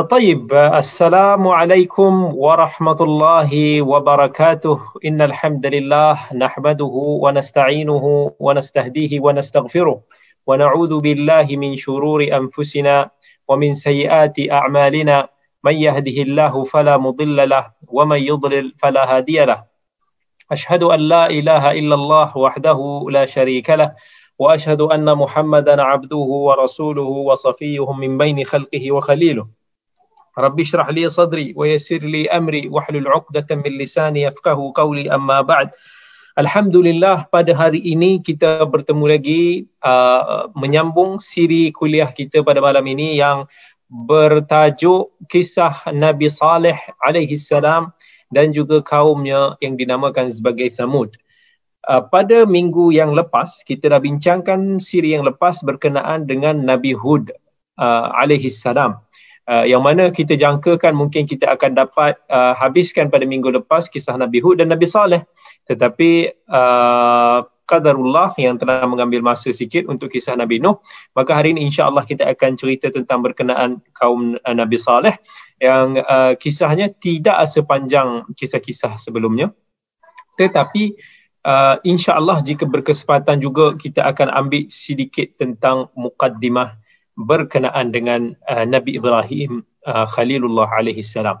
طيب 0.00 0.54
السلام 0.54 1.48
عليكم 1.48 2.34
ورحمة 2.34 2.96
الله 3.00 3.82
وبركاته. 3.82 4.78
إن 5.04 5.22
الحمد 5.22 5.66
لله 5.66 6.18
نحمده 6.34 6.94
ونستعينه 7.22 8.32
ونستهديه 8.40 9.20
ونستغفره 9.20 10.00
ونعوذ 10.46 11.00
بالله 11.00 11.46
من 11.50 11.76
شرور 11.76 12.24
أنفسنا 12.24 13.10
ومن 13.48 13.74
سيئات 13.74 14.34
أعمالنا. 14.50 15.28
من 15.64 15.74
يهده 15.74 16.22
الله 16.22 16.64
فلا 16.64 16.96
مضل 16.96 17.48
له 17.48 17.72
ومن 17.88 18.18
يضلل 18.18 18.74
فلا 18.78 19.16
هادي 19.16 19.44
له. 19.44 19.64
أشهد 20.52 20.82
أن 20.82 21.00
لا 21.00 21.30
إله 21.30 21.72
إلا 21.72 21.94
الله 21.94 22.38
وحده 22.38 23.06
لا 23.10 23.24
شريك 23.24 23.70
له 23.70 23.92
وأشهد 24.38 24.80
أن 24.80 25.14
محمدا 25.14 25.82
عبده 25.82 26.16
ورسوله 26.16 27.02
وصفيه 27.02 27.92
من 27.92 28.18
بين 28.18 28.44
خلقه 28.44 28.92
وخليله. 28.92 29.63
ربي 30.38 30.62
اشرح 30.62 30.88
لي 30.88 31.08
صدري 31.08 31.54
ويسر 31.56 31.98
لي 31.98 32.28
امري 32.28 32.68
واحلل 32.68 33.08
عقده 33.08 33.46
من 33.50 33.78
لساني 33.78 34.22
يفقه 34.22 34.72
قولي 34.74 35.10
amma 35.10 35.40
بعد 35.42 35.70
Alhamdulillah 36.34 37.30
pada 37.30 37.54
hari 37.54 37.78
ini 37.78 38.18
kita 38.18 38.66
bertemu 38.66 39.06
lagi 39.06 39.70
uh, 39.86 40.50
menyambung 40.58 41.22
siri 41.22 41.70
kuliah 41.70 42.10
kita 42.10 42.42
pada 42.42 42.58
malam 42.58 42.82
ini 42.90 43.22
yang 43.22 43.46
bertajuk 43.86 45.14
kisah 45.30 45.86
Nabi 45.94 46.26
Saleh 46.26 46.74
alaihi 47.06 47.38
salam 47.38 47.94
dan 48.34 48.50
juga 48.50 48.82
kaumnya 48.82 49.54
yang 49.62 49.78
dinamakan 49.78 50.26
sebagai 50.26 50.74
Thamud. 50.74 51.14
Uh, 51.86 52.02
pada 52.10 52.42
minggu 52.42 52.90
yang 52.90 53.14
lepas 53.14 53.62
kita 53.62 53.94
dah 53.94 54.02
bincangkan 54.02 54.82
siri 54.82 55.14
yang 55.14 55.22
lepas 55.22 55.62
berkenaan 55.62 56.26
dengan 56.26 56.66
Nabi 56.66 56.98
Hud 56.98 57.30
uh, 57.78 58.10
alaihi 58.10 58.50
salam 58.50 58.98
uh, 59.48 59.64
yang 59.64 59.84
mana 59.84 60.08
kita 60.08 60.36
jangkakan 60.36 60.96
mungkin 60.96 61.28
kita 61.28 61.50
akan 61.52 61.76
dapat 61.76 62.16
uh, 62.28 62.56
habiskan 62.56 63.08
pada 63.12 63.24
minggu 63.28 63.48
lepas 63.52 63.88
kisah 63.88 64.16
Nabi 64.16 64.40
Hud 64.40 64.60
dan 64.60 64.72
Nabi 64.72 64.88
Saleh. 64.88 65.24
Tetapi 65.68 66.32
uh, 66.48 67.38
qadarullah 67.64 68.36
yang 68.36 68.60
telah 68.60 68.84
mengambil 68.84 69.24
masa 69.24 69.48
sikit 69.48 69.88
untuk 69.88 70.12
kisah 70.12 70.36
Nabi 70.36 70.60
Nuh 70.60 70.84
maka 71.16 71.32
hari 71.32 71.56
ini 71.56 71.64
insya-Allah 71.64 72.04
kita 72.04 72.28
akan 72.28 72.60
cerita 72.60 72.92
tentang 72.92 73.24
berkenaan 73.24 73.80
kaum 73.96 74.36
uh, 74.36 74.54
Nabi 74.54 74.76
Saleh 74.76 75.16
yang 75.60 75.96
uh, 75.96 76.36
kisahnya 76.36 76.92
tidak 76.92 77.40
sepanjang 77.48 78.28
kisah-kisah 78.36 79.00
sebelumnya. 79.00 79.48
Tetapi 80.36 80.98
uh, 81.46 81.76
insya-Allah 81.86 82.44
jika 82.44 82.68
berkesempatan 82.68 83.40
juga 83.40 83.72
kita 83.78 84.04
akan 84.04 84.28
ambil 84.34 84.68
sedikit 84.68 85.30
tentang 85.40 85.88
mukaddimah 85.94 86.83
berkenaan 87.14 87.94
dengan 87.94 88.34
uh, 88.50 88.66
Nabi 88.66 88.98
Ibrahim 88.98 89.62
uh, 89.86 90.06
Khalilullah 90.06 90.66
alaihi 90.66 91.06
salam. 91.06 91.38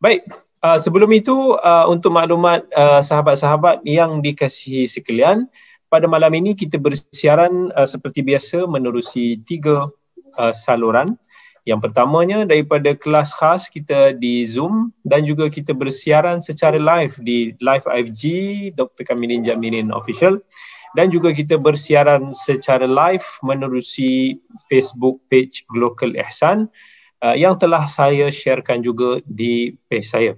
Baik, 0.00 0.28
uh, 0.60 0.76
sebelum 0.76 1.08
itu 1.16 1.56
uh, 1.60 1.88
untuk 1.88 2.12
maklumat 2.12 2.68
uh, 2.76 3.00
sahabat-sahabat 3.00 3.84
yang 3.88 4.20
dikasihi 4.20 4.84
sekalian, 4.84 5.48
pada 5.88 6.10
malam 6.10 6.34
ini 6.34 6.52
kita 6.52 6.76
bersiaran 6.76 7.72
uh, 7.78 7.88
seperti 7.88 8.20
biasa 8.20 8.68
menerusi 8.68 9.40
tiga 9.48 9.88
uh, 10.36 10.52
saluran. 10.52 11.16
Yang 11.64 11.88
pertamanya 11.88 12.44
daripada 12.44 12.92
kelas 12.92 13.32
khas 13.32 13.72
kita 13.72 14.12
di 14.12 14.44
Zoom 14.44 14.92
dan 15.00 15.24
juga 15.24 15.48
kita 15.48 15.72
bersiaran 15.72 16.44
secara 16.44 16.76
live 16.76 17.16
di 17.24 17.56
Live 17.56 17.88
5G 17.88 18.22
Dr. 18.76 19.00
Kamilin 19.08 19.48
Jamilin 19.48 19.88
Official 19.88 20.44
dan 20.94 21.10
juga 21.10 21.34
kita 21.34 21.58
bersiaran 21.58 22.30
secara 22.30 22.86
live 22.86 23.26
menerusi 23.42 24.38
Facebook 24.70 25.18
page 25.28 25.66
Global 25.70 26.14
Ihsan 26.14 26.70
uh, 27.22 27.34
yang 27.34 27.58
telah 27.58 27.84
saya 27.90 28.30
sharekan 28.30 28.80
juga 28.80 29.18
di 29.26 29.74
page 29.90 30.06
saya. 30.06 30.32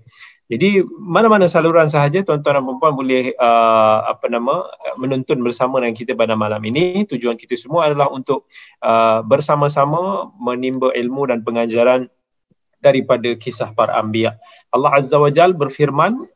Jadi 0.47 0.79
mana-mana 1.03 1.51
saluran 1.51 1.91
sahaja 1.91 2.23
tuan-tuan 2.23 2.55
dan 2.55 2.63
puan-puan 2.63 2.95
boleh 2.95 3.35
uh, 3.35 4.07
apa 4.07 4.31
nama 4.31 4.63
menonton 4.95 5.43
bersama 5.43 5.83
dengan 5.83 5.99
kita 5.99 6.15
pada 6.15 6.39
malam 6.39 6.63
ini. 6.63 7.03
Tujuan 7.03 7.35
kita 7.35 7.59
semua 7.59 7.91
adalah 7.91 8.07
untuk 8.15 8.47
uh, 8.87 9.27
bersama-sama 9.27 10.31
menimba 10.39 10.95
ilmu 10.95 11.27
dan 11.27 11.43
pengajaran 11.43 12.07
daripada 12.79 13.35
kisah 13.35 13.75
para 13.75 13.99
anbiya. 13.99 14.39
Allah 14.71 15.03
Azza 15.03 15.19
wa 15.19 15.35
Jal 15.35 15.51
berfirman 15.51 16.31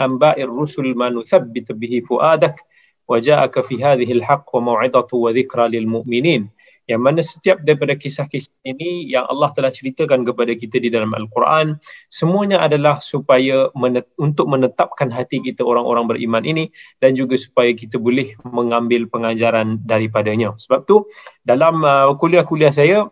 anba'ir 0.00 0.48
rusul 0.48 0.96
ma 0.96 1.12
nuthabbit 1.12 1.68
bihi 1.76 2.00
fuadak 2.08 2.56
wa 3.04 3.20
ja'aka 3.20 3.60
fi 3.60 3.76
hadhihi 3.76 4.16
al-haqq 4.22 4.48
wa 4.56 4.72
mau'izatu 4.72 5.20
wa 5.20 5.30
dhikra 5.36 5.68
lil 5.68 5.84
mu'minin. 5.84 6.48
Yang 6.90 6.98
mana 6.98 7.20
setiap 7.22 7.62
daripada 7.62 7.94
kisah-kisah 7.94 8.66
ini 8.66 9.06
yang 9.06 9.22
Allah 9.30 9.54
telah 9.54 9.70
ceritakan 9.70 10.26
kepada 10.26 10.50
kita 10.58 10.82
di 10.82 10.90
dalam 10.90 11.14
Al-Quran 11.14 11.78
semuanya 12.10 12.58
adalah 12.58 12.98
supaya 12.98 13.70
menet- 13.78 14.10
untuk 14.18 14.50
menetapkan 14.50 15.06
hati 15.06 15.38
kita 15.46 15.62
orang-orang 15.62 16.10
beriman 16.10 16.42
ini 16.42 16.74
dan 16.98 17.14
juga 17.14 17.38
supaya 17.38 17.70
kita 17.70 18.02
boleh 18.02 18.34
mengambil 18.42 19.06
pengajaran 19.06 19.78
daripadanya. 19.86 20.58
Sebab 20.58 20.82
tu 20.90 21.06
dalam 21.46 21.86
uh, 21.86 22.10
kuliah-kuliah 22.18 22.74
saya 22.74 23.06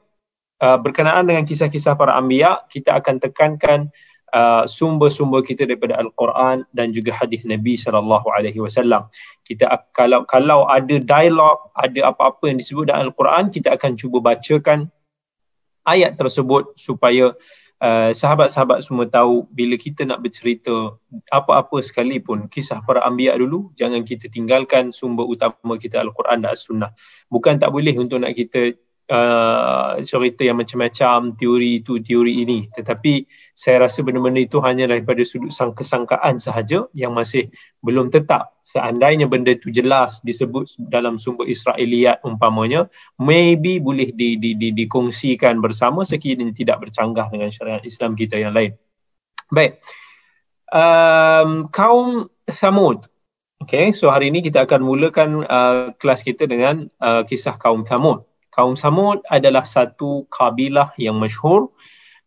uh, 0.59 0.79
berkenaan 0.83 1.31
dengan 1.31 1.47
kisah-kisah 1.47 1.95
para 1.95 2.19
anbiya 2.19 2.67
kita 2.75 2.99
akan 2.99 3.23
tekankan 3.23 3.87
uh, 3.87 4.10
sumber-sumber 4.67 5.43
kita 5.43 5.67
daripada 5.67 5.99
Al-Quran 5.99 6.63
dan 6.71 6.95
juga 6.95 7.11
hadis 7.15 7.43
Nabi 7.43 7.75
sallallahu 7.75 8.27
alaihi 8.31 8.63
wasallam. 8.63 9.11
Kita 9.43 9.67
kalau 9.91 10.23
kalau 10.27 10.71
ada 10.71 10.97
dialog, 11.03 11.71
ada 11.75 12.15
apa-apa 12.15 12.51
yang 12.51 12.59
disebut 12.59 12.91
dalam 12.91 13.11
Al-Quran, 13.11 13.51
kita 13.51 13.75
akan 13.75 13.99
cuba 13.99 14.23
bacakan 14.23 14.91
ayat 15.89 16.15
tersebut 16.15 16.77
supaya 16.79 17.35
uh, 17.83 18.11
sahabat-sahabat 18.13 18.85
semua 18.85 19.09
tahu 19.09 19.49
bila 19.51 19.75
kita 19.75 20.05
nak 20.07 20.21
bercerita 20.23 20.95
apa-apa 21.33 21.81
sekalipun 21.81 22.47
kisah 22.47 22.85
para 22.85 23.03
anbiya 23.03 23.35
dulu, 23.35 23.73
jangan 23.75 24.05
kita 24.05 24.29
tinggalkan 24.31 24.95
sumber 24.95 25.27
utama 25.27 25.81
kita 25.81 25.99
Al-Quran 25.99 26.45
dan 26.45 26.55
As-Sunnah. 26.55 26.93
Bukan 27.33 27.59
tak 27.59 27.73
boleh 27.73 27.97
untuk 27.97 28.23
nak 28.23 28.37
kita 28.37 28.77
uh, 29.11 29.99
cerita 30.07 30.47
yang 30.47 30.63
macam-macam 30.63 31.35
teori 31.35 31.83
itu 31.83 31.99
teori 32.01 32.47
ini. 32.47 32.71
Tetapi 32.71 33.27
saya 33.53 33.85
rasa 33.85 34.07
benda-benda 34.07 34.41
itu 34.41 34.63
hanya 34.63 34.89
daripada 34.89 35.21
sudut 35.27 35.51
sangka-sangkaan 35.51 36.39
sahaja 36.39 36.87
yang 36.95 37.13
masih 37.13 37.51
belum 37.83 38.09
tetap. 38.09 38.57
Seandainya 38.63 39.27
benda 39.27 39.53
itu 39.53 39.69
jelas 39.75 40.23
disebut 40.23 40.79
dalam 40.79 41.19
sumber 41.19 41.51
Israeliat 41.51 42.23
umpamanya 42.23 42.87
maybe 43.19 43.83
boleh 43.83 44.15
di, 44.15 44.39
di, 44.39 44.55
di, 44.55 44.71
dikongsikan 44.71 45.59
bersama 45.59 46.07
sekiranya 46.07 46.55
tidak 46.55 46.87
bercanggah 46.87 47.27
dengan 47.29 47.51
syariat 47.51 47.83
Islam 47.83 48.15
kita 48.15 48.39
yang 48.39 48.55
lain. 48.55 48.79
Baik. 49.51 49.83
Um, 50.71 51.67
kaum 51.75 52.31
Thamud. 52.47 53.11
Okay, 53.61 53.93
so 53.93 54.09
hari 54.09 54.33
ini 54.33 54.41
kita 54.41 54.65
akan 54.65 54.81
mulakan 54.81 55.45
uh, 55.45 55.93
kelas 56.01 56.25
kita 56.25 56.49
dengan 56.49 56.89
uh, 56.97 57.29
kisah 57.29 57.61
kaum 57.61 57.85
Thamud 57.85 58.30
kaum 58.51 58.75
Samud 58.75 59.23
adalah 59.31 59.63
satu 59.63 60.27
kabilah 60.31 60.95
yang 60.99 61.19
masyhur 61.19 61.71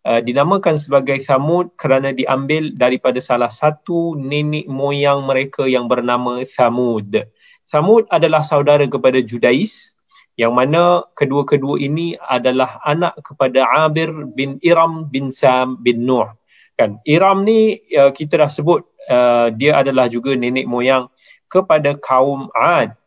uh, 0.08 0.20
dinamakan 0.24 0.80
sebagai 0.80 1.20
Samud 1.24 1.76
kerana 1.76 2.16
diambil 2.16 2.72
daripada 2.76 3.20
salah 3.20 3.52
satu 3.52 4.16
nenek 4.20 4.68
moyang 4.68 5.24
mereka 5.28 5.68
yang 5.68 5.88
bernama 5.88 6.44
Samud. 6.48 7.28
Samud 7.64 8.08
adalah 8.12 8.44
saudara 8.44 8.84
kepada 8.88 9.20
Judais 9.24 9.96
yang 10.34 10.58
mana 10.58 11.06
kedua-kedua 11.14 11.78
ini 11.78 12.18
adalah 12.18 12.82
anak 12.84 13.14
kepada 13.22 13.70
Abir 13.86 14.10
bin 14.34 14.58
Iram 14.66 15.08
bin 15.08 15.30
Sam 15.30 15.78
bin 15.80 16.10
Nuh. 16.10 16.28
Kan 16.74 16.98
Iram 17.06 17.46
ni 17.46 17.78
uh, 17.94 18.10
kita 18.10 18.42
dah 18.42 18.50
sebut 18.50 18.82
uh, 19.12 19.54
dia 19.54 19.78
adalah 19.78 20.10
juga 20.10 20.34
nenek 20.34 20.66
moyang 20.66 21.06
kepada 21.52 21.94
kaum 22.02 22.50
Ad 22.58 22.98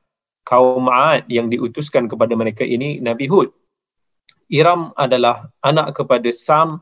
kaum 0.46 0.86
Ad 0.86 1.26
yang 1.26 1.50
diutuskan 1.50 2.06
kepada 2.06 2.38
mereka 2.38 2.62
ini 2.62 3.02
Nabi 3.02 3.26
Hud. 3.26 3.50
Iram 4.46 4.94
adalah 4.94 5.50
anak 5.58 5.98
kepada 5.98 6.30
Sam, 6.30 6.78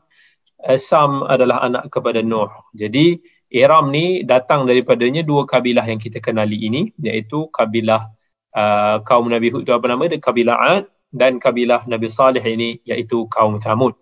eh, 0.61 0.77
Sam 0.77 1.25
adalah 1.25 1.65
anak 1.65 1.89
kepada 1.89 2.21
Nuh. 2.21 2.53
Jadi 2.77 3.17
Iram 3.49 3.89
ni 3.89 4.21
datang 4.21 4.69
daripadanya 4.69 5.25
dua 5.25 5.49
kabilah 5.49 5.85
yang 5.85 5.97
kita 5.97 6.21
kenali 6.21 6.61
ini 6.61 6.93
iaitu 6.97 7.49
kabilah 7.49 8.09
uh, 8.53 9.01
kaum 9.05 9.29
Nabi 9.29 9.53
Hud 9.53 9.65
itu 9.65 9.73
apa 9.73 9.85
nama 9.85 10.05
dia 10.05 10.21
kabilah 10.21 10.57
Ad 10.57 10.85
dan 11.13 11.37
kabilah 11.41 11.85
Nabi 11.89 12.09
Saleh 12.09 12.41
ini 12.41 12.81
iaitu 12.85 13.25
kaum 13.31 13.57
Thamud. 13.57 13.97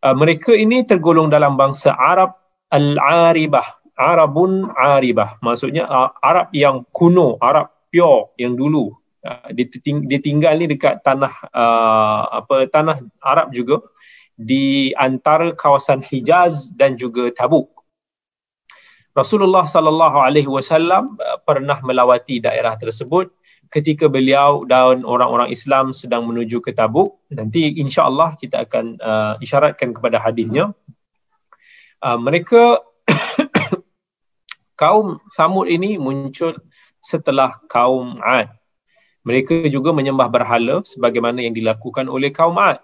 Uh, 0.00 0.16
mereka 0.16 0.56
ini 0.56 0.82
tergolong 0.82 1.28
dalam 1.28 1.54
bangsa 1.54 1.94
Arab 1.94 2.34
Al-Aribah. 2.72 3.78
Arabun 4.00 4.72
Aribah. 4.72 5.36
Maksudnya 5.44 5.84
uh, 5.84 6.16
Arab 6.24 6.48
yang 6.56 6.88
kuno, 6.88 7.36
Arab 7.36 7.68
pure 7.90 8.32
yang 8.38 8.54
dulu. 8.54 8.94
Uh, 9.20 9.52
dia, 9.52 9.68
ting- 9.68 10.08
dia 10.08 10.16
tinggal 10.16 10.56
ni 10.56 10.64
dekat 10.64 11.04
tanah 11.04 11.34
uh, 11.52 12.40
apa 12.40 12.64
tanah 12.72 13.04
Arab 13.20 13.52
juga 13.52 13.84
di 14.32 14.96
antara 14.96 15.52
kawasan 15.52 16.00
Hijaz 16.00 16.72
dan 16.72 16.96
juga 16.96 17.28
Tabuk. 17.28 17.68
Rasulullah 19.12 19.68
sallallahu 19.68 20.16
alaihi 20.16 20.48
wasallam 20.48 21.20
uh, 21.20 21.36
pernah 21.44 21.76
melawati 21.84 22.40
daerah 22.40 22.80
tersebut 22.80 23.28
ketika 23.68 24.08
beliau 24.10 24.64
dan 24.64 25.06
orang-orang 25.06 25.52
Islam 25.52 25.92
sedang 25.92 26.24
menuju 26.24 26.64
ke 26.64 26.72
Tabuk. 26.72 27.20
Nanti 27.28 27.76
insya-Allah 27.76 28.40
kita 28.40 28.64
akan 28.64 28.96
uh, 28.98 29.34
isyaratkan 29.38 29.92
kepada 29.92 30.16
hadisnya. 30.16 30.72
Uh, 32.00 32.16
mereka 32.16 32.80
kaum 34.80 35.20
Samud 35.30 35.68
ini 35.68 36.00
muncul 36.00 36.56
setelah 37.00 37.56
kaum 37.68 38.20
Ad 38.20 38.52
mereka 39.20 39.68
juga 39.68 39.92
menyembah 39.92 40.32
berhala 40.32 40.80
sebagaimana 40.84 41.44
yang 41.44 41.52
dilakukan 41.52 42.08
oleh 42.08 42.32
kaum 42.32 42.56
Ad 42.56 42.80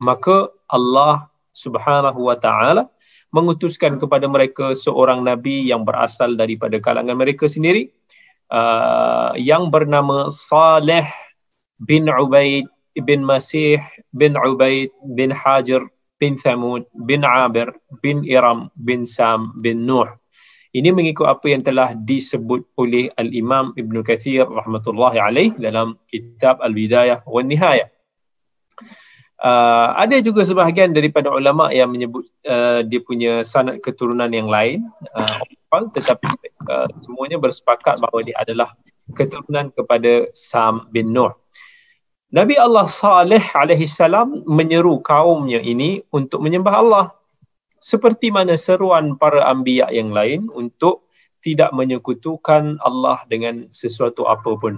maka 0.00 0.52
Allah 0.70 1.26
Subhanahu 1.52 2.30
wa 2.30 2.36
taala 2.38 2.86
mengutuskan 3.34 4.00
kepada 4.00 4.24
mereka 4.24 4.72
seorang 4.72 5.20
nabi 5.20 5.68
yang 5.68 5.84
berasal 5.84 6.32
daripada 6.38 6.80
kalangan 6.80 7.18
mereka 7.18 7.44
sendiri 7.44 7.92
uh, 8.52 9.36
yang 9.36 9.68
bernama 9.68 10.32
Saleh 10.32 11.04
bin 11.84 12.08
Ubaid 12.08 12.64
bin 13.04 13.22
Masih 13.22 13.78
bin 14.16 14.34
Ubaid 14.34 14.90
bin 15.14 15.30
Hajar 15.30 15.84
bin 16.18 16.34
Thamud 16.40 16.88
bin 17.06 17.22
Abir 17.22 17.70
bin 18.02 18.26
Iram 18.26 18.72
bin 18.74 19.06
Sam 19.06 19.54
bin 19.60 19.86
Nuh. 19.86 20.08
Ini 20.78 20.94
mengikut 20.94 21.26
apa 21.26 21.46
yang 21.50 21.66
telah 21.66 21.90
disebut 21.90 22.62
oleh 22.78 23.10
Al-Imam 23.18 23.74
Ibn 23.74 23.96
Kathir 24.06 24.46
rahmatullahi 24.46 25.18
alaih 25.18 25.50
dalam 25.58 25.98
kitab 26.06 26.62
Al-Bidayah 26.62 27.26
wa 27.26 27.42
Nihayah. 27.42 27.90
Uh, 29.38 29.94
ada 29.94 30.18
juga 30.18 30.42
sebahagian 30.42 30.90
daripada 30.94 31.30
ulama 31.30 31.70
yang 31.70 31.90
menyebut 31.94 32.26
uh, 32.46 32.82
dia 32.82 32.98
punya 32.98 33.46
sanad 33.46 33.78
keturunan 33.78 34.26
yang 34.34 34.50
lain 34.50 34.82
uh, 35.14 35.38
tetapi 35.94 36.26
uh, 36.66 36.90
semuanya 37.06 37.38
bersepakat 37.38 38.02
bahawa 38.02 38.26
dia 38.26 38.34
adalah 38.34 38.74
keturunan 39.14 39.70
kepada 39.70 40.26
Sam 40.34 40.90
bin 40.90 41.14
Nuh. 41.14 41.34
Nabi 42.34 42.58
Allah 42.60 42.84
Saleh 42.90 43.40
alaihi 43.56 43.88
salam 43.88 44.42
menyeru 44.44 45.00
kaumnya 45.00 45.62
ini 45.64 46.04
untuk 46.12 46.44
menyembah 46.44 46.74
Allah 46.74 47.04
seperti 47.88 48.28
mana 48.28 48.52
seruan 48.60 49.16
para 49.16 49.48
anbiya 49.48 49.88
yang 49.88 50.12
lain 50.12 50.52
untuk 50.52 51.08
tidak 51.40 51.72
menyekutukan 51.72 52.76
Allah 52.84 53.24
dengan 53.32 53.64
sesuatu 53.72 54.28
apapun. 54.28 54.76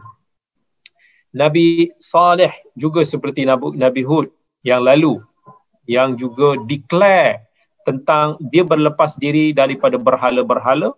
Nabi 1.34 1.90
Saleh 1.98 2.54
juga 2.78 3.02
seperti 3.02 3.42
Nabi 3.50 4.02
Hud 4.06 4.30
yang 4.62 4.86
lalu 4.86 5.18
yang 5.90 6.14
juga 6.14 6.54
declare 6.70 7.50
tentang 7.82 8.38
dia 8.54 8.62
berlepas 8.62 9.18
diri 9.18 9.50
daripada 9.50 9.98
berhala-berhala 9.98 10.94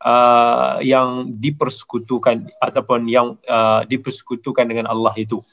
uh, 0.00 0.80
yang 0.80 1.36
dipersekutukan 1.36 2.48
ataupun 2.64 3.04
yang 3.04 3.36
uh, 3.44 3.84
dipersekutukan 3.84 4.64
dengan 4.64 4.88
Allah 4.88 5.12
itu. 5.20 5.44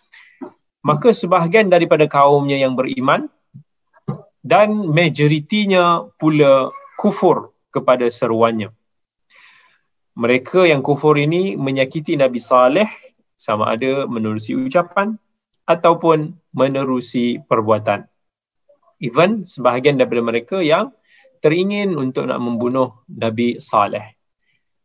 Maka 0.87 1.11
sebahagian 1.11 1.67
daripada 1.67 2.07
kaumnya 2.07 2.55
yang 2.55 2.79
beriman 2.79 3.27
dan 4.47 4.87
majoritinya 4.87 6.07
pula 6.15 6.71
kufur 6.95 7.51
kepada 7.67 8.07
seruannya. 8.07 8.71
Mereka 10.17 10.65
yang 10.65 10.81
kufur 10.81 11.19
ini 11.19 11.59
menyakiti 11.59 12.15
Nabi 12.15 12.39
Saleh 12.41 12.89
sama 13.37 13.75
ada 13.75 14.09
menerusi 14.09 14.57
ucapan 14.57 15.19
ataupun 15.67 16.33
menerusi 16.55 17.43
perbuatan. 17.45 18.07
Even 18.97 19.45
sebahagian 19.45 20.01
daripada 20.01 20.23
mereka 20.25 20.57
yang 20.63 20.89
teringin 21.43 21.93
untuk 21.93 22.25
nak 22.25 22.41
membunuh 22.41 22.97
Nabi 23.05 23.61
Saleh. 23.61 24.17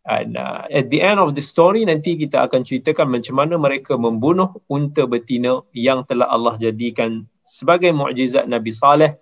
And 0.03 0.35
uh, 0.35 0.67
at 0.67 0.91
the 0.91 0.99
end 0.99 1.23
of 1.23 1.39
the 1.39 1.41
story 1.41 1.87
nanti 1.87 2.19
kita 2.19 2.51
akan 2.51 2.67
ceritakan 2.67 3.07
macam 3.07 3.39
mana 3.39 3.55
mereka 3.55 3.95
membunuh 3.95 4.51
unta 4.67 5.07
betina 5.07 5.63
yang 5.71 6.03
telah 6.05 6.27
Allah 6.27 6.59
jadikan 6.59 7.25
sebagai 7.47 7.95
mukjizat 7.95 8.51
Nabi 8.51 8.75
Saleh 8.75 9.22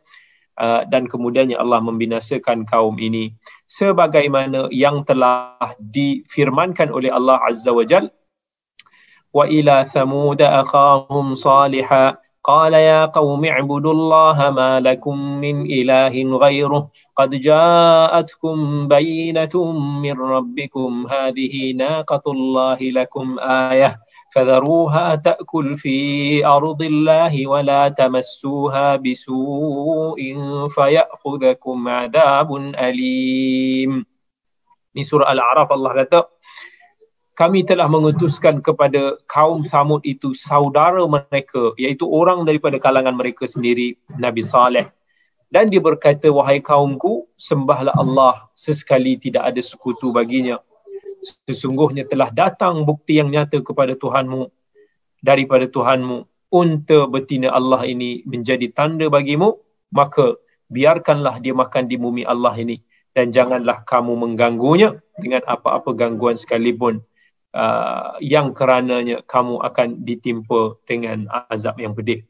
uh, 0.59 0.83
dan 0.87 1.09
kemudiannya 1.09 1.57
Allah 1.59 1.81
membinasakan 1.83 2.65
kaum 2.67 2.99
ini 3.01 3.33
sebagaimana 3.67 4.69
yang 4.69 5.03
telah 5.03 5.57
difirmankan 5.79 6.91
oleh 6.91 7.09
Allah 7.11 7.39
Azza 7.45 7.71
wa 7.71 7.85
Jalla 7.85 8.11
وإلى 9.35 9.85
ثمود 9.91 10.41
أخاهم 10.41 11.33
صالحا 11.35 12.17
قال 12.43 12.73
يا 12.73 13.05
قوم 13.05 13.45
اعبدوا 13.45 13.93
الله 13.93 14.51
ما 14.51 14.79
لكم 14.79 15.17
من 15.43 15.55
إله 15.65 16.37
غيره 16.37 16.89
قد 17.15 17.29
جاءتكم 17.29 18.87
بينة 18.87 19.71
من 20.03 20.15
ربكم 20.21 21.07
هذه 21.11 21.73
ناقة 21.73 22.25
الله 22.31 22.79
لكم 22.81 23.39
آية 23.39 23.99
فذروها 24.35 25.15
تأكل 25.15 25.77
في 25.79 25.97
أرض 26.45 26.81
الله 26.81 27.47
ولا 27.47 27.87
تمسوها 27.89 28.95
بسوء 28.99 30.19
فيأخذكم 30.75 31.77
عذاب 31.87 32.49
أليم 32.75 33.93
Ini 34.95 35.03
surah 35.03 35.27
Al-A'raf 35.27 35.75
Allah 35.75 35.91
kata, 35.91 36.19
kami 37.35 37.67
telah 37.67 37.91
mengutuskan 37.91 38.63
kepada 38.63 39.19
kaum 39.27 39.67
Samud 39.67 39.99
itu 40.07 40.31
saudara 40.31 41.03
mereka 41.03 41.75
iaitu 41.75 42.07
orang 42.07 42.47
daripada 42.47 42.79
kalangan 42.79 43.11
mereka 43.11 43.43
sendiri 43.43 43.99
Nabi 44.15 44.39
Saleh 44.39 44.87
dan 45.51 45.67
dia 45.67 45.83
berkata 45.83 46.31
wahai 46.31 46.63
kaumku 46.63 47.27
sembahlah 47.35 47.91
Allah 47.91 48.47
sesekali 48.55 49.19
tidak 49.19 49.51
ada 49.51 49.59
sekutu 49.59 50.15
baginya 50.15 50.63
sesungguhnya 51.20 52.08
telah 52.08 52.32
datang 52.32 52.82
bukti 52.88 53.20
yang 53.20 53.28
nyata 53.30 53.60
kepada 53.60 53.94
Tuhanmu 53.96 54.48
daripada 55.20 55.68
Tuhanmu. 55.68 56.26
Unta 56.50 57.06
betina 57.06 57.54
Allah 57.54 57.86
ini 57.86 58.26
menjadi 58.26 58.66
tanda 58.74 59.06
bagimu. 59.06 59.54
Maka 59.94 60.38
biarkanlah 60.70 61.38
dia 61.38 61.54
makan 61.54 61.86
di 61.86 61.94
bumi 61.94 62.26
Allah 62.26 62.54
ini. 62.58 62.82
Dan 63.14 63.30
janganlah 63.30 63.82
kamu 63.86 64.14
mengganggunya 64.18 64.98
dengan 65.18 65.42
apa-apa 65.46 65.94
gangguan 65.94 66.38
sekalipun 66.38 67.02
uh, 67.54 68.18
yang 68.22 68.54
kerananya 68.54 69.22
kamu 69.26 69.58
akan 69.62 70.06
ditimpa 70.06 70.78
dengan 70.86 71.26
azab 71.50 71.78
yang 71.82 71.94
pedih. 71.94 72.22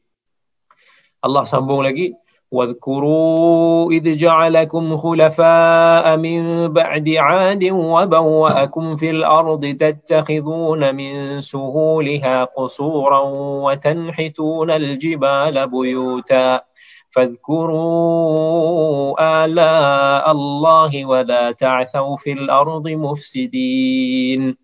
Allah 1.21 1.45
sambung 1.45 1.85
lagi 1.85 2.17
واذكروا 2.51 3.91
إذ 3.91 4.17
جعلكم 4.17 4.97
خلفاء 4.97 6.17
من 6.17 6.67
بعد 6.67 7.09
عاد 7.09 7.63
وبوأكم 7.63 8.95
في 8.95 9.09
الأرض 9.09 9.65
تتخذون 9.65 10.95
من 10.95 11.41
سهولها 11.41 12.43
قصورا 12.43 13.19
وتنحتون 13.65 14.71
الجبال 14.71 15.67
بيوتا 15.67 16.61
فاذكروا 17.09 17.75
آلاء 19.43 20.31
الله 20.31 21.05
ولا 21.05 21.51
تعثوا 21.51 22.15
في 22.15 22.31
الأرض 22.31 22.87
مفسدين 22.87 24.57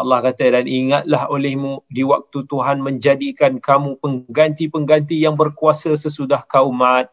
Allah 0.00 0.24
kata 0.24 0.48
dan 0.48 0.64
ingatlah 0.64 1.28
olehmu 1.28 1.84
di 1.92 2.00
waktu 2.08 2.48
Tuhan 2.48 2.80
menjadikan 2.80 3.60
kamu 3.60 4.00
pengganti-pengganti 4.00 5.20
yang 5.20 5.36
berkuasa 5.36 5.92
sesudah 5.92 6.40
kaum 6.48 6.72
Ma'ad. 6.72 7.12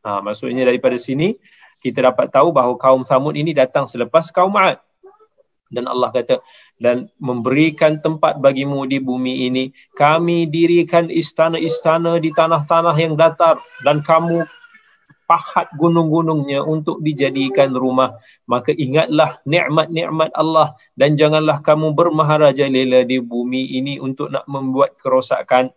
Ha, 0.00 0.24
maksudnya 0.24 0.64
daripada 0.64 0.96
sini 0.96 1.36
kita 1.80 2.12
dapat 2.12 2.28
tahu 2.28 2.52
bahawa 2.52 2.76
kaum 2.76 3.04
Samud 3.04 3.36
ini 3.36 3.56
datang 3.56 3.88
selepas 3.88 4.28
kaum 4.32 4.52
Ma'ad. 4.52 4.80
Dan 5.70 5.86
Allah 5.86 6.10
kata 6.10 6.42
dan 6.82 7.06
memberikan 7.22 8.02
tempat 8.02 8.42
bagimu 8.42 8.82
di 8.90 8.98
bumi 8.98 9.46
ini. 9.46 9.70
Kami 9.94 10.50
dirikan 10.50 11.06
istana-istana 11.06 12.18
di 12.18 12.34
tanah-tanah 12.34 12.96
yang 12.98 13.14
datar 13.14 13.54
dan 13.86 14.02
kamu 14.02 14.42
pahat 15.30 15.70
gunung-gunungnya 15.78 16.66
untuk 16.66 16.98
dijadikan 17.06 17.70
rumah 17.70 18.18
maka 18.50 18.74
ingatlah 18.74 19.38
nikmat-nikmat 19.46 20.34
Allah 20.34 20.74
dan 20.98 21.14
janganlah 21.14 21.62
kamu 21.62 21.94
bermaharaja 21.94 22.66
lela 22.66 23.06
di 23.06 23.22
bumi 23.22 23.78
ini 23.78 24.02
untuk 24.02 24.26
nak 24.26 24.42
membuat 24.50 24.98
kerosakan 24.98 25.70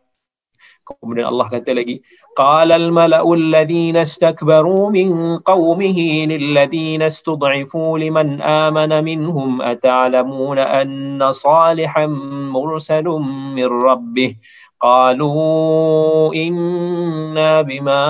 kemudian 0.82 1.30
Allah 1.30 1.54
kata 1.54 1.70
lagi 1.70 2.02
qala 2.39 2.79
al 2.79 2.89
mala'u 2.99 3.35
alladhina 3.39 4.07
istakbaru 4.09 4.91
min 4.95 5.43
qaumihi 5.51 6.29
lilladhina 6.33 7.11
istud'ifu 7.13 7.99
liman 8.03 8.39
amana 8.43 9.03
minhum 9.03 9.59
ata'lamuna 9.73 10.71
anna 10.81 11.35
salihan 11.35 12.15
mursalun 12.55 13.55
min 13.59 13.69
rabbih 13.69 14.33
قالوا 14.79 16.35
إنا 16.35 17.63
بما 17.67 18.03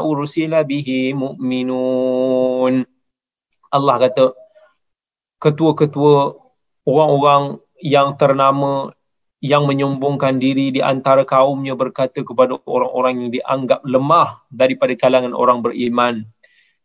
أرسل 0.00 0.64
به 0.64 0.88
مؤمنون 1.12 2.74
Allah 3.74 3.96
kata 4.00 4.32
ketua-ketua 5.42 6.32
orang-orang 6.88 7.58
yang 7.82 8.16
ternama 8.16 8.94
yang 9.39 9.63
menyombongkan 9.67 10.35
diri 10.35 10.71
di 10.75 10.83
antara 10.83 11.23
kaumnya 11.23 11.73
berkata 11.75 12.23
kepada 12.27 12.59
orang-orang 12.67 13.27
yang 13.27 13.29
dianggap 13.31 13.79
lemah 13.87 14.43
daripada 14.51 14.93
kalangan 14.99 15.31
orang 15.31 15.63
beriman 15.63 16.27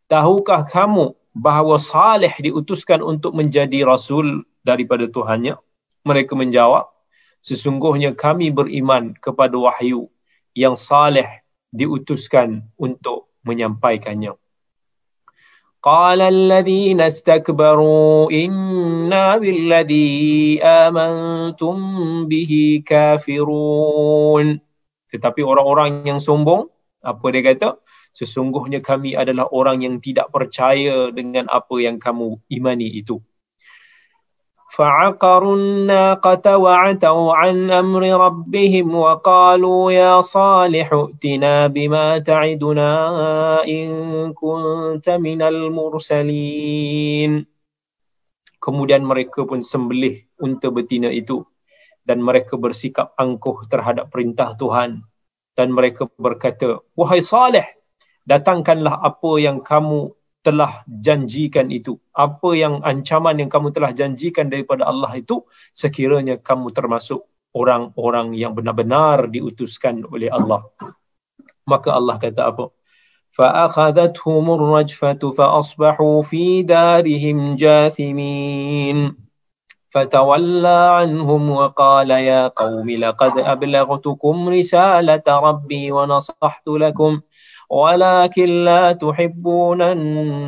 tahukah 0.06 0.62
kamu 0.62 1.18
bahawa 1.34 1.74
Saleh 1.82 2.30
diutuskan 2.38 3.02
untuk 3.02 3.34
menjadi 3.34 3.82
rasul 3.82 4.46
daripada 4.62 5.10
Tuhannya? 5.10 5.58
Mereka 6.06 6.38
menjawab 6.38 6.94
sesungguhnya 7.44 8.16
kami 8.16 8.48
beriman 8.48 9.12
kepada 9.20 9.52
wahyu 9.60 10.08
yang 10.56 10.72
saleh 10.72 11.44
diutuskan 11.68 12.64
untuk 12.80 13.28
menyampaikannya 13.44 14.32
قال 15.83 16.19
الذين 16.21 16.99
استكبروا 17.01 18.31
إنا 18.31 19.37
بالذي 19.39 20.59
آمنتم 20.63 21.75
به 22.27 22.51
كافرون 22.83 24.47
tetapi 25.09 25.41
orang-orang 25.41 26.05
yang 26.05 26.19
sombong 26.19 26.67
apa 26.99 27.25
dia 27.31 27.41
kata 27.41 27.69
sesungguhnya 28.11 28.83
kami 28.83 29.15
adalah 29.15 29.47
orang 29.55 29.81
yang 29.81 29.95
tidak 30.03 30.27
percaya 30.35 31.15
dengan 31.15 31.47
apa 31.47 31.79
yang 31.79 31.95
kamu 31.95 32.37
imani 32.51 32.99
itu 32.99 33.23
فعقروا 34.73 35.55
الناقة 35.55 36.45
وعتوا 36.57 37.33
عن 37.33 37.71
أمر 37.71 38.03
ربهم 38.25 38.95
وقالوا 38.95 39.91
يا 39.91 40.21
صالح 40.21 40.93
ائتنا 40.93 41.67
بما 41.67 42.17
تعدنا 42.23 42.91
إن 43.67 43.87
كنت 44.33 45.09
من 45.09 45.41
المرسلين 45.41 47.31
Kemudian 48.59 49.07
mereka 49.07 49.47
pun 49.47 49.63
sembelih 49.63 50.27
unta 50.43 50.67
betina 50.67 51.07
itu 51.07 51.47
dan 52.03 52.19
mereka 52.19 52.59
bersikap 52.59 53.15
angkuh 53.15 53.63
terhadap 53.71 54.11
perintah 54.11 54.51
Tuhan 54.59 54.99
dan 55.55 55.71
mereka 55.71 56.11
berkata, 56.19 56.83
Wahai 56.91 57.23
Saleh, 57.23 57.63
datangkanlah 58.27 58.99
apa 58.99 59.31
yang 59.39 59.63
kamu 59.63 60.11
telah 60.43 60.87
janjikan 60.87 61.67
itu 61.67 61.99
apa 62.15 62.49
yang 62.55 62.79
ancaman 62.81 63.43
yang 63.43 63.51
kamu 63.51 63.75
telah 63.75 63.91
janjikan 63.91 64.47
daripada 64.47 64.87
Allah 64.87 65.11
itu 65.19 65.43
sekiranya 65.75 66.39
kamu 66.39 66.71
termasuk 66.71 67.27
orang-orang 67.51 68.33
yang 68.33 68.55
benar-benar 68.55 69.27
diutuskan 69.27 70.07
oleh 70.07 70.31
Allah 70.31 70.63
maka 71.67 71.91
Allah 71.91 72.15
kata 72.17 72.43
apa 72.49 72.65
فأخذتهم 73.29 74.51
الرجفة 74.51 75.21
فأصبحوا 75.31 76.21
في 76.21 76.63
دارهم 76.63 77.55
جاثمين 77.55 79.15
فتولى 79.89 80.79
عنهم 80.97 81.49
وقال 81.49 82.09
يا 82.11 82.47
قوم 82.47 82.89
لقد 82.89 83.33
أبلغتكم 83.37 84.49
رسالة 84.49 85.27
ربي 85.27 85.91
ونصحت 85.91 86.67
لكم 86.67 87.21
walakin 87.74 88.62
la 88.62 88.94
tuhibbunan 88.94 89.98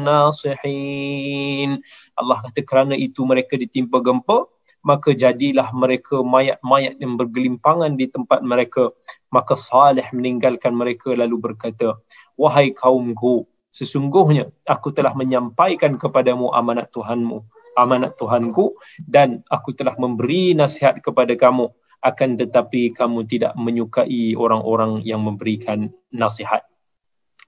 nasihin 0.06 1.82
Allah 2.14 2.38
kata 2.46 2.62
kerana 2.62 2.94
itu 2.94 3.26
mereka 3.26 3.58
ditimpa 3.58 3.98
gempa 3.98 4.46
maka 4.86 5.10
jadilah 5.10 5.74
mereka 5.74 6.22
mayat-mayat 6.22 7.02
yang 7.02 7.18
bergelimpangan 7.18 7.98
di 7.98 8.06
tempat 8.06 8.38
mereka. 8.46 8.94
Maka 9.34 9.58
Saleh 9.58 10.06
meninggalkan 10.14 10.78
mereka 10.78 11.10
lalu 11.10 11.42
berkata 11.42 11.98
wahai 12.38 12.70
kaumku 12.70 13.50
sesungguhnya 13.74 14.46
aku 14.62 14.94
telah 14.94 15.10
menyampaikan 15.18 15.98
kepadamu 15.98 16.54
amanat 16.54 16.94
Tuhanmu 16.94 17.42
amanat 17.76 18.14
Tuhanku 18.16 18.78
dan 19.04 19.42
aku 19.52 19.74
telah 19.76 19.98
memberi 20.00 20.56
nasihat 20.56 21.02
kepada 21.02 21.34
kamu. 21.36 21.68
Akan 22.04 22.38
tetapi 22.38 22.94
kamu 22.94 23.26
tidak 23.26 23.58
menyukai 23.58 24.38
orang-orang 24.38 25.02
yang 25.02 25.26
memberikan 25.26 25.90
nasihat 26.14 26.62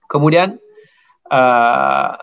Kemudian 0.08 0.56
uh, 1.28 2.16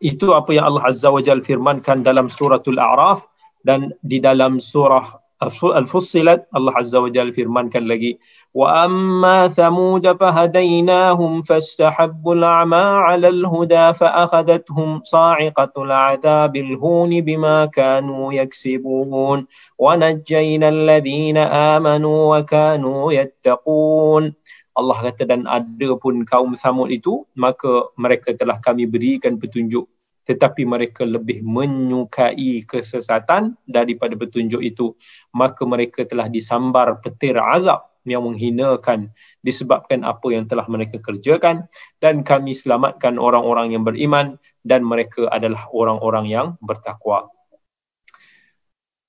itu 0.00 0.32
apa 0.32 0.50
yang 0.56 0.72
Allah 0.72 0.88
Azza 0.88 1.12
wa 1.12 1.20
Jal 1.20 1.44
firmankan 1.44 2.04
dalam 2.04 2.32
suratul 2.32 2.80
A'raf 2.80 3.24
dan 3.64 3.92
di 4.04 4.20
dalam 4.20 4.60
surah 4.60 5.20
Al-Fussilat 5.44 6.48
Allah 6.56 6.74
Azza 6.76 7.04
wa 7.04 7.12
Jal 7.12 7.32
firmankan 7.32 7.84
lagi 7.84 8.16
wa 8.54 8.86
amma 8.86 9.50
thamud 9.50 10.06
fahadainahum 10.06 11.42
fastahabbu 11.42 12.38
al-'ama 12.38 13.02
'ala 13.02 13.28
al-huda 13.28 13.92
fa 13.92 14.24
akhadathum 14.24 15.02
sa'iqatu 15.02 15.84
al-'adhabil 15.84 16.78
hun 16.78 17.10
bima 17.26 17.66
kanu 17.66 18.30
yaksibun. 18.30 19.50
Wa 19.74 19.98
najjayna 19.98 20.70
alladhina 20.70 21.76
amanu 21.76 22.30
wa 22.30 22.46
kanu 22.46 23.10
yattaqun 23.10 24.38
Allah 24.74 24.98
kata 25.10 25.22
dan 25.22 25.46
ada 25.46 25.94
pun 25.94 26.26
kaum 26.26 26.58
Samud 26.58 26.90
itu 26.90 27.22
maka 27.38 27.88
mereka 27.94 28.34
telah 28.34 28.58
kami 28.58 28.90
berikan 28.90 29.38
petunjuk. 29.38 29.86
Tetapi 30.24 30.64
mereka 30.64 31.04
lebih 31.04 31.44
menyukai 31.44 32.64
kesesatan 32.64 33.54
daripada 33.68 34.16
petunjuk 34.16 34.58
itu. 34.64 34.96
Maka 35.36 35.62
mereka 35.68 36.02
telah 36.08 36.26
disambar 36.32 36.98
petir 37.04 37.36
azab 37.36 37.86
yang 38.08 38.24
menghinakan 38.24 39.12
disebabkan 39.44 40.00
apa 40.00 40.26
yang 40.32 40.48
telah 40.48 40.64
mereka 40.66 40.96
kerjakan. 40.98 41.68
Dan 42.00 42.24
kami 42.24 42.56
selamatkan 42.56 43.20
orang-orang 43.20 43.76
yang 43.76 43.84
beriman 43.84 44.40
dan 44.64 44.80
mereka 44.82 45.28
adalah 45.28 45.68
orang-orang 45.70 46.26
yang 46.32 46.46
bertakwa. 46.64 47.28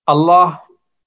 Allah 0.05 0.61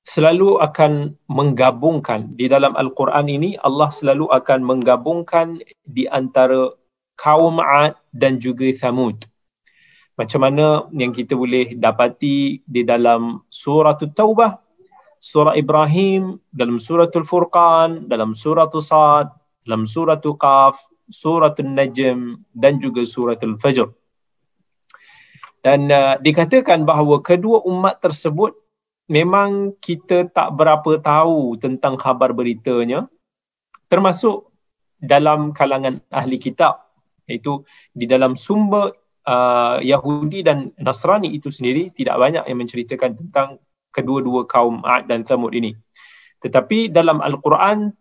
selalu 0.08 0.56
akan 0.64 1.20
menggabungkan 1.28 2.32
di 2.32 2.48
dalam 2.48 2.72
Al-Quran 2.72 3.28
ini 3.28 3.60
Allah 3.60 3.92
selalu 3.92 4.32
akan 4.32 4.64
menggabungkan 4.64 5.60
di 5.84 6.08
antara 6.08 6.72
kaum 7.20 7.60
Ad 7.60 8.00
dan 8.16 8.40
juga 8.40 8.72
Thamud. 8.72 9.28
Macam 10.16 10.40
mana 10.40 10.88
yang 10.96 11.12
kita 11.12 11.36
boleh 11.36 11.76
dapati 11.76 12.64
di 12.64 12.82
dalam 12.88 13.44
surah 13.52 14.00
Taubah, 14.00 14.56
surah 15.20 15.54
Ibrahim, 15.54 16.40
dalam 16.50 16.80
surah 16.80 17.12
Al-Furqan, 17.12 18.08
dalam 18.08 18.32
surah 18.32 18.72
Sad, 18.80 19.28
dalam 19.68 19.84
surah 19.84 20.18
Qaf, 20.24 20.88
surah 21.12 21.52
Najm 21.60 22.48
dan 22.56 22.80
juga 22.80 23.04
surah 23.04 23.36
Al-Fajr. 23.36 23.92
Dan 25.62 25.92
uh, 25.92 26.16
dikatakan 26.22 26.88
bahawa 26.88 27.20
kedua 27.20 27.60
umat 27.68 28.00
tersebut 28.00 28.56
memang 29.08 29.74
kita 29.80 30.28
tak 30.28 30.52
berapa 30.54 31.00
tahu 31.00 31.56
tentang 31.56 31.96
khabar 31.96 32.36
beritanya 32.36 33.08
termasuk 33.88 34.52
dalam 35.00 35.56
kalangan 35.56 35.98
ahli 36.12 36.36
kitab 36.36 36.92
iaitu 37.24 37.64
di 37.96 38.04
dalam 38.04 38.36
sumber 38.36 38.92
uh, 39.24 39.80
Yahudi 39.80 40.44
dan 40.44 40.72
Nasrani 40.76 41.32
itu 41.32 41.48
sendiri 41.48 41.88
tidak 41.92 42.20
banyak 42.20 42.44
yang 42.44 42.58
menceritakan 42.60 43.16
tentang 43.16 43.48
kedua-dua 43.92 44.44
kaum 44.44 44.84
Ad 44.84 45.08
dan 45.08 45.24
Thamud 45.24 45.56
ini. 45.56 45.72
Tetapi 46.44 46.92
dalam 46.92 47.24
Al-Quran 47.24 47.92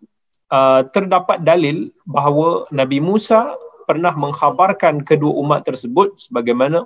uh, 0.51 0.81
terdapat 0.91 1.41
dalil 1.41 1.91
bahawa 2.03 2.67
Nabi 2.69 2.99
Musa 2.99 3.55
pernah 3.87 4.11
mengkhabarkan 4.11 5.07
kedua 5.07 5.31
umat 5.43 5.63
tersebut 5.63 6.19
sebagaimana 6.19 6.83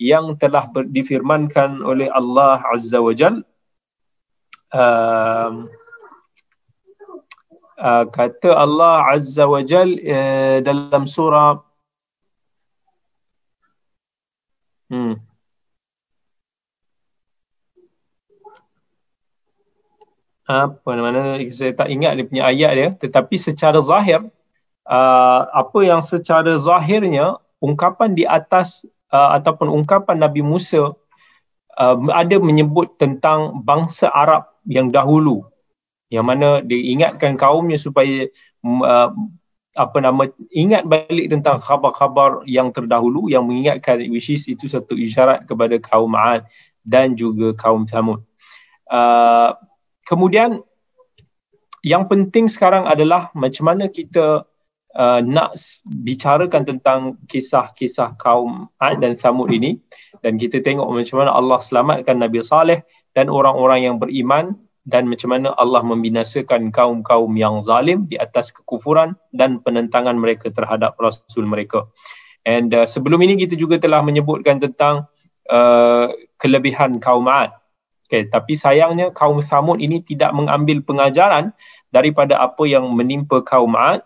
yang 0.00 0.34
telah 0.40 0.66
difirmankan 0.90 1.84
oleh 1.84 2.10
Allah 2.10 2.58
Azza 2.72 2.98
wa 2.98 3.14
Jalla 3.14 3.44
uh, 4.74 5.50
uh, 7.80 8.04
kata 8.10 8.50
Allah 8.54 9.06
Azza 9.10 9.44
wa 9.48 9.60
Jal 9.64 9.98
uh, 9.98 10.58
dalam 10.62 11.04
surah 11.06 11.62
hmm. 14.90 15.14
apa 20.50 20.90
mana 20.98 21.38
saya 21.54 21.70
tak 21.70 21.94
ingat 21.94 22.18
dia 22.18 22.26
punya 22.26 22.44
ayat 22.50 22.72
dia 22.74 22.88
tetapi 22.98 23.38
secara 23.38 23.78
zahir 23.78 24.18
uh, 24.82 25.40
apa 25.46 25.78
yang 25.86 26.02
secara 26.02 26.58
zahirnya 26.58 27.38
ungkapan 27.62 28.18
di 28.18 28.26
atas 28.26 28.82
uh, 29.14 29.38
ataupun 29.38 29.70
ungkapan 29.70 30.18
Nabi 30.18 30.42
Musa 30.42 30.98
uh, 31.78 31.98
ada 32.10 32.36
menyebut 32.40 32.96
tentang 32.98 33.62
bangsa 33.62 34.10
Arab 34.10 34.48
yang 34.66 34.90
dahulu 34.90 35.46
yang 36.10 36.26
mana 36.26 36.58
dia 36.66 36.78
ingatkan 36.78 37.38
kaumnya 37.38 37.78
supaya 37.78 38.26
uh, 38.66 39.10
apa 39.78 39.98
nama 40.02 40.26
ingat 40.50 40.82
balik 40.90 41.30
tentang 41.30 41.62
khabar-khabar 41.62 42.42
yang 42.42 42.74
terdahulu 42.74 43.30
yang 43.30 43.46
mengingatkan 43.46 44.02
which 44.10 44.34
is 44.34 44.50
itu 44.50 44.66
satu 44.66 44.98
isyarat 44.98 45.46
kepada 45.46 45.78
kaum 45.78 46.10
Ad 46.18 46.42
dan 46.82 47.14
juga 47.14 47.54
kaum 47.54 47.86
Thamud. 47.86 48.26
Uh, 48.90 49.54
kemudian 50.02 50.66
yang 51.86 52.10
penting 52.10 52.50
sekarang 52.50 52.90
adalah 52.90 53.30
macam 53.38 53.70
mana 53.70 53.86
kita 53.86 54.49
uh, 54.96 55.20
nak 55.22 55.54
bicarakan 55.86 56.62
tentang 56.66 57.18
kisah-kisah 57.26 58.16
kaum 58.16 58.70
Ad 58.80 59.02
dan 59.02 59.14
Thamud 59.14 59.50
ini 59.50 59.78
dan 60.24 60.38
kita 60.38 60.62
tengok 60.62 60.88
macam 60.90 61.16
mana 61.22 61.30
Allah 61.34 61.58
selamatkan 61.62 62.16
Nabi 62.18 62.40
Saleh 62.42 62.86
dan 63.14 63.26
orang-orang 63.26 63.86
yang 63.86 63.96
beriman 63.98 64.54
dan 64.88 65.06
macam 65.06 65.36
mana 65.36 65.52
Allah 65.54 65.84
membinasakan 65.84 66.72
kaum-kaum 66.72 67.30
yang 67.36 67.60
zalim 67.60 68.08
di 68.08 68.16
atas 68.16 68.50
kekufuran 68.50 69.14
dan 69.30 69.60
penentangan 69.60 70.16
mereka 70.16 70.48
terhadap 70.50 70.96
rasul 70.96 71.44
mereka. 71.44 71.86
And 72.48 72.72
uh, 72.72 72.88
sebelum 72.88 73.20
ini 73.20 73.36
kita 73.36 73.54
juga 73.54 73.76
telah 73.76 74.00
menyebutkan 74.00 74.58
tentang 74.58 75.06
uh, 75.52 76.08
kelebihan 76.40 76.96
kaum 76.98 77.28
Ad 77.28 77.60
Okay, 78.10 78.26
tapi 78.26 78.58
sayangnya 78.58 79.14
kaum 79.14 79.38
Samud 79.38 79.78
ini 79.78 80.02
tidak 80.02 80.34
mengambil 80.34 80.82
pengajaran 80.82 81.54
daripada 81.94 82.42
apa 82.42 82.66
yang 82.66 82.90
menimpa 82.90 83.46
kaum 83.46 83.78
Ad. 83.78 84.02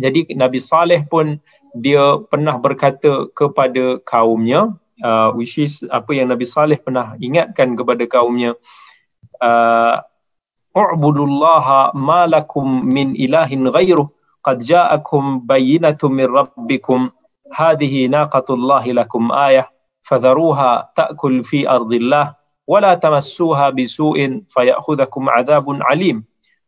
Jadi 0.00 0.32
Nabi 0.34 0.58
Saleh 0.58 1.04
pun 1.04 1.36
dia 1.76 2.20
pernah 2.28 2.56
berkata 2.56 3.28
kepada 3.36 4.00
kaumnya, 4.08 4.72
uh, 5.04 5.30
which 5.36 5.60
is 5.60 5.84
apa 5.92 6.16
yang 6.16 6.32
Nabi 6.32 6.48
Saleh 6.48 6.80
pernah 6.80 7.16
ingatkan 7.20 7.76
kepada 7.76 8.04
kaumnya, 8.08 8.56
uh, 9.40 10.00
U'budullaha 10.72 11.92
ma 11.92 12.24
lakum 12.24 12.88
min 12.88 13.12
ilahin 13.12 13.68
ghairuh 13.68 14.08
qad 14.40 14.64
ja'akum 14.64 15.44
bayyinatun 15.44 16.16
min 16.16 16.32
rabbikum 16.32 17.12
hadhihi 17.52 18.08
naqatullahi 18.08 18.96
lakum 18.96 19.28
ayah 19.36 19.68
fadharuha 20.08 20.88
ta'kul 20.96 21.44
fi 21.44 21.68
ardillah 21.68 22.40
ولا 22.62 22.94
تمسوها 22.94 23.70
بسوء 23.70 24.46
فيأخذكم 24.48 25.22
عذاب 25.30 25.66
عليم 25.82 26.24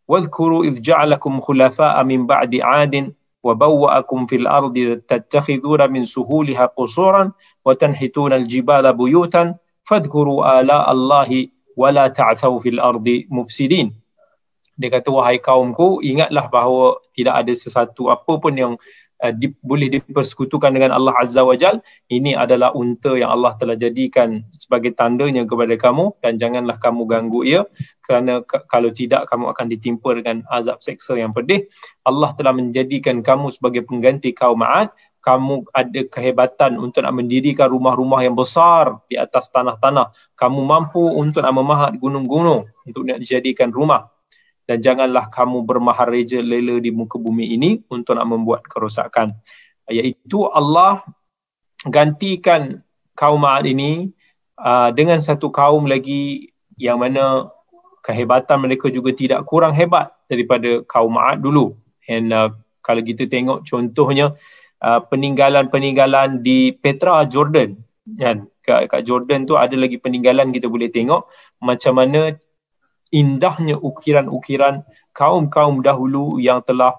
واذكروا 0.08 0.64
إذ 0.64 0.82
جعلكم 0.82 1.40
خلفاء 1.40 2.04
من 2.04 2.26
بعد 2.26 2.52
عاد 2.60 3.14
وبوأكم 3.44 4.26
في 4.26 4.36
الأرض 4.36 4.76
تتخذون 5.08 5.90
من 5.92 6.04
سهولها 6.04 6.66
قصورا 6.66 7.32
وتنحتون 7.64 8.32
الجبال 8.32 8.92
بيوتا 8.92 9.54
فاذكروا 9.84 10.60
آلاء 10.60 10.92
الله 10.92 11.30
ولا 11.76 12.08
تعثوا 12.08 12.58
في 12.58 12.68
الأرض 12.68 13.06
مفسدين 13.30 14.04
dia 14.74 14.90
kata 14.90 15.06
wahai 15.06 15.38
kaumku 15.38 16.02
ingatlah 16.02 16.50
bahawa 16.50 16.98
tidak 17.14 17.46
ada 17.46 17.52
sesuatu 17.54 18.10
apa 18.10 18.42
pun 18.42 18.54
yang 18.58 18.74
uh, 19.23 19.33
di, 19.35 19.51
boleh 19.59 19.91
dipersekutukan 19.91 20.71
dengan 20.71 20.95
Allah 20.95 21.13
Azza 21.19 21.43
wa 21.43 21.55
Jal 21.55 21.83
ini 22.07 22.33
adalah 22.33 22.71
unta 22.75 23.15
yang 23.15 23.31
Allah 23.31 23.55
telah 23.59 23.75
jadikan 23.75 24.43
sebagai 24.51 24.95
tandanya 24.95 25.43
kepada 25.43 25.75
kamu 25.75 26.15
dan 26.23 26.39
janganlah 26.39 26.79
kamu 26.79 27.01
ganggu 27.05 27.41
ia. 27.43 27.61
Kerana 28.03 28.41
k- 28.41 28.65
kalau 28.65 28.89
tidak 28.89 29.29
kamu 29.29 29.53
akan 29.53 29.65
ditimpa 29.69 30.09
dengan 30.17 30.41
azab 30.49 30.81
seksa 30.81 31.13
yang 31.19 31.29
pedih. 31.29 31.69
Allah 32.07 32.33
telah 32.33 32.55
menjadikan 32.55 33.21
kamu 33.21 33.53
sebagai 33.53 33.85
pengganti 33.85 34.33
kaum 34.33 34.59
Ma'ad 34.59 34.89
kamu 35.19 35.67
ada 35.75 36.01
kehebatan 36.07 36.79
untuk 36.79 37.03
nak 37.03 37.11
mendirikan 37.11 37.67
rumah-rumah 37.67 38.23
yang 38.23 38.39
besar 38.39 39.03
di 39.11 39.19
atas 39.19 39.51
tanah-tanah. 39.51 40.15
Kamu 40.39 40.63
mampu 40.63 41.03
untuk 41.03 41.43
nak 41.43 41.53
memahat 41.53 41.91
gunung-gunung 41.99 42.71
untuk 42.87 43.03
nak 43.03 43.19
dijadikan 43.19 43.69
rumah 43.69 44.07
dan 44.69 44.77
janganlah 44.85 45.33
kamu 45.33 45.65
bermahareja 45.65 46.45
lela 46.45 46.77
di 46.77 46.93
muka 46.93 47.17
bumi 47.17 47.57
ini 47.57 47.81
untuk 47.89 48.13
nak 48.13 48.29
membuat 48.29 48.61
kerosakan. 48.69 49.33
Iaitu 49.89 50.45
Allah 50.45 51.01
gantikan 51.89 52.85
kaum 53.17 53.41
Ma'ad 53.41 53.65
ini 53.65 54.13
uh, 54.61 54.93
dengan 54.93 55.17
satu 55.17 55.49
kaum 55.49 55.89
lagi 55.89 56.53
yang 56.77 57.01
mana 57.01 57.49
kehebatan 58.05 58.61
mereka 58.61 58.93
juga 58.93 59.09
tidak 59.09 59.49
kurang 59.49 59.73
hebat 59.73 60.13
daripada 60.29 60.85
kaum 60.85 61.17
Ma'ad 61.17 61.41
dulu. 61.41 61.73
And 62.05 62.29
uh, 62.29 62.53
kalau 62.85 63.01
kita 63.01 63.25
tengok 63.25 63.65
contohnya 63.65 64.37
uh, 64.85 65.01
peninggalan-peninggalan 65.01 66.45
di 66.45 66.77
Petra 66.77 67.25
Jordan. 67.25 67.73
Kan? 68.21 68.45
Kat, 68.61 68.85
kat 68.85 69.01
Jordan 69.01 69.49
tu 69.49 69.57
ada 69.57 69.73
lagi 69.73 69.97
peninggalan 69.97 70.53
kita 70.53 70.69
boleh 70.69 70.93
tengok. 70.93 71.25
Macam 71.57 71.97
mana 71.97 72.37
indahnya 73.09 73.77
ukiran-ukiran 73.77 74.85
kaum-kaum 75.13 75.81
dahulu 75.81 76.37
yang 76.37 76.61
telah 76.65 76.95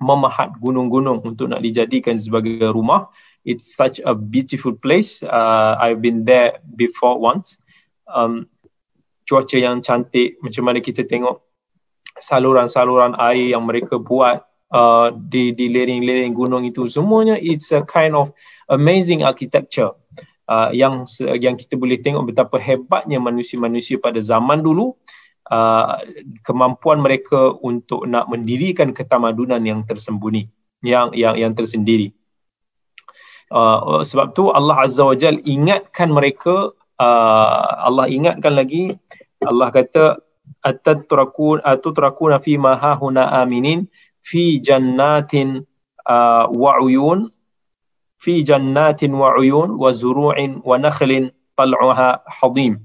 memahat 0.00 0.50
gunung-gunung 0.58 1.22
untuk 1.22 1.52
nak 1.52 1.60
dijadikan 1.60 2.16
sebagai 2.16 2.72
rumah. 2.72 3.12
It's 3.44 3.72
such 3.72 4.00
a 4.04 4.12
beautiful 4.12 4.76
place. 4.76 5.24
Uh, 5.24 5.76
I've 5.80 6.04
been 6.04 6.28
there 6.28 6.60
before 6.76 7.16
once. 7.16 7.60
Um, 8.04 8.48
cuaca 9.24 9.56
yang 9.56 9.80
cantik, 9.80 10.36
macam 10.42 10.66
mana 10.66 10.82
kita 10.82 11.06
tengok 11.06 11.40
saluran-saluran 12.18 13.14
air 13.16 13.54
yang 13.54 13.64
mereka 13.64 13.96
buat 13.96 14.44
uh, 14.74 15.14
di 15.14 15.54
di 15.54 15.70
lereng-lereng 15.70 16.34
gunung 16.34 16.66
itu 16.66 16.90
semuanya 16.90 17.38
it's 17.38 17.70
a 17.70 17.82
kind 17.86 18.18
of 18.18 18.34
amazing 18.70 19.22
architecture 19.22 19.94
uh, 20.50 20.74
yang 20.74 21.06
yang 21.38 21.54
kita 21.54 21.78
boleh 21.78 21.98
tengok 22.02 22.34
betapa 22.34 22.58
hebatnya 22.58 23.22
manusia-manusia 23.22 23.98
pada 24.02 24.18
zaman 24.18 24.62
dulu 24.62 24.98
uh, 25.50 26.00
kemampuan 26.46 27.02
mereka 27.02 27.54
untuk 27.60 28.06
nak 28.06 28.30
mendirikan 28.30 28.94
ketamadunan 28.94 29.60
yang 29.66 29.82
tersembunyi 29.84 30.48
yang 30.80 31.12
yang 31.12 31.36
yang 31.36 31.52
tersendiri. 31.52 32.14
Uh, 33.50 34.06
sebab 34.06 34.32
tu 34.32 34.48
Allah 34.54 34.86
Azza 34.86 35.02
wa 35.02 35.18
Jal 35.18 35.42
ingatkan 35.42 36.14
mereka 36.14 36.70
uh, 37.02 37.68
Allah 37.82 38.06
ingatkan 38.06 38.54
lagi 38.54 38.94
Allah 39.42 39.74
kata 39.74 40.22
atatrakun 40.62 41.58
atutrakuna 41.66 42.38
fi 42.38 42.54
ma 42.54 42.78
hahuna 42.78 43.42
aminin 43.42 43.90
fi 44.22 44.62
jannatin 44.62 45.66
uh, 46.06 46.46
wa 46.46 46.78
uyun 46.78 47.26
fi 48.22 48.44
jannatin 48.46 49.16
wa 49.16 49.34
uyun 49.34 49.74
wa 49.74 49.90
zuru'in 49.90 50.60
wa 50.62 50.76
nakhlin 50.76 51.32
tal'uha 51.56 52.22
hadim 52.28 52.78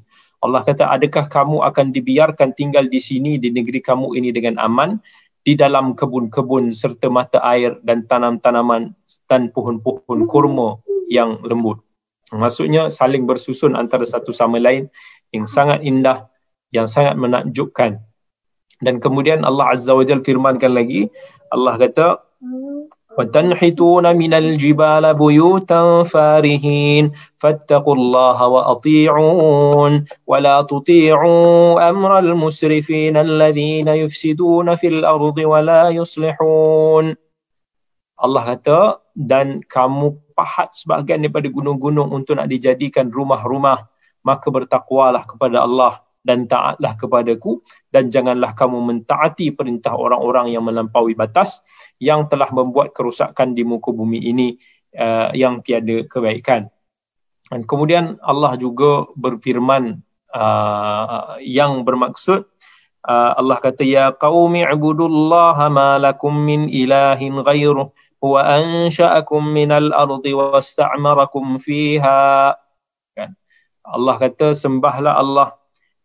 Allah 0.46 0.62
kata 0.62 0.88
adakah 0.94 1.26
kamu 1.26 1.66
akan 1.66 1.86
dibiarkan 1.90 2.54
tinggal 2.54 2.86
di 2.86 3.02
sini 3.02 3.42
di 3.42 3.50
negeri 3.50 3.82
kamu 3.82 4.14
ini 4.16 4.30
dengan 4.30 4.62
aman 4.62 5.02
di 5.46 5.54
dalam 5.54 5.94
kebun-kebun 5.94 6.74
serta 6.74 7.10
mata 7.10 7.38
air 7.46 7.78
dan 7.86 8.10
tanam-tanaman 8.10 8.98
dan 9.30 9.54
pohon-pohon 9.54 10.26
kurma 10.26 10.82
yang 11.10 11.38
lembut. 11.46 11.86
Maksudnya 12.34 12.90
saling 12.90 13.30
bersusun 13.30 13.78
antara 13.78 14.02
satu 14.10 14.34
sama 14.34 14.58
lain 14.58 14.90
yang 15.30 15.46
sangat 15.46 15.86
indah, 15.86 16.26
yang 16.74 16.90
sangat 16.90 17.14
menakjubkan. 17.14 18.02
Dan 18.82 18.98
kemudian 18.98 19.46
Allah 19.46 19.78
Azza 19.78 19.94
wa 19.94 20.02
Jal 20.02 20.26
firmankan 20.26 20.74
lagi, 20.74 21.14
Allah 21.54 21.78
kata, 21.78 22.25
وتنحتون 23.19 24.17
من 24.17 24.33
الجبال 24.35 25.15
بيوتا 25.15 26.03
فارهين 26.03 27.13
فاتقوا 27.39 27.95
الله 27.95 28.39
واطيعون 28.49 30.05
ولا 30.27 30.57
تطيعوا 30.63 31.89
امر 31.91 32.19
المسرفين 32.19 33.17
الذين 33.17 33.89
يفسدون 33.89 34.75
في 34.75 34.87
الارض 34.89 35.39
ولا 35.39 35.83
يصلحون 35.89 37.17
Allah 38.21 38.45
kata 38.53 39.01
dan 39.17 39.65
kamu 39.65 40.13
pahat 40.37 40.77
sebahagian 40.77 41.25
daripada 41.25 41.49
gunung-gunung 41.49 42.13
untuk 42.13 42.37
nak 42.37 42.53
dijadikan 42.53 43.09
rumah-rumah 43.09 43.89
maka 44.21 44.53
bertakwalah 44.53 45.25
kepada 45.25 45.65
Allah 45.65 46.05
dan 46.21 46.45
taatlah 46.45 47.01
kepadaku 47.01 47.65
dan 47.96 48.12
janganlah 48.12 48.52
kamu 48.52 48.84
mentaati 48.84 49.56
perintah 49.56 49.96
orang-orang 49.96 50.52
yang 50.52 50.68
melampaui 50.68 51.16
batas 51.16 51.64
yang 51.96 52.28
telah 52.28 52.52
membuat 52.52 52.92
kerusakan 52.92 53.56
di 53.56 53.64
muka 53.64 53.96
bumi 53.96 54.20
ini 54.20 54.60
uh, 55.00 55.32
yang 55.32 55.64
tiada 55.64 56.04
kebaikan. 56.04 56.68
Dan 57.48 57.64
kemudian 57.64 58.20
Allah 58.20 58.60
juga 58.60 59.08
berfirman 59.16 60.04
uh, 60.36 61.40
yang 61.40 61.88
bermaksud 61.88 62.44
uh, 63.08 63.32
Allah 63.40 63.64
kata 63.64 63.88
ya 63.88 64.12
qaumi 64.12 64.68
ibudullaha 64.68 65.72
ma 65.72 65.96
lakum 65.96 66.36
min 66.36 66.68
ilahin 66.68 67.40
ghairuh 67.40 67.96
huwa 68.20 68.42
ansha'akum 68.44 69.40
minal 69.40 69.96
ardi 69.96 70.36
wasta'marakum 70.36 71.64
fiha 71.64 72.60
kan 73.16 73.32
Allah 73.88 74.16
kata 74.20 74.52
sembahlah 74.52 75.16
Allah 75.16 75.56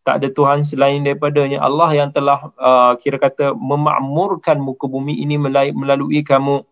tak 0.00 0.24
ada 0.24 0.28
Tuhan 0.32 0.64
selain 0.64 1.04
daripadanya. 1.04 1.60
Allah 1.60 1.90
yang 1.92 2.10
telah 2.10 2.50
uh, 2.56 2.92
kira 2.96 3.20
kata 3.20 3.52
memakmurkan 3.52 4.56
muka 4.56 4.88
bumi 4.88 5.20
ini 5.20 5.36
melalui 5.72 6.24
kamu. 6.24 6.64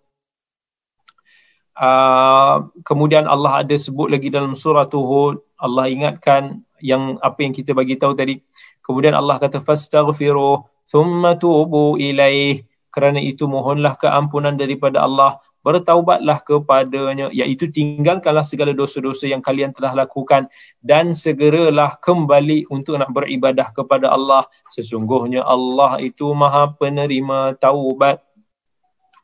Uh, 1.79 2.67
kemudian 2.83 3.31
Allah 3.31 3.63
ada 3.63 3.77
sebut 3.79 4.11
lagi 4.11 4.35
dalam 4.35 4.51
surah 4.51 4.91
Hud 4.91 5.39
Allah 5.63 5.87
ingatkan 5.87 6.67
yang 6.83 7.23
apa 7.23 7.39
yang 7.47 7.55
kita 7.55 7.77
bagi 7.77 7.95
tahu 7.95 8.19
tadi. 8.19 8.43
Kemudian 8.83 9.13
Allah 9.15 9.37
kata 9.37 9.61
fastaghfiru 9.61 10.65
thumma 10.89 11.37
tubu 11.37 12.01
ilaih 12.01 12.65
kerana 12.89 13.21
itu 13.21 13.45
mohonlah 13.45 13.95
keampunan 14.01 14.57
daripada 14.57 15.05
Allah 15.05 15.39
bertaubatlah 15.67 16.39
kepadanya 16.47 17.29
iaitu 17.35 17.69
tinggalkanlah 17.69 18.47
segala 18.47 18.71
dosa-dosa 18.73 19.27
yang 19.27 19.43
kalian 19.43 19.75
telah 19.75 19.93
lakukan 20.07 20.47
dan 20.81 21.11
segeralah 21.13 21.99
kembali 21.99 22.71
untuk 22.71 22.97
nak 22.97 23.11
beribadah 23.11 23.75
kepada 23.75 24.11
Allah. 24.15 24.47
Sesungguhnya 24.71 25.43
Allah 25.43 25.99
itu 26.01 26.31
maha 26.33 26.73
penerima 26.79 27.59
taubat. 27.59 28.23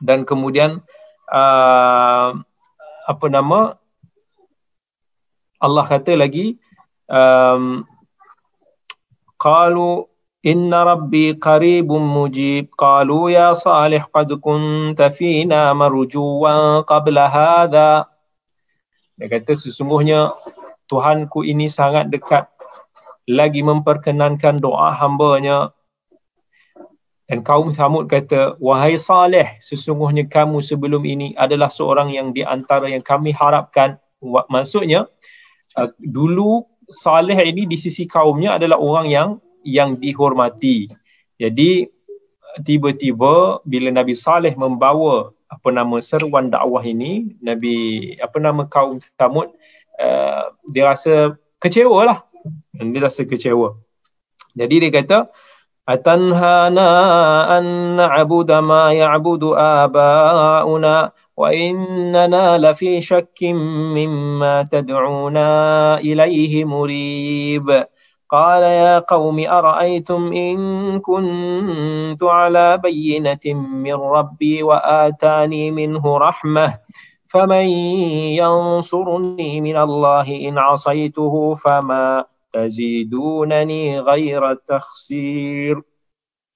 Dan 0.05 0.27
kemudian 0.29 0.85
uh, 1.33 2.31
apa 3.09 3.27
nama? 3.31 3.79
Allah 5.65 5.85
kata 5.89 6.13
lagi 6.13 6.61
um, 7.09 7.89
qalu 9.41 10.05
Inna 10.45 10.85
Rabbi 10.85 11.41
qaribun 11.41 12.05
mujib. 12.05 12.69
Qalu 12.77 13.33
ya 13.33 13.57
Salih 13.57 14.05
qad 14.13 14.29
kunta 14.45 15.09
fina 15.09 15.73
marjuwan 15.73 16.85
qabla 16.85 17.25
hadha. 17.33 18.05
Dia 19.17 19.27
kata 19.33 19.57
sesungguhnya 19.57 20.37
Tuhanku 20.85 21.49
ini 21.49 21.65
sangat 21.73 22.13
dekat 22.13 22.45
lagi 23.25 23.65
memperkenankan 23.65 24.61
doa 24.61 24.93
hambanya. 24.93 25.73
Dan 27.25 27.41
kaum 27.41 27.73
Samud 27.73 28.05
kata, 28.05 28.61
Wahai 28.61 29.01
Saleh, 29.01 29.57
sesungguhnya 29.65 30.29
kamu 30.29 30.61
sebelum 30.61 31.09
ini 31.09 31.33
adalah 31.41 31.73
seorang 31.73 32.13
yang 32.13 32.37
di 32.37 32.45
antara 32.45 32.93
yang 32.93 33.01
kami 33.01 33.33
harapkan. 33.33 33.97
Maksudnya, 34.53 35.09
uh, 35.81 35.89
dulu 35.97 36.69
Saleh 36.93 37.41
ini 37.49 37.65
di 37.65 37.81
sisi 37.81 38.05
kaumnya 38.05 38.61
adalah 38.61 38.77
orang 38.77 39.09
yang 39.09 39.29
yang 39.65 39.97
dihormati. 39.99 40.93
Jadi 41.41 41.91
tiba-tiba 42.63 43.59
bila 43.67 43.89
Nabi 43.91 44.15
Saleh 44.15 44.55
membawa 44.55 45.35
apa 45.51 45.69
nama 45.75 45.99
seruan 45.99 46.53
dakwah 46.53 46.85
ini, 46.87 47.35
Nabi 47.43 48.15
apa 48.23 48.39
nama 48.39 48.63
kaum 48.71 49.03
Samud 49.19 49.51
uh, 49.51 49.53
eh, 49.99 50.43
dia 50.71 50.85
rasa 50.87 51.35
kecewa 51.59 52.07
lah. 52.07 52.19
Dia 52.77 53.01
rasa 53.03 53.27
kecewa. 53.27 53.75
Jadi 54.55 54.87
dia 54.87 54.93
kata, 54.95 55.19
Atanhana 55.85 56.89
an 57.61 58.01
na'budu 58.01 58.57
ma 58.65 58.89
ya'budu 58.89 59.53
aba'una 59.53 61.13
wa 61.13 61.49
innana 61.53 62.57
la 62.57 62.73
fi 62.73 63.05
shakkin 63.05 63.59
mimma 63.93 64.65
tad'una 64.71 66.01
ilayhi 66.01 66.65
murib. 66.65 67.69
Uh, 67.69 67.85
قال 68.34 68.64
يا 68.64 69.00
قوم 69.00 69.40
أرأيتم 69.42 70.34
إن 70.34 70.58
كنت 71.00 72.24
على 72.24 72.78
بينة 72.78 73.46
من 73.58 73.94
ربي 73.94 74.64
وآتاني 74.64 75.72
منه 75.72 76.18
رحمة 76.18 76.78
فمن 77.28 77.68
ينصرني 78.38 79.62
من 79.62 79.78
الله 79.78 80.28
إن 80.48 80.58
عصيته 80.58 81.54
فما 81.54 82.26
tazidunani 82.50 84.02
ghaira 84.02 84.58
takhsir 84.58 85.78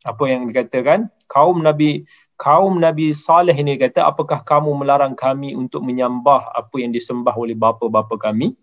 apa 0.03 0.23
yang 0.27 0.49
dikatakan 0.49 1.07
kaum 1.29 1.61
nabi 1.61 2.03
kaum 2.35 2.81
nabi 2.81 3.13
saleh 3.13 3.53
ini 3.53 3.77
kata 3.77 4.03
apakah 4.03 4.41
kamu 4.41 4.73
melarang 4.73 5.13
kami 5.13 5.53
untuk 5.53 5.85
menyembah 5.85 6.51
apa 6.51 6.75
yang 6.81 6.91
disembah 6.91 7.33
oleh 7.37 7.55
bapa-bapa 7.55 8.17
kami 8.19 8.57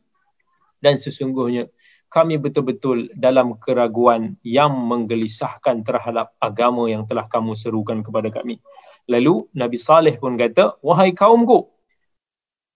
dan 0.82 0.98
sesungguhnya 0.98 1.70
kami 2.15 2.39
betul-betul 2.39 3.12
dalam 3.12 3.60
keraguan 3.60 4.39
yang 4.39 4.71
menggelisahkan 4.71 5.84
terhadap 5.84 6.32
agama 6.39 6.88
yang 6.88 7.04
telah 7.04 7.28
kamu 7.28 7.51
serukan 7.60 7.99
kepada 7.99 8.32
kami 8.32 8.63
lalu 9.12 9.43
nabi 9.51 9.75
saleh 9.75 10.15
pun 10.15 10.39
kata 10.39 10.80
wahai 10.80 11.12
kaumku 11.12 11.67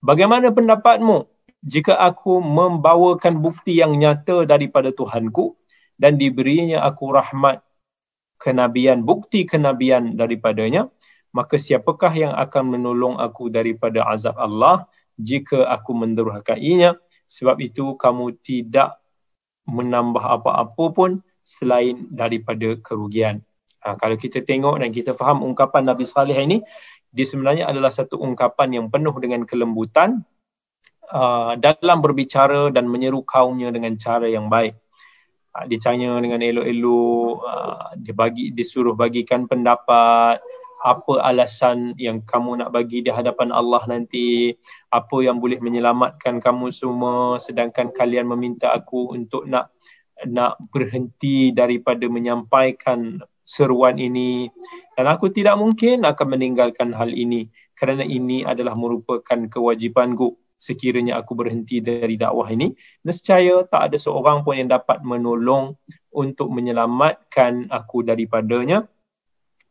bagaimana 0.04 0.52
pendapatmu 0.52 1.24
jika 1.64 1.96
aku 1.96 2.40
membawakan 2.40 3.40
bukti 3.44 3.80
yang 3.80 3.96
nyata 4.00 4.48
daripada 4.48 4.96
Tuhanku 4.96 5.60
dan 6.00 6.16
diberinya 6.16 6.88
aku 6.88 7.12
rahmat 7.12 7.60
kenabian, 8.40 9.04
bukti 9.04 9.44
kenabian 9.44 10.16
daripadanya, 10.16 10.88
maka 11.36 11.60
siapakah 11.60 12.16
yang 12.16 12.34
akan 12.34 12.80
menolong 12.80 13.20
aku 13.20 13.52
daripada 13.52 14.08
azab 14.08 14.40
Allah 14.40 14.88
jika 15.20 15.68
aku 15.68 15.92
mendurhakainya? 15.92 16.96
Sebab 17.30 17.60
itu 17.62 17.94
kamu 18.00 18.40
tidak 18.42 18.99
menambah 19.70 20.22
apa-apa 20.22 20.86
pun 20.92 21.12
selain 21.46 22.10
daripada 22.10 22.78
kerugian. 22.82 23.42
Ha, 23.80 23.96
kalau 23.96 24.20
kita 24.20 24.44
tengok 24.44 24.82
dan 24.84 24.90
kita 24.92 25.16
faham 25.16 25.46
ungkapan 25.46 25.88
Nabi 25.88 26.04
Saleh 26.04 26.36
ini, 26.36 26.60
dia 27.10 27.26
sebenarnya 27.26 27.66
adalah 27.66 27.90
satu 27.90 28.22
ungkapan 28.22 28.70
yang 28.76 28.86
penuh 28.92 29.16
dengan 29.18 29.42
kelembutan 29.48 30.22
uh, 31.10 31.58
dalam 31.58 31.98
berbicara 32.06 32.70
dan 32.70 32.86
menyeru 32.86 33.26
kaumnya 33.26 33.74
dengan 33.74 33.98
cara 33.98 34.30
yang 34.30 34.46
baik. 34.46 34.78
Uh, 35.50 35.66
dia 35.66 35.80
tanya 35.82 36.22
dengan 36.22 36.38
elok-elok, 36.44 37.34
uh, 37.42 37.90
dia 37.98 38.14
bagi 38.14 38.54
disuruh 38.54 38.94
bagikan 38.94 39.50
pendapat, 39.50 40.38
apa 40.80 41.20
alasan 41.28 41.92
yang 42.00 42.24
kamu 42.24 42.64
nak 42.64 42.72
bagi 42.72 43.04
di 43.04 43.12
hadapan 43.12 43.52
Allah 43.52 43.84
nanti, 43.88 44.56
apa 44.90 45.18
yang 45.20 45.44
boleh 45.44 45.60
menyelamatkan 45.60 46.40
kamu 46.40 46.72
semua? 46.72 47.36
Sedangkan 47.36 47.92
kalian 47.92 48.32
meminta 48.32 48.72
aku 48.72 49.12
untuk 49.12 49.44
nak 49.44 49.76
nak 50.28 50.60
berhenti 50.72 51.52
daripada 51.56 52.08
menyampaikan 52.08 53.20
seruan 53.44 54.00
ini. 54.00 54.48
Dan 54.96 55.08
aku 55.08 55.32
tidak 55.32 55.60
mungkin 55.60 56.04
akan 56.08 56.28
meninggalkan 56.38 56.96
hal 56.96 57.12
ini. 57.12 57.48
Kerana 57.76 58.04
ini 58.04 58.44
adalah 58.44 58.76
merupakan 58.76 59.48
kewajipanku. 59.48 60.36
Sekiranya 60.60 61.16
aku 61.24 61.40
berhenti 61.40 61.80
dari 61.80 62.20
dakwah 62.20 62.52
ini 62.52 62.76
nescaya 63.08 63.64
tak 63.64 63.90
ada 63.90 63.96
seorang 63.96 64.44
pun 64.44 64.60
yang 64.60 64.68
dapat 64.68 65.00
menolong 65.08 65.80
untuk 66.12 66.52
menyelamatkan 66.52 67.72
aku 67.72 68.04
daripadanya 68.04 68.84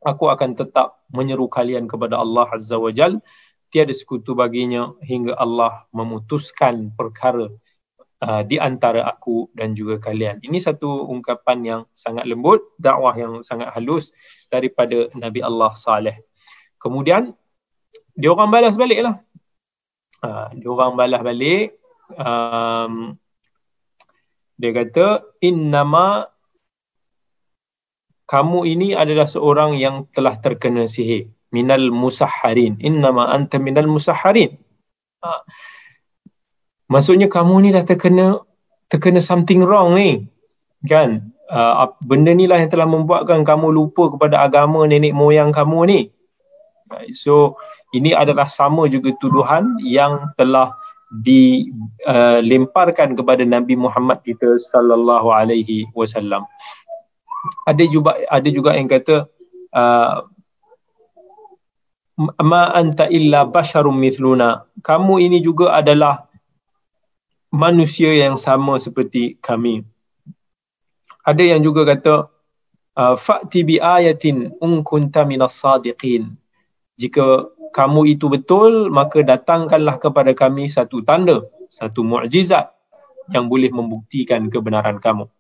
aku 0.02 0.30
akan 0.30 0.54
tetap 0.58 1.02
menyeru 1.10 1.50
kalian 1.50 1.86
kepada 1.90 2.18
Allah 2.20 2.46
Azza 2.50 2.78
wa 2.78 2.92
Jal. 2.92 3.22
Tiada 3.68 3.92
sekutu 3.92 4.32
baginya 4.32 4.96
hingga 5.04 5.36
Allah 5.36 5.84
memutuskan 5.92 6.88
perkara 6.96 7.52
uh, 8.24 8.42
di 8.42 8.56
antara 8.56 9.04
aku 9.04 9.52
dan 9.52 9.76
juga 9.76 10.00
kalian. 10.00 10.40
Ini 10.40 10.56
satu 10.56 11.04
ungkapan 11.04 11.58
yang 11.60 11.80
sangat 11.92 12.24
lembut 12.24 12.64
dakwah 12.80 13.12
yang 13.12 13.44
sangat 13.44 13.68
halus 13.76 14.16
daripada 14.48 15.12
Nabi 15.12 15.44
Allah 15.44 15.76
Saleh. 15.76 16.16
Kemudian 16.80 17.36
dia 18.16 18.32
orang 18.32 18.48
balas 18.48 18.80
baliklah. 18.80 19.20
Ha, 20.18 20.50
dia 20.56 20.66
orang 20.66 20.98
balas 20.98 21.22
balik 21.22 21.78
um, 22.16 23.14
dia 24.58 24.70
kata 24.74 25.22
innama 25.38 26.26
kamu 28.28 28.68
ini 28.68 28.88
adalah 28.92 29.24
seorang 29.24 29.80
yang 29.80 30.04
telah 30.12 30.36
terkena 30.36 30.84
sihir. 30.84 31.32
Minal 31.48 31.88
musahharin 31.88 32.76
innama 32.76 33.32
anta 33.32 33.56
minal 33.56 33.88
musahharin 33.88 34.60
ha. 35.24 35.40
maksudnya 36.92 37.24
kamu 37.24 37.64
ni 37.64 37.68
dah 37.72 37.88
terkena 37.88 38.44
terkena 38.92 39.20
something 39.20 39.64
wrong 39.64 39.96
ni. 39.96 40.28
Kan? 40.84 41.32
Uh, 41.48 41.88
benda 42.04 42.36
ni 42.36 42.44
lah 42.44 42.60
yang 42.60 42.68
telah 42.68 42.84
membuatkan 42.84 43.48
kamu 43.48 43.72
lupa 43.72 44.12
kepada 44.12 44.44
agama 44.44 44.84
nenek 44.84 45.16
moyang 45.16 45.48
kamu 45.48 45.78
ni. 45.88 46.00
So 47.16 47.56
ini 47.96 48.12
adalah 48.12 48.48
sama 48.48 48.88
juga 48.92 49.16
tuduhan 49.16 49.80
yang 49.80 50.36
telah 50.36 50.76
dilemparkan 51.08 53.08
uh, 53.12 53.16
kepada 53.16 53.40
Nabi 53.48 53.80
Muhammad 53.80 54.20
kita 54.20 54.60
sallallahu 54.68 55.32
alaihi 55.32 55.88
wasallam. 55.96 56.44
Ada 57.66 57.84
juga 57.86 58.18
ada 58.26 58.48
juga 58.50 58.74
yang 58.74 58.90
kata 58.90 59.30
uh, 59.72 60.16
ma 62.42 62.62
anta 62.74 63.06
illa 63.06 63.46
basharum 63.46 63.94
mithluna. 63.94 64.66
Kamu 64.82 65.22
ini 65.22 65.38
juga 65.38 65.78
adalah 65.78 66.26
manusia 67.54 68.10
yang 68.12 68.34
sama 68.34 68.76
seperti 68.76 69.38
kami. 69.38 69.86
Ada 71.22 71.56
yang 71.56 71.60
juga 71.62 71.86
kata 71.86 72.14
uh, 72.98 73.14
fa'ti 73.14 73.62
bi 73.62 73.76
ayatin 73.78 74.50
un 74.58 74.82
kunta 74.82 75.22
minas 75.22 75.54
sadiqin. 75.54 76.34
Jika 76.98 77.46
kamu 77.70 78.18
itu 78.18 78.26
betul, 78.26 78.90
maka 78.90 79.22
datangkanlah 79.22 80.02
kepada 80.02 80.34
kami 80.34 80.66
satu 80.66 81.04
tanda, 81.06 81.46
satu 81.70 82.02
mukjizat 82.02 82.74
yang 83.30 83.46
boleh 83.46 83.70
membuktikan 83.70 84.48
kebenaran 84.50 84.98
kamu. 84.98 85.30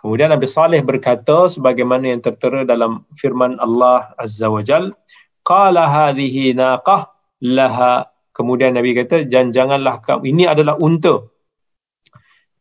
Kemudian 0.00 0.32
Nabi 0.32 0.48
Saleh 0.48 0.80
berkata 0.80 1.44
sebagaimana 1.52 2.08
yang 2.08 2.24
tertera 2.24 2.64
dalam 2.64 3.04
firman 3.20 3.60
Allah 3.60 4.16
Azza 4.16 4.48
wa 4.48 4.64
Jal, 4.64 4.96
qala 5.44 5.84
hadhihi 5.84 6.56
naqah 6.56 7.12
laha 7.44 8.08
kemudian 8.32 8.72
Nabi 8.72 8.96
kata 8.96 9.28
jangan 9.28 9.52
janganlah 9.52 10.00
kamu 10.00 10.24
ini 10.32 10.44
adalah 10.48 10.80
unta. 10.80 11.28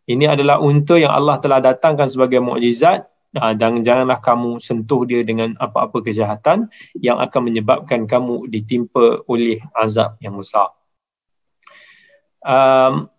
Ini 0.10 0.26
adalah 0.26 0.60
unta 0.60 0.98
yang 0.98 1.14
Allah 1.14 1.38
telah 1.40 1.62
datangkan 1.62 2.10
sebagai 2.10 2.42
mukjizat 2.42 3.08
uh, 3.38 3.54
dan 3.54 3.86
janganlah 3.86 4.18
kamu 4.20 4.58
sentuh 4.58 5.06
dia 5.06 5.22
dengan 5.22 5.54
apa-apa 5.62 6.02
kejahatan 6.02 6.68
yang 6.98 7.22
akan 7.22 7.42
menyebabkan 7.46 8.10
kamu 8.10 8.50
ditimpa 8.50 9.22
oleh 9.30 9.62
azab 9.78 10.18
yang 10.20 10.36
besar. 10.36 10.74
Um, 12.42 13.12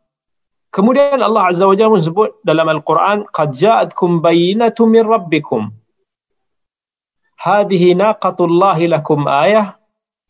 kemudian 0.71 1.21
Allah 1.21 1.51
Azza 1.51 1.67
wa 1.67 1.75
Jalla 1.75 1.99
sebut 1.99 2.31
dalam 2.47 2.67
Al-Quran 2.71 3.27
qad 3.31 3.55
ja'atkum 3.55 4.23
bayyinatun 4.25 4.87
min 4.91 5.05
rabbikum. 5.07 5.63
Hadhihi 7.41 7.97
naqatullahi 7.97 8.91
lakum 8.91 9.27
ayah 9.27 9.77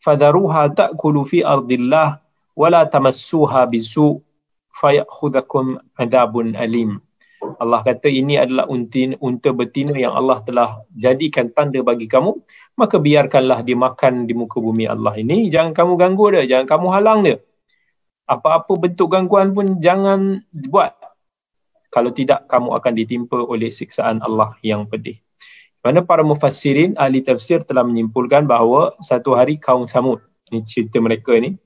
fadharuha 0.01 0.71
ta'kulu 0.73 1.27
fi 1.27 1.43
ardillah 1.45 2.19
wa 2.55 2.67
la 2.73 2.87
tamassuha 2.87 3.67
bisu 3.69 4.19
fayakhudhukum 4.79 5.77
adabun 5.99 6.55
alim. 6.55 6.99
Allah 7.57 7.81
kata 7.81 8.05
ini 8.05 8.37
adalah 8.37 8.69
untin, 8.69 9.17
unta 9.17 9.49
betina 9.49 9.97
yang 9.97 10.13
Allah 10.13 10.45
telah 10.45 10.69
jadikan 10.93 11.49
tanda 11.49 11.81
bagi 11.81 12.05
kamu. 12.05 12.37
Maka 12.77 13.01
biarkanlah 13.01 13.65
dia 13.65 13.75
makan 13.75 14.29
di 14.29 14.33
muka 14.37 14.61
bumi 14.61 14.85
Allah 14.85 15.17
ini. 15.17 15.49
Jangan 15.49 15.73
kamu 15.73 15.93
ganggu 15.97 16.25
dia 16.33 16.45
jangan 16.49 16.65
kamu 16.69 16.87
halang 16.93 17.19
dia 17.25 17.37
apa-apa 18.29 18.73
bentuk 18.77 19.11
gangguan 19.11 19.53
pun 19.55 19.79
jangan 19.81 20.41
buat. 20.69 20.93
Kalau 21.91 22.15
tidak 22.15 22.47
kamu 22.47 22.71
akan 22.79 22.93
ditimpa 22.95 23.37
oleh 23.43 23.67
siksaan 23.67 24.23
Allah 24.23 24.55
yang 24.63 24.87
pedih. 24.87 25.19
Mana 25.81 26.05
para 26.05 26.21
mufassirin 26.21 26.93
ahli 26.95 27.25
tafsir 27.25 27.65
telah 27.65 27.81
menyimpulkan 27.81 28.45
bahawa 28.45 28.93
satu 29.01 29.33
hari 29.33 29.57
kaum 29.57 29.89
Thamud, 29.89 30.21
ini 30.53 30.61
cerita 30.61 31.01
mereka 31.01 31.33
ini, 31.33 31.57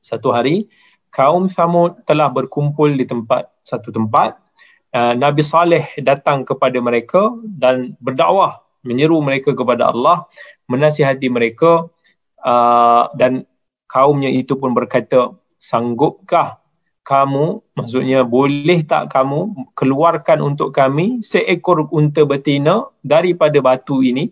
satu 0.00 0.32
hari 0.32 0.66
kaum 1.12 1.46
Thamud 1.46 2.08
telah 2.08 2.32
berkumpul 2.32 2.96
di 2.96 3.04
tempat 3.04 3.52
satu 3.62 3.92
tempat. 3.92 4.40
Uh, 4.88 5.12
Nabi 5.12 5.44
Saleh 5.44 5.84
datang 6.00 6.48
kepada 6.48 6.80
mereka 6.80 7.36
dan 7.44 7.92
berdakwah 8.00 8.64
menyeru 8.80 9.20
mereka 9.20 9.52
kepada 9.52 9.92
Allah 9.92 10.24
menasihati 10.72 11.28
mereka. 11.28 11.92
Uh, 12.40 13.12
dan 13.18 13.44
kaumnya 13.90 14.32
itu 14.32 14.56
pun 14.56 14.72
berkata 14.72 15.36
sanggupkah 15.58 16.62
kamu? 17.02 17.60
Maksudnya 17.74 18.22
boleh 18.22 18.86
tak 18.86 19.10
kamu 19.12 19.72
keluarkan 19.74 20.38
untuk 20.40 20.70
kami 20.70 21.20
seekor 21.20 21.90
unta 21.90 22.22
betina 22.24 22.88
daripada 23.02 23.58
batu 23.58 24.00
ini? 24.00 24.30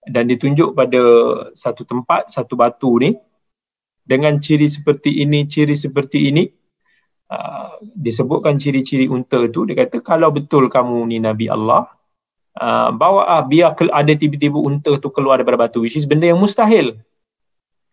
Dan 0.00 0.26
ditunjuk 0.26 0.72
pada 0.72 1.00
satu 1.52 1.84
tempat 1.84 2.32
satu 2.32 2.56
batu 2.56 2.98
ni 2.98 3.14
dengan 4.02 4.40
ciri 4.42 4.66
seperti 4.66 5.22
ini 5.22 5.46
ciri 5.46 5.78
seperti 5.78 6.32
ini. 6.32 6.44
Uh, 7.30 7.78
disebutkan 7.94 8.58
ciri-ciri 8.58 9.06
unta 9.06 9.46
tu. 9.54 9.62
Dia 9.62 9.86
kata 9.86 10.02
kalau 10.02 10.34
betul 10.34 10.66
kamu 10.66 11.06
ni 11.14 11.22
nabi 11.22 11.46
Allah 11.46 11.86
uh, 12.58 12.90
bawa 12.90 13.30
ah 13.30 13.42
biar 13.46 13.78
ada 13.78 14.12
tiba-tiba 14.18 14.58
unta 14.58 14.98
tu 14.98 15.08
keluar 15.14 15.38
daripada 15.38 15.70
batu 15.70 15.78
which 15.84 15.94
is 15.94 16.10
benda 16.10 16.26
yang 16.26 16.42
mustahil. 16.42 16.98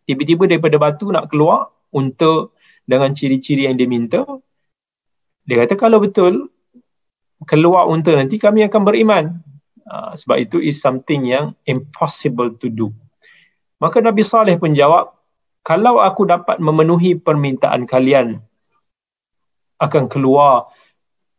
Tiba-tiba 0.09 0.49
daripada 0.49 0.81
batu 0.81 1.11
nak 1.13 1.29
keluar 1.29 1.69
unta 1.93 2.51
dengan 2.87 3.11
ciri-ciri 3.11 3.67
yang 3.67 3.75
dia 3.75 3.89
minta 3.89 4.23
dia 5.47 5.63
kata 5.63 5.79
kalau 5.79 6.03
betul 6.03 6.51
keluar 7.47 7.87
unta 7.87 8.11
nanti 8.11 8.35
kami 8.35 8.67
akan 8.67 8.81
beriman. 8.83 9.25
Uh, 9.87 10.11
sebab 10.11 10.43
itu 10.43 10.59
is 10.59 10.83
something 10.83 11.23
yang 11.23 11.55
impossible 11.63 12.51
to 12.59 12.67
do. 12.67 12.91
Maka 13.79 14.03
Nabi 14.03 14.19
Saleh 14.19 14.59
pun 14.59 14.75
jawab 14.75 15.15
kalau 15.63 16.03
aku 16.03 16.27
dapat 16.27 16.59
memenuhi 16.59 17.15
permintaan 17.15 17.87
kalian 17.87 18.43
akan 19.79 20.11
keluar 20.11 20.67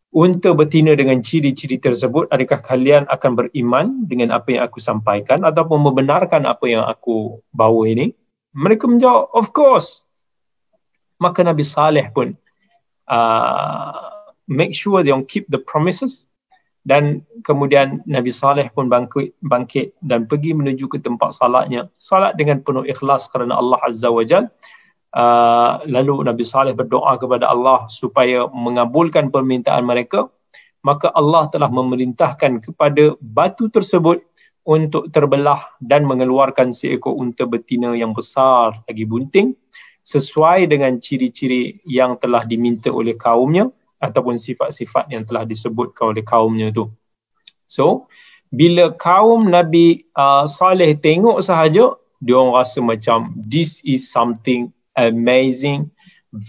unta 0.09 0.49
betina 0.57 0.97
dengan 0.97 1.21
ciri-ciri 1.21 1.77
tersebut 1.77 2.25
adakah 2.33 2.57
kalian 2.65 3.05
akan 3.05 3.31
beriman 3.37 4.09
dengan 4.09 4.33
apa 4.33 4.57
yang 4.57 4.65
aku 4.65 4.81
sampaikan 4.81 5.45
ataupun 5.45 5.85
membenarkan 5.85 6.49
apa 6.49 6.65
yang 6.65 6.81
aku 6.89 7.37
bawa 7.53 7.85
ini? 7.85 8.17
Mereka 8.57 8.89
menjawab 8.89 9.29
of 9.37 9.53
course 9.53 10.01
maka 11.19 11.43
Nabi 11.43 11.61
Saleh 11.61 12.07
pun 12.15 12.33
uh, 13.11 14.23
make 14.47 14.71
sure 14.71 15.03
they 15.03 15.13
keep 15.27 15.45
the 15.51 15.59
promises. 15.59 16.25
Dan 16.87 17.27
kemudian 17.43 18.01
Nabi 18.07 18.31
Saleh 18.31 18.71
pun 18.71 18.87
bangkit, 18.87 19.35
bangkit 19.43 19.93
dan 19.99 20.25
pergi 20.25 20.55
menuju 20.55 20.87
ke 20.89 20.97
tempat 21.03 21.35
salatnya. 21.35 21.91
Salat 21.99 22.39
dengan 22.39 22.63
penuh 22.63 22.87
ikhlas 22.87 23.27
kerana 23.29 23.59
Allah 23.59 23.77
Azza 23.83 24.09
wa 24.09 24.23
Jal. 24.23 24.47
Uh, 25.09 25.83
lalu 25.85 26.23
Nabi 26.23 26.47
Saleh 26.47 26.73
berdoa 26.73 27.19
kepada 27.19 27.51
Allah 27.51 27.85
supaya 27.91 28.47
mengabulkan 28.49 29.29
permintaan 29.29 29.85
mereka. 29.85 30.31
Maka 30.79 31.11
Allah 31.11 31.51
telah 31.51 31.67
memerintahkan 31.67 32.63
kepada 32.63 33.19
batu 33.19 33.67
tersebut 33.67 34.23
untuk 34.63 35.11
terbelah 35.11 35.75
dan 35.83 36.07
mengeluarkan 36.07 36.71
seekor 36.71 37.11
unta 37.11 37.43
betina 37.43 37.91
yang 37.91 38.15
besar 38.15 38.79
lagi 38.87 39.03
bunting 39.03 39.51
sesuai 40.09 40.65
dengan 40.65 40.97
ciri-ciri 40.97 41.85
yang 41.85 42.17
telah 42.17 42.41
diminta 42.41 42.89
oleh 42.89 43.13
kaumnya 43.13 43.69
ataupun 44.01 44.41
sifat-sifat 44.41 45.13
yang 45.13 45.21
telah 45.21 45.45
disebutkan 45.45 46.17
oleh 46.17 46.25
kaumnya 46.25 46.73
tu. 46.73 46.89
So, 47.69 48.09
bila 48.49 48.97
kaum 48.97 49.45
Nabi 49.45 50.09
uh, 50.17 50.49
Saleh 50.49 50.97
tengok 50.97 51.45
sahaja, 51.45 51.93
dia 52.17 52.33
orang 52.33 52.57
rasa 52.57 52.81
macam 52.81 53.37
this 53.37 53.85
is 53.85 54.09
something 54.09 54.73
amazing. 54.97 55.93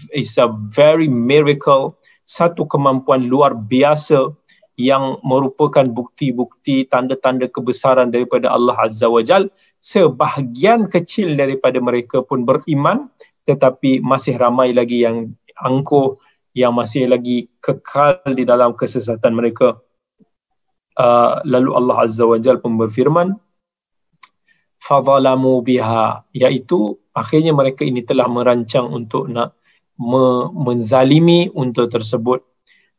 It's 0.09 0.41
a 0.41 0.49
very 0.49 1.05
miracle. 1.05 2.01
Satu 2.25 2.65
kemampuan 2.65 3.29
luar 3.29 3.53
biasa 3.53 4.33
yang 4.79 5.21
merupakan 5.21 5.85
bukti-bukti 5.85 6.89
tanda-tanda 6.89 7.45
kebesaran 7.45 8.09
daripada 8.09 8.49
Allah 8.49 8.73
Azza 8.81 9.05
wa 9.05 9.21
Jal. 9.21 9.53
Sebahagian 9.81 10.89
kecil 10.89 11.37
daripada 11.37 11.77
mereka 11.77 12.25
pun 12.25 12.45
beriman 12.45 13.09
tetapi 13.45 14.03
masih 14.03 14.37
ramai 14.37 14.73
lagi 14.75 15.03
yang 15.05 15.33
angkuh 15.57 16.17
yang 16.51 16.75
masih 16.75 17.07
lagi 17.07 17.47
kekal 17.63 18.19
di 18.35 18.43
dalam 18.43 18.75
kesesatan 18.75 19.31
mereka. 19.31 19.79
Uh, 20.99 21.39
lalu 21.47 21.71
Allah 21.71 22.03
Azza 22.03 22.27
wa 22.27 22.35
Jal 22.35 22.59
pun 22.59 22.75
berfirman 22.75 23.39
fadalamu 24.81 25.61
biha 25.63 26.25
iaitu 26.35 26.99
akhirnya 27.15 27.53
mereka 27.53 27.85
ini 27.85 28.03
telah 28.03 28.27
merancang 28.27 28.89
untuk 28.91 29.29
nak 29.29 29.55
me- 29.95 30.49
menzalimi 30.51 31.47
untuk 31.53 31.93
tersebut 31.93 32.43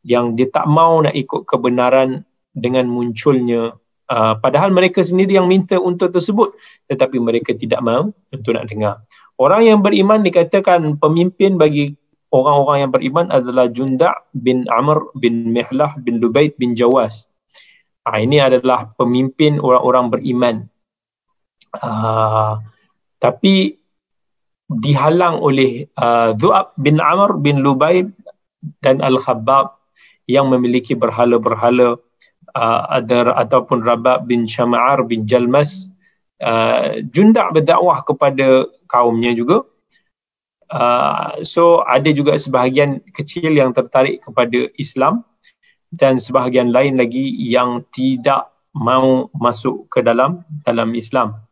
yang 0.07 0.33
dia 0.39 0.47
tak 0.47 0.65
mau 0.65 0.97
nak 1.03 1.13
ikut 1.13 1.43
kebenaran 1.43 2.23
dengan 2.55 2.87
munculnya 2.87 3.75
uh, 4.07 4.33
padahal 4.39 4.71
mereka 4.71 5.03
sendiri 5.03 5.35
yang 5.35 5.45
minta 5.51 5.75
untuk 5.75 6.15
tersebut 6.15 6.55
tetapi 6.87 7.19
mereka 7.19 7.51
tidak 7.51 7.83
mau 7.83 8.09
untuk 8.31 8.51
nak 8.55 8.65
dengar 8.71 9.03
Orang 9.37 9.65
yang 9.65 9.79
beriman 9.81 10.21
dikatakan 10.21 11.01
pemimpin 11.01 11.57
bagi 11.57 11.97
orang-orang 12.33 12.77
yang 12.85 12.91
beriman 12.93 13.27
adalah 13.29 13.65
Junda 13.69 14.13
bin 14.33 14.65
Amr 14.69 15.13
bin 15.17 15.53
Mihlah 15.53 15.97
bin 16.01 16.17
Lubaid 16.21 16.57
bin 16.57 16.73
Jawas. 16.73 17.29
Ha, 18.03 18.19
ini 18.19 18.41
adalah 18.41 18.91
pemimpin 18.97 19.57
orang-orang 19.61 20.05
beriman. 20.11 20.55
Uh, 21.73 22.61
tapi 23.17 23.79
dihalang 24.67 25.39
oleh 25.39 25.87
uh, 25.97 26.35
Zu'ab 26.35 26.75
bin 26.77 26.99
Amr 26.99 27.39
bin 27.39 27.61
Lubaid 27.61 28.11
dan 28.83 28.99
Al-Khabbab 28.99 29.77
yang 30.27 30.51
memiliki 30.51 30.93
berhala-berhala 30.93 31.97
uh, 32.55 32.81
ada 32.91 33.33
ataupun 33.39 33.81
Rabab 33.83 34.27
bin 34.27 34.45
Syama'ar 34.49 35.03
bin 35.07 35.25
Jalmas 35.27 35.92
uh, 36.41 37.03
Junda 37.11 37.51
berdakwah 37.53 38.01
kepada 38.01 38.71
kaumnya 38.89 39.35
juga. 39.35 39.67
Uh, 40.73 41.45
so 41.45 41.85
ada 41.85 42.09
juga 42.09 42.33
sebahagian 42.33 43.05
kecil 43.13 43.53
yang 43.53 43.77
tertarik 43.77 44.25
kepada 44.25 44.73
Islam 44.81 45.21
dan 45.93 46.17
sebahagian 46.17 46.73
lain 46.73 46.97
lagi 46.97 47.29
yang 47.37 47.85
tidak 47.93 48.49
mau 48.73 49.29
masuk 49.37 49.85
ke 49.93 50.01
dalam 50.01 50.41
dalam 50.65 50.89
Islam. 50.97 51.45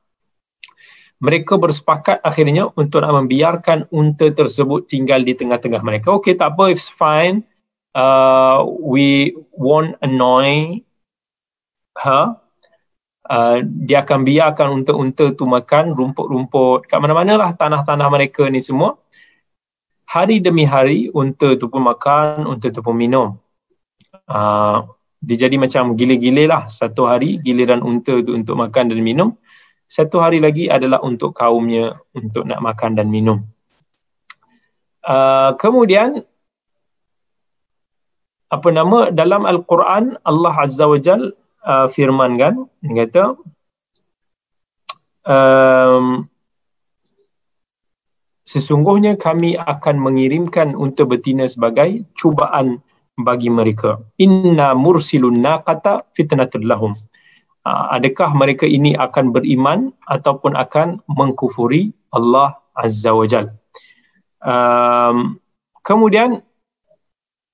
Mereka 1.22 1.62
bersepakat 1.62 2.26
akhirnya 2.26 2.74
untuk 2.74 3.06
nak 3.06 3.14
membiarkan 3.14 3.86
unta 3.94 4.34
tersebut 4.34 4.90
tinggal 4.90 5.22
di 5.22 5.38
tengah-tengah 5.38 5.86
mereka. 5.86 6.18
Okay, 6.18 6.34
tak 6.34 6.58
apa, 6.58 6.74
it's 6.74 6.90
fine. 6.90 7.46
Uh, 7.94 8.66
we 8.66 9.38
won't 9.54 9.94
annoy 10.02 10.82
her 12.02 12.41
Uh, 13.32 13.64
dia 13.88 14.04
akan 14.04 14.28
biarkan 14.28 14.68
unta-unta 14.76 15.32
tu 15.32 15.48
makan 15.48 15.96
rumput-rumput 15.96 16.84
kat 16.84 17.00
mana-mana 17.00 17.40
lah 17.40 17.56
tanah-tanah 17.56 18.08
mereka 18.12 18.44
ni 18.52 18.60
semua. 18.60 19.00
Hari 20.12 20.44
demi 20.44 20.68
hari 20.68 21.08
unta 21.16 21.56
tu 21.56 21.72
pun 21.72 21.80
makan, 21.80 22.44
unta 22.44 22.68
tu 22.68 22.84
pun 22.84 22.92
minum. 22.92 23.40
Uh, 24.28 24.84
dia 25.24 25.48
jadi 25.48 25.56
macam 25.56 25.96
gile-gile 25.96 26.44
lah. 26.44 26.68
Satu 26.68 27.08
hari 27.08 27.40
giliran 27.40 27.80
unta 27.80 28.20
tu 28.20 28.36
untuk 28.36 28.60
makan 28.60 28.92
dan 28.92 29.00
minum. 29.00 29.40
Satu 29.88 30.20
hari 30.20 30.44
lagi 30.44 30.68
adalah 30.68 31.00
untuk 31.00 31.32
kaumnya 31.32 32.04
untuk 32.12 32.44
nak 32.44 32.60
makan 32.60 33.00
dan 33.00 33.08
minum. 33.08 33.48
Uh, 35.08 35.56
kemudian 35.56 36.28
apa 38.52 38.68
nama 38.76 39.08
dalam 39.16 39.48
Al-Quran 39.48 40.20
Allah 40.28 40.56
Azza 40.60 40.84
wa 40.84 41.00
Jal 41.00 41.32
uh, 41.66 41.88
firman 41.90 42.38
kan 42.38 42.68
dia 42.82 43.06
kata 43.06 43.24
um, 45.26 46.26
sesungguhnya 48.46 49.16
kami 49.16 49.56
akan 49.56 49.96
mengirimkan 50.02 50.74
unta 50.76 51.08
betina 51.08 51.48
sebagai 51.48 52.04
cubaan 52.18 52.84
bagi 53.22 53.54
mereka. 53.54 54.02
Inna 54.18 54.74
mursilun 54.74 55.40
naqata 55.40 56.10
fitnatul 56.18 56.66
lahum. 56.66 56.94
Uh, 57.62 57.94
adakah 57.94 58.34
mereka 58.34 58.66
ini 58.66 58.98
akan 58.98 59.30
beriman 59.30 59.94
ataupun 60.10 60.58
akan 60.58 61.06
mengkufuri 61.06 61.94
Allah 62.10 62.58
azza 62.74 63.14
wajal 63.14 63.54
um, 64.46 65.38
kemudian 65.86 66.42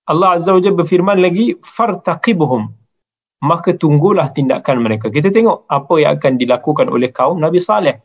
Allah 0.08 0.39
azza 0.39 0.56
wajal 0.56 0.74
berfirman 0.76 1.20
lagi 1.20 1.60
fartaqibuhum 1.60 2.72
maka 3.43 3.73
tunggulah 3.78 4.34
tindakan 4.34 4.82
mereka. 4.82 5.13
Kita 5.13 5.30
tengok 5.30 5.69
apa 5.69 5.93
yang 6.02 6.17
akan 6.17 6.34
dilakukan 6.41 6.88
oleh 6.89 7.10
kaum 7.13 7.38
Nabi 7.38 7.62
Saleh. 7.62 8.02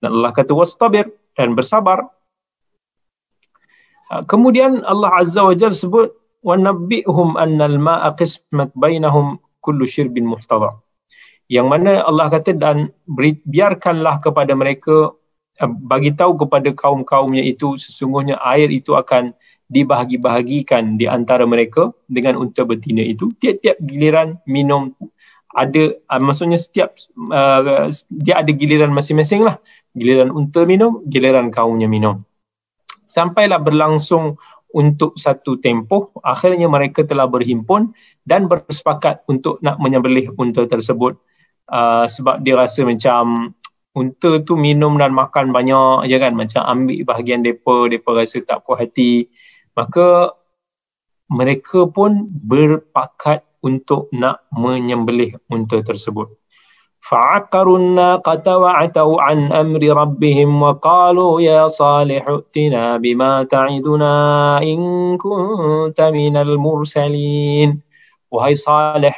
Dan 0.00 0.20
Allah 0.20 0.32
kata 0.36 0.52
wastabir 0.52 1.08
dan 1.32 1.56
bersabar. 1.56 2.04
Ah, 4.12 4.22
kemudian 4.22 4.84
Allah 4.86 5.10
Azza 5.16 5.42
wa 5.42 5.56
Jalla 5.56 5.74
sebut 5.74 6.12
wa 6.46 6.54
nabbihum 6.54 7.34
anna 7.34 7.66
al-ma'a 7.66 8.14
qismat 8.14 8.70
bainahum 8.78 9.42
kullu 9.58 9.82
shirbin 9.82 10.28
muhtadar 10.30 10.78
yang 11.50 11.70
mana 11.70 12.02
Allah 12.06 12.30
kata 12.30 12.54
dan 12.54 12.90
biarkanlah 13.46 14.18
kepada 14.22 14.54
mereka 14.54 15.14
eh, 15.58 15.70
bagi 15.70 16.14
tahu 16.14 16.38
kepada 16.46 16.70
kaum-kaumnya 16.74 17.42
itu 17.42 17.78
sesungguhnya 17.78 18.38
air 18.42 18.70
itu 18.70 18.94
akan 18.94 19.34
dibahagi-bahagikan 19.66 20.94
di 20.94 21.10
antara 21.10 21.42
mereka 21.42 21.90
dengan 22.06 22.38
unta 22.38 22.62
betina 22.62 23.02
itu 23.02 23.34
tiap-tiap 23.42 23.82
giliran 23.82 24.38
minum 24.46 24.94
ada 25.56 25.96
uh, 26.12 26.20
maksudnya 26.20 26.60
setiap 26.60 27.00
uh, 27.32 27.88
dia 28.12 28.44
ada 28.44 28.52
giliran 28.52 28.92
masing-masing 28.92 29.48
lah. 29.48 29.56
Giliran 29.96 30.28
unta 30.28 30.68
minum 30.68 31.00
giliran 31.08 31.48
kaumnya 31.48 31.88
minum. 31.88 32.20
Sampailah 33.08 33.56
berlangsung 33.64 34.36
untuk 34.76 35.16
satu 35.16 35.56
tempoh 35.56 36.12
akhirnya 36.20 36.68
mereka 36.68 37.08
telah 37.08 37.24
berhimpun 37.24 37.96
dan 38.28 38.44
bersepakat 38.44 39.24
untuk 39.32 39.56
nak 39.64 39.80
menyembelih 39.80 40.36
unta 40.36 40.68
tersebut. 40.68 41.16
Uh, 41.66 42.04
sebab 42.06 42.44
dia 42.44 42.54
rasa 42.54 42.84
macam 42.84 43.56
unta 43.96 44.30
tu 44.44 44.54
minum 44.60 45.00
dan 45.00 45.16
makan 45.16 45.56
banyak 45.56 46.12
je 46.12 46.16
kan. 46.20 46.36
Macam 46.36 46.68
ambil 46.68 47.00
bahagian 47.08 47.40
depa 47.40 47.88
depa 47.88 48.12
rasa 48.12 48.44
tak 48.44 48.60
puas 48.68 48.84
hati 48.84 49.24
maka 49.77 50.35
mereka 51.31 51.87
pun 51.87 52.27
berpakat 52.27 53.47
untuk 53.63 54.11
nak 54.11 54.43
menyembelih 54.51 55.37
unta 55.47 55.79
tersebut. 55.79 56.41
فعقروا 57.01 57.77
الناقة 57.77 58.57
وعتوا 58.57 59.15
عن 59.21 59.39
أمر 59.49 59.81
ربهم 59.81 60.49
وقالوا 60.61 61.41
يا 61.41 61.67
صالح 61.67 62.29
ائتنا 62.29 62.97
بما 63.01 63.43
تعدنا 63.43 64.13
إن 64.61 64.79
كنت 65.17 65.99
من 66.01 66.35
المرسلين 66.37 67.81
Wahai 68.31 68.55
Saleh, 68.55 69.11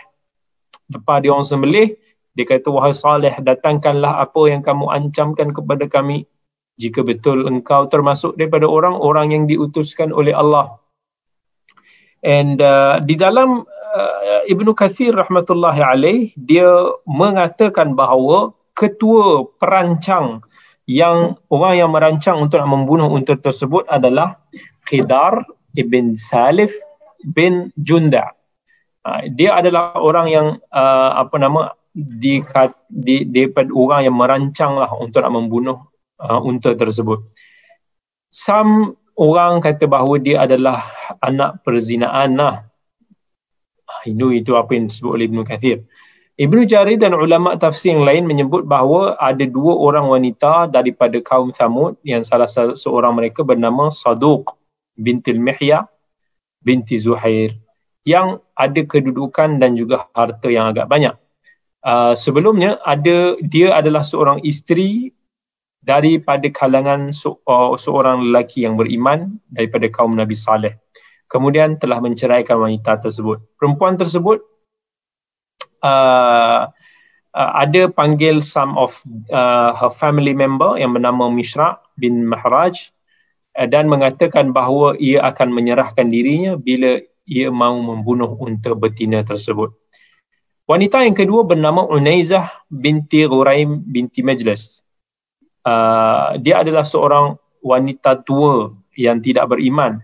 lepas 0.90 1.22
dia 1.22 1.30
orang 1.30 1.46
sembelih, 1.46 1.94
dia 2.34 2.50
kata, 2.50 2.74
Wahai 2.74 2.98
Saleh, 2.98 3.38
datangkanlah 3.38 4.26
apa 4.26 4.42
yang 4.50 4.66
kamu 4.66 4.90
ancamkan 4.90 5.54
kepada 5.54 5.86
kami 5.86 6.26
jika 6.79 7.03
betul 7.03 7.51
engkau 7.51 7.91
termasuk 7.91 8.39
daripada 8.39 8.71
orang-orang 8.71 9.35
yang 9.35 9.45
diutuskan 9.51 10.15
oleh 10.15 10.33
Allah. 10.33 10.79
And 12.23 12.59
uh, 12.59 13.03
di 13.03 13.19
dalam 13.19 13.67
uh, 13.67 14.43
Ibnu 14.47 14.75
Kathir 14.75 15.15
rahmatullahi 15.15 15.83
alaih 15.83 16.21
dia 16.39 16.71
mengatakan 17.07 17.95
bahawa 17.99 18.55
ketua 18.75 19.47
perancang 19.59 20.43
yang 20.89 21.37
orang 21.53 21.75
yang 21.79 21.91
merancang 21.93 22.41
untuk 22.41 22.63
nak 22.63 22.71
membunuh 22.71 23.11
unta 23.11 23.37
tersebut 23.37 23.85
adalah 23.91 24.41
Qidar 24.87 25.45
ibn 25.77 26.17
Salif 26.17 26.73
bin 27.23 27.75
Junda. 27.79 28.35
Uh, 29.03 29.27
dia 29.35 29.59
adalah 29.59 29.95
orang 29.99 30.27
yang 30.31 30.47
uh, 30.75 31.11
apa 31.23 31.37
nama 31.39 31.75
di 31.95 32.43
di 32.87 33.27
daripada 33.27 33.71
orang 33.75 34.07
yang 34.07 34.17
merancang 34.17 34.79
lah 34.79 34.91
untuk 34.95 35.23
nak 35.23 35.35
membunuh 35.35 35.87
uh, 36.23 36.41
unta 36.43 36.75
tersebut. 36.75 37.25
Some 38.29 38.99
orang 39.19 39.65
kata 39.65 39.89
bahawa 39.89 40.21
dia 40.21 40.45
adalah 40.45 40.87
anak 41.25 41.65
perzinaan 41.65 42.39
lah. 42.39 42.69
Itu, 44.07 44.31
itu 44.31 44.55
apa 44.55 44.77
yang 44.77 44.87
disebut 44.87 45.11
oleh 45.11 45.27
Ibn 45.27 45.43
Kathir. 45.43 45.83
Ibnu 46.39 46.71
Jarir 46.71 47.03
dan 47.03 47.19
ulama 47.19 47.59
tafsir 47.59 47.99
yang 47.99 48.07
lain 48.07 48.23
menyebut 48.23 48.63
bahawa 48.63 49.19
ada 49.19 49.43
dua 49.43 49.75
orang 49.75 50.07
wanita 50.07 50.71
daripada 50.71 51.19
kaum 51.19 51.51
Thamud 51.51 51.99
yang 52.07 52.23
salah 52.23 52.47
seorang 52.79 53.11
mereka 53.19 53.43
bernama 53.43 53.91
Saduq 53.91 54.47
binti 54.95 55.35
Mihya 55.35 55.91
binti 56.63 56.95
Zuhair 56.95 57.59
yang 58.07 58.39
ada 58.55 58.81
kedudukan 58.87 59.59
dan 59.59 59.75
juga 59.75 60.07
harta 60.15 60.47
yang 60.47 60.71
agak 60.71 60.87
banyak. 60.87 61.15
Uh, 61.83 62.15
sebelumnya 62.15 62.79
ada 62.87 63.35
dia 63.43 63.75
adalah 63.75 64.07
seorang 64.07 64.39
isteri 64.47 65.11
daripada 65.89 66.45
kalangan 66.53 67.09
so, 67.17 67.41
uh, 67.49 67.73
seorang 67.73 68.29
lelaki 68.29 68.69
yang 68.69 68.77
beriman 68.77 69.41
daripada 69.49 69.89
kaum 69.89 70.13
Nabi 70.13 70.37
Saleh. 70.37 70.77
Kemudian 71.33 71.81
telah 71.81 72.05
menceraikan 72.05 72.61
wanita 72.61 73.01
tersebut. 73.01 73.41
Perempuan 73.57 73.97
tersebut 73.97 74.45
uh, 75.81 76.69
uh, 77.33 77.51
ada 77.57 77.89
panggil 77.89 78.45
some 78.45 78.77
of 78.77 79.01
uh, 79.33 79.73
her 79.73 79.89
family 79.89 80.37
member 80.37 80.77
yang 80.77 80.93
bernama 80.93 81.33
Mishra 81.33 81.81
bin 81.97 82.29
Mahraj 82.29 82.93
uh, 83.57 83.65
dan 83.65 83.89
mengatakan 83.89 84.53
bahawa 84.53 84.93
ia 85.01 85.25
akan 85.25 85.57
menyerahkan 85.57 86.13
dirinya 86.13 86.61
bila 86.61 87.01
ia 87.29 87.49
mahu 87.49 87.81
membunuh 87.81 88.37
unta 88.41 88.73
betina 88.77 89.25
tersebut. 89.25 89.73
Wanita 90.69 91.01
yang 91.01 91.17
kedua 91.17 91.49
bernama 91.49 91.89
Unaizah 91.89 92.45
binti 92.69 93.25
Ghuraim 93.25 93.85
binti 93.89 94.21
Majlis. 94.21 94.88
Uh, 95.67 96.39
dia 96.41 96.63
adalah 96.63 96.87
seorang 96.87 97.37
wanita 97.61 98.23
tua 98.23 98.73
yang 98.95 99.19
tidak 99.21 99.51
beriman 99.51 100.01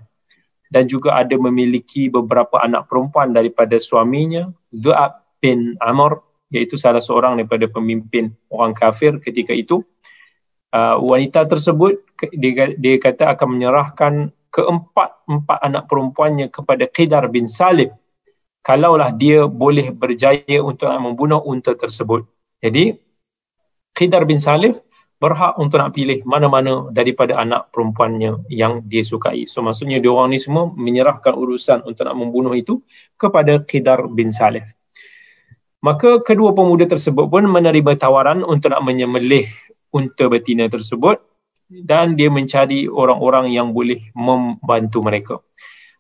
dan 0.69 0.91
juga 0.91 1.15
ada 1.15 1.35
memiliki 1.39 2.11
beberapa 2.11 2.59
anak 2.61 2.91
perempuan 2.91 3.31
daripada 3.31 3.79
suaminya 3.79 4.51
Zu'ab 4.75 5.23
bin 5.39 5.79
Amr 5.79 6.19
iaitu 6.51 6.75
salah 6.75 7.01
seorang 7.01 7.39
daripada 7.39 7.71
pemimpin 7.71 8.35
orang 8.51 8.75
kafir 8.75 9.19
ketika 9.23 9.55
itu. 9.55 9.83
Uh, 10.75 10.99
wanita 10.99 11.47
tersebut 11.47 12.03
dia, 12.35 12.75
dia 12.75 12.97
kata 12.99 13.31
akan 13.39 13.49
menyerahkan 13.55 14.35
keempat-empat 14.51 15.59
anak 15.63 15.87
perempuannya 15.87 16.51
kepada 16.51 16.91
Qidar 16.91 17.31
bin 17.31 17.47
Salib 17.47 17.95
kalaulah 18.65 19.13
dia 19.13 19.45
boleh 19.45 19.93
berjaya 19.93 20.59
untuk 20.65 20.89
membunuh 20.89 21.45
unta 21.45 21.77
tersebut. 21.77 22.25
Jadi 22.65 22.97
Qidar 23.93 24.25
bin 24.25 24.41
Salif 24.41 24.81
berhak 25.23 25.57
untuk 25.57 25.79
nak 25.81 25.95
pilih 25.95 26.21
mana-mana 26.27 26.91
daripada 26.91 27.39
anak 27.39 27.71
perempuannya 27.71 28.45
yang 28.51 28.83
dia 28.85 29.01
sukai. 29.01 29.47
So 29.47 29.63
maksudnya 29.63 30.03
dia 30.03 30.11
orang 30.11 30.35
ni 30.35 30.39
semua 30.43 30.69
menyerahkan 30.75 31.33
urusan 31.33 31.87
untuk 31.87 32.05
nak 32.05 32.19
membunuh 32.19 32.53
itu 32.53 32.83
kepada 33.17 33.63
Qidar 33.63 34.11
bin 34.11 34.35
Salih. 34.35 34.67
Maka 35.85 36.25
kedua 36.25 36.57
pemuda 36.57 36.89
tersebut 36.89 37.29
pun 37.29 37.45
menerima 37.45 38.01
tawaran 38.01 38.41
untuk 38.41 38.73
nak 38.73 38.83
menyemelih 38.83 39.45
unta 39.93 40.27
betina 40.33 40.67
tersebut 40.67 41.21
dan 41.69 42.17
dia 42.17 42.33
mencari 42.33 42.89
orang-orang 42.89 43.53
yang 43.53 43.71
boleh 43.73 44.01
membantu 44.17 45.05
mereka. 45.05 45.35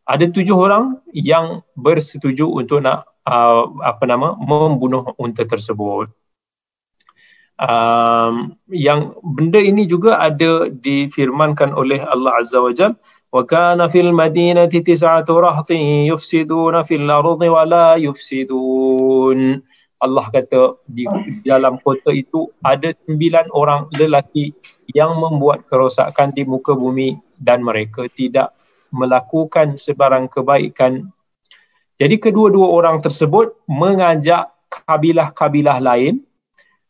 Ada 0.05 0.29
tujuh 0.29 0.57
orang 0.57 1.01
yang 1.17 1.65
bersetuju 1.77 2.49
untuk 2.49 2.85
nak 2.85 3.09
uh, 3.25 3.73
apa 3.81 4.05
nama 4.05 4.37
membunuh 4.37 5.17
unta 5.17 5.45
tersebut 5.49 6.13
um, 7.61 8.55
yang 8.71 9.15
benda 9.23 9.61
ini 9.63 9.87
juga 9.87 10.19
ada 10.19 10.69
difirmankan 10.71 11.75
oleh 11.75 12.03
Allah 12.03 12.41
Azza 12.41 12.59
wa 12.59 12.73
Jal 12.75 12.95
wa 13.35 13.43
kana 13.43 13.91
fil 13.91 14.15
madinati 14.15 14.83
tis'atu 14.83 15.43
rahtin 15.43 16.07
yufsiduna 16.07 16.87
fil 16.87 17.07
ardi 17.07 17.49
wa 17.51 17.63
la 17.67 17.89
yufsidun 17.99 19.59
Allah 20.05 20.27
kata 20.29 20.85
di 20.85 21.09
dalam 21.47 21.81
kota 21.81 22.13
itu 22.13 22.53
ada 22.61 22.93
sembilan 22.93 23.49
orang 23.57 23.89
lelaki 23.97 24.53
yang 24.93 25.17
membuat 25.17 25.65
kerosakan 25.65 26.37
di 26.37 26.45
muka 26.45 26.77
bumi 26.77 27.17
dan 27.41 27.65
mereka 27.65 28.05
tidak 28.13 28.53
melakukan 28.93 29.81
sebarang 29.81 30.29
kebaikan. 30.29 31.09
Jadi 31.97 32.21
kedua-dua 32.21 32.69
orang 32.69 33.01
tersebut 33.01 33.57
mengajak 33.65 34.53
kabilah-kabilah 34.69 35.81
lain 35.81 36.21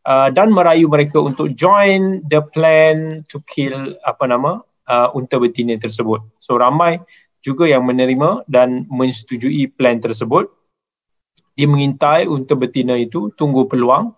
uh, 0.09 0.29
dan 0.33 0.53
merayu 0.53 0.89
mereka 0.89 1.21
untuk 1.21 1.53
join 1.57 2.25
the 2.29 2.41
plan 2.53 3.25
to 3.29 3.41
kill 3.49 3.97
apa 4.05 4.25
nama 4.29 4.61
uh, 4.89 5.09
unta 5.17 5.41
betina 5.41 5.77
tersebut. 5.77 6.21
So 6.41 6.57
ramai 6.61 7.01
juga 7.45 7.69
yang 7.69 7.85
menerima 7.85 8.49
dan 8.49 8.89
menyetujui 8.89 9.77
plan 9.77 10.01
tersebut. 10.01 10.49
Dia 11.55 11.71
mengintai 11.71 12.27
unta 12.27 12.57
betina 12.59 12.99
itu 12.99 13.31
tunggu 13.39 13.71
peluang 13.71 14.17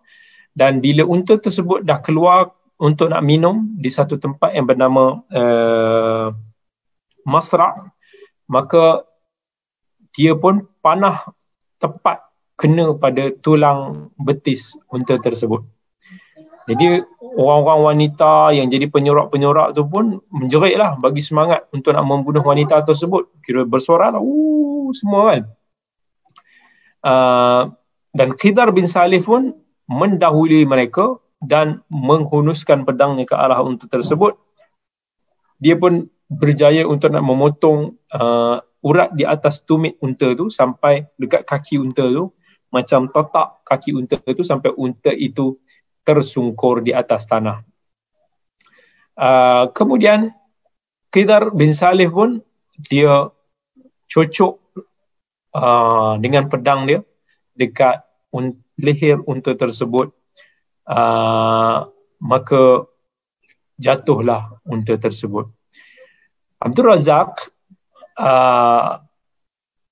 dan 0.56 0.80
bila 0.80 1.04
unta 1.04 1.36
tersebut 1.36 1.84
dah 1.84 2.00
keluar 2.00 2.56
untuk 2.80 3.12
nak 3.12 3.24
minum 3.24 3.76
di 3.76 3.92
satu 3.92 4.16
tempat 4.16 4.56
yang 4.56 4.64
bernama 4.64 5.20
uh, 5.32 6.32
Masra 7.26 7.92
maka 8.46 9.04
dia 10.16 10.32
pun 10.32 10.64
panah 10.80 11.28
tepat 11.76 12.24
kena 12.56 12.96
pada 12.96 13.36
tulang 13.44 14.08
betis 14.16 14.80
unta 14.88 15.20
tersebut. 15.20 15.75
Jadi 16.66 16.98
orang-orang 17.38 17.94
wanita 17.94 18.50
yang 18.50 18.66
jadi 18.66 18.90
penyorak-penyorak 18.90 19.78
tu 19.78 19.86
pun 19.86 20.18
menjerit 20.34 20.74
lah 20.74 20.98
bagi 20.98 21.22
semangat 21.22 21.70
untuk 21.70 21.94
nak 21.94 22.02
membunuh 22.02 22.42
wanita 22.42 22.82
tersebut. 22.82 23.30
Kira 23.46 23.62
bersuara 23.62 24.10
lah, 24.10 24.22
uh, 24.22 24.90
semua 24.90 25.22
kan. 25.30 25.42
Uh, 27.06 27.62
dan 28.10 28.34
Khidar 28.34 28.74
bin 28.74 28.90
Salif 28.90 29.30
pun 29.30 29.54
mendahului 29.86 30.66
mereka 30.66 31.22
dan 31.38 31.86
menghunuskan 31.86 32.82
pedangnya 32.82 33.30
ke 33.30 33.38
arah 33.38 33.62
unta 33.62 33.86
tersebut. 33.86 34.34
Dia 35.62 35.78
pun 35.78 36.10
berjaya 36.26 36.82
untuk 36.82 37.14
nak 37.14 37.22
memotong 37.22 37.94
uh, 38.10 38.58
urat 38.82 39.14
di 39.14 39.22
atas 39.22 39.62
tumit 39.62 39.94
unta 40.02 40.34
tu 40.34 40.50
sampai 40.50 41.06
dekat 41.14 41.46
kaki 41.46 41.78
unta 41.78 42.02
tu 42.02 42.34
macam 42.74 43.06
totak 43.06 43.62
kaki 43.62 43.94
unta 43.94 44.18
tu 44.18 44.42
sampai 44.42 44.74
unta 44.74 45.14
itu 45.14 45.54
tersungkur 46.06 46.86
di 46.86 46.94
atas 46.94 47.26
tanah. 47.26 47.66
Uh, 49.18 49.72
kemudian 49.74 50.30
Qidar 51.10 51.50
bin 51.50 51.72
Salih 51.74 52.06
pun 52.12 52.44
dia 52.86 53.32
cocok 54.06 54.54
uh, 55.56 56.14
dengan 56.22 56.46
pedang 56.46 56.84
dia 56.86 57.00
dekat 57.56 58.04
un- 58.30 58.60
leher 58.76 59.24
unta 59.24 59.56
tersebut 59.56 60.12
uh, 60.86 61.88
maka 62.20 62.86
jatuhlah 63.80 64.60
unta 64.68 64.96
tersebut. 65.00 65.48
Abdul 66.60 66.92
Razak 66.92 67.52
uh, 68.20 69.00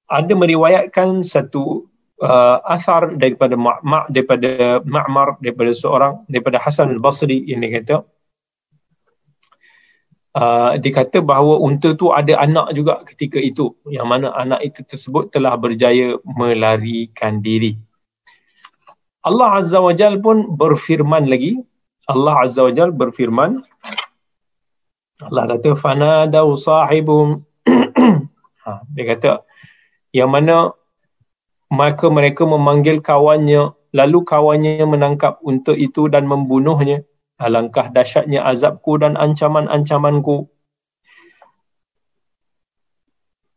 ada 0.04 0.32
meriwayatkan 0.36 1.24
satu 1.24 1.88
uh, 2.22 2.58
asar 2.70 3.16
daripada 3.18 3.58
Ma' 3.58 4.06
daripada 4.10 4.82
Ma'mar 4.84 5.40
daripada 5.42 5.72
seorang 5.74 6.22
daripada 6.30 6.60
Hasan 6.62 6.94
al-Basri 6.94 7.42
yang 7.48 7.64
dia 7.64 7.80
kata. 7.80 7.96
Uh, 10.34 10.74
dia 10.82 10.90
kata 10.90 11.22
bahawa 11.22 11.62
unta 11.62 11.94
tu 11.94 12.10
ada 12.10 12.34
anak 12.42 12.74
juga 12.74 13.06
ketika 13.06 13.38
itu. 13.38 13.74
Yang 13.86 14.06
mana 14.06 14.26
anak 14.34 14.66
itu 14.66 14.82
tersebut 14.82 15.30
telah 15.30 15.54
berjaya 15.54 16.18
melarikan 16.26 17.38
diri. 17.38 17.78
Allah 19.24 19.62
Azza 19.62 19.78
wa 19.80 19.94
Jal 19.94 20.18
pun 20.18 20.58
berfirman 20.58 21.30
lagi. 21.30 21.62
Allah 22.10 22.44
Azza 22.44 22.66
wa 22.66 22.74
Jal 22.74 22.90
berfirman 22.92 23.62
Allah 25.22 25.56
kata 25.56 25.78
fanadau 25.78 26.58
sahibum. 26.58 27.42
Ha, 28.64 28.80
dia 28.96 29.04
kata 29.12 29.44
yang 30.08 30.32
mana 30.32 30.72
maka 31.70 32.06
mereka 32.12 32.44
memanggil 32.44 33.00
kawannya. 33.00 33.76
Lalu 33.94 34.18
kawannya 34.26 34.82
menangkap 34.84 35.38
untuk 35.46 35.78
itu 35.78 36.10
dan 36.10 36.26
membunuhnya. 36.26 37.06
Alangkah 37.38 37.90
dahsyatnya 37.94 38.42
azabku 38.42 38.98
dan 38.98 39.14
ancaman-ancamanku. 39.14 40.50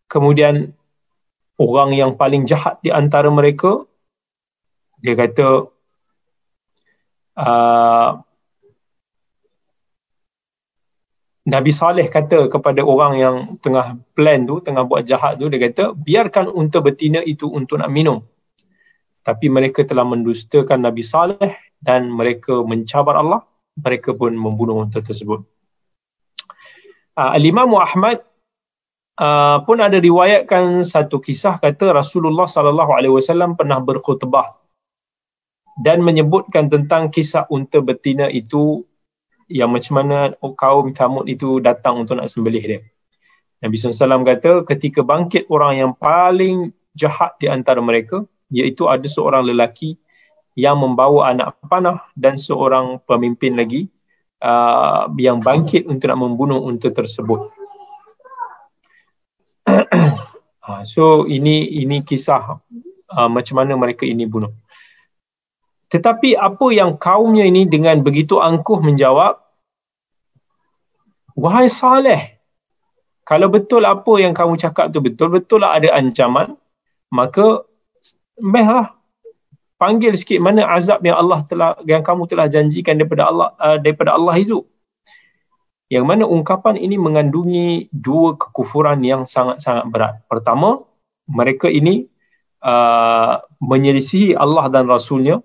Kemudian 0.07 0.77
orang 1.57 1.91
yang 1.97 2.13
paling 2.15 2.45
jahat 2.45 2.77
di 2.85 2.93
antara 2.93 3.27
mereka 3.33 3.83
dia 5.01 5.13
kata 5.13 5.69
uh, 7.37 8.09
Nabi 11.47 11.71
Saleh 11.71 12.11
kata 12.11 12.51
kepada 12.51 12.83
orang 12.83 13.13
yang 13.15 13.35
tengah 13.63 13.95
plan 14.11 14.43
tu, 14.43 14.59
tengah 14.59 14.83
buat 14.83 15.07
jahat 15.07 15.39
tu, 15.39 15.47
dia 15.47 15.71
kata, 15.71 15.95
biarkan 15.95 16.51
unta 16.51 16.83
betina 16.83 17.23
itu 17.23 17.47
untuk 17.47 17.79
nak 17.79 17.87
minum. 17.87 18.19
Tapi 19.23 19.47
mereka 19.47 19.87
telah 19.87 20.03
mendustakan 20.03 20.83
Nabi 20.83 21.07
Saleh 21.07 21.55
dan 21.79 22.11
mereka 22.11 22.59
mencabar 22.67 23.15
Allah, 23.15 23.47
mereka 23.79 24.11
pun 24.11 24.35
membunuh 24.35 24.83
unta 24.83 24.99
tersebut. 24.99 25.47
Uh, 27.15 27.31
Al-Imam 27.39 27.79
Ahmad 27.79 28.27
uh, 29.15 29.63
pun 29.63 29.79
ada 29.79 29.97
riwayatkan 30.03 30.83
satu 30.83 31.23
kisah 31.23 31.63
kata 31.63 31.95
Rasulullah 31.95 32.45
sallallahu 32.45 32.91
alaihi 32.91 33.15
wasallam 33.15 33.55
pernah 33.55 33.79
berkhutbah 33.81 34.59
dan 35.81 36.01
menyebutkan 36.03 36.69
tentang 36.69 37.09
kisah 37.09 37.45
unta 37.49 37.81
betina 37.81 38.29
itu 38.29 38.85
yang 39.47 39.71
macam 39.71 40.03
mana 40.03 40.35
kaum 40.39 40.91
Thamud 40.91 41.25
itu 41.27 41.63
datang 41.63 42.03
untuk 42.03 42.19
nak 42.19 42.27
sembelih 42.27 42.63
dia. 42.63 42.79
Nabi 43.63 43.73
SAW 43.79 44.21
kata 44.21 44.67
ketika 44.69 45.01
bangkit 45.01 45.49
orang 45.49 45.81
yang 45.81 45.91
paling 45.97 46.75
jahat 46.93 47.33
di 47.41 47.49
antara 47.49 47.81
mereka 47.81 48.21
iaitu 48.53 48.85
ada 48.85 49.07
seorang 49.09 49.47
lelaki 49.47 49.97
yang 50.57 50.77
membawa 50.81 51.33
anak 51.33 51.57
panah 51.65 52.05
dan 52.17 52.37
seorang 52.37 53.01
pemimpin 53.05 53.57
lagi 53.57 53.89
uh, 54.41 55.09
yang 55.17 55.41
bangkit 55.41 55.85
untuk 55.85 56.09
nak 56.09 56.21
membunuh 56.21 56.61
unta 56.65 56.89
tersebut. 56.89 57.53
Ha, 59.65 60.83
so 60.93 61.29
ini 61.29 61.81
ini 61.81 62.01
kisah 62.01 62.57
uh, 63.13 63.29
macam 63.29 63.55
mana 63.61 63.77
mereka 63.77 64.05
ini 64.05 64.25
bunuh. 64.25 64.53
Tetapi 65.87 66.35
apa 66.35 66.67
yang 66.75 66.99
kaumnya 66.99 67.47
ini 67.47 67.63
dengan 67.63 68.03
begitu 68.03 68.43
angkuh 68.43 68.83
menjawab, 68.83 69.39
Wahai 71.37 71.69
Saleh, 71.69 72.41
kalau 73.27 73.47
betul 73.47 73.85
apa 73.85 74.09
yang 74.17 74.33
kamu 74.33 74.57
cakap 74.57 74.89
tu 74.89 74.99
betul, 74.99 75.29
betul 75.29 75.61
lah 75.61 75.77
ada 75.77 75.93
ancaman, 75.93 76.57
maka 77.13 77.61
mehlah 78.41 78.97
panggil 79.77 80.17
sikit 80.17 80.41
mana 80.41 80.65
azab 80.65 81.05
yang 81.05 81.19
Allah 81.19 81.45
telah 81.45 81.77
yang 81.85 82.01
kamu 82.01 82.25
telah 82.25 82.49
janjikan 82.49 82.97
daripada 82.97 83.29
Allah 83.29 83.53
uh, 83.61 83.77
daripada 83.77 84.17
Allah 84.17 84.35
itu. 84.39 84.65
Yang 85.87 86.03
mana 86.03 86.23
ungkapan 86.27 86.75
ini 86.75 86.99
mengandungi 86.99 87.87
dua 87.95 88.35
kekufuran 88.35 88.99
yang 89.07 89.23
sangat-sangat 89.23 89.87
berat. 89.87 90.19
Pertama, 90.27 90.83
mereka 91.31 91.71
ini 91.71 92.11
uh, 92.59 93.39
menyelisihi 93.63 94.35
Allah 94.35 94.67
dan 94.67 94.91
Rasulnya 94.91 95.39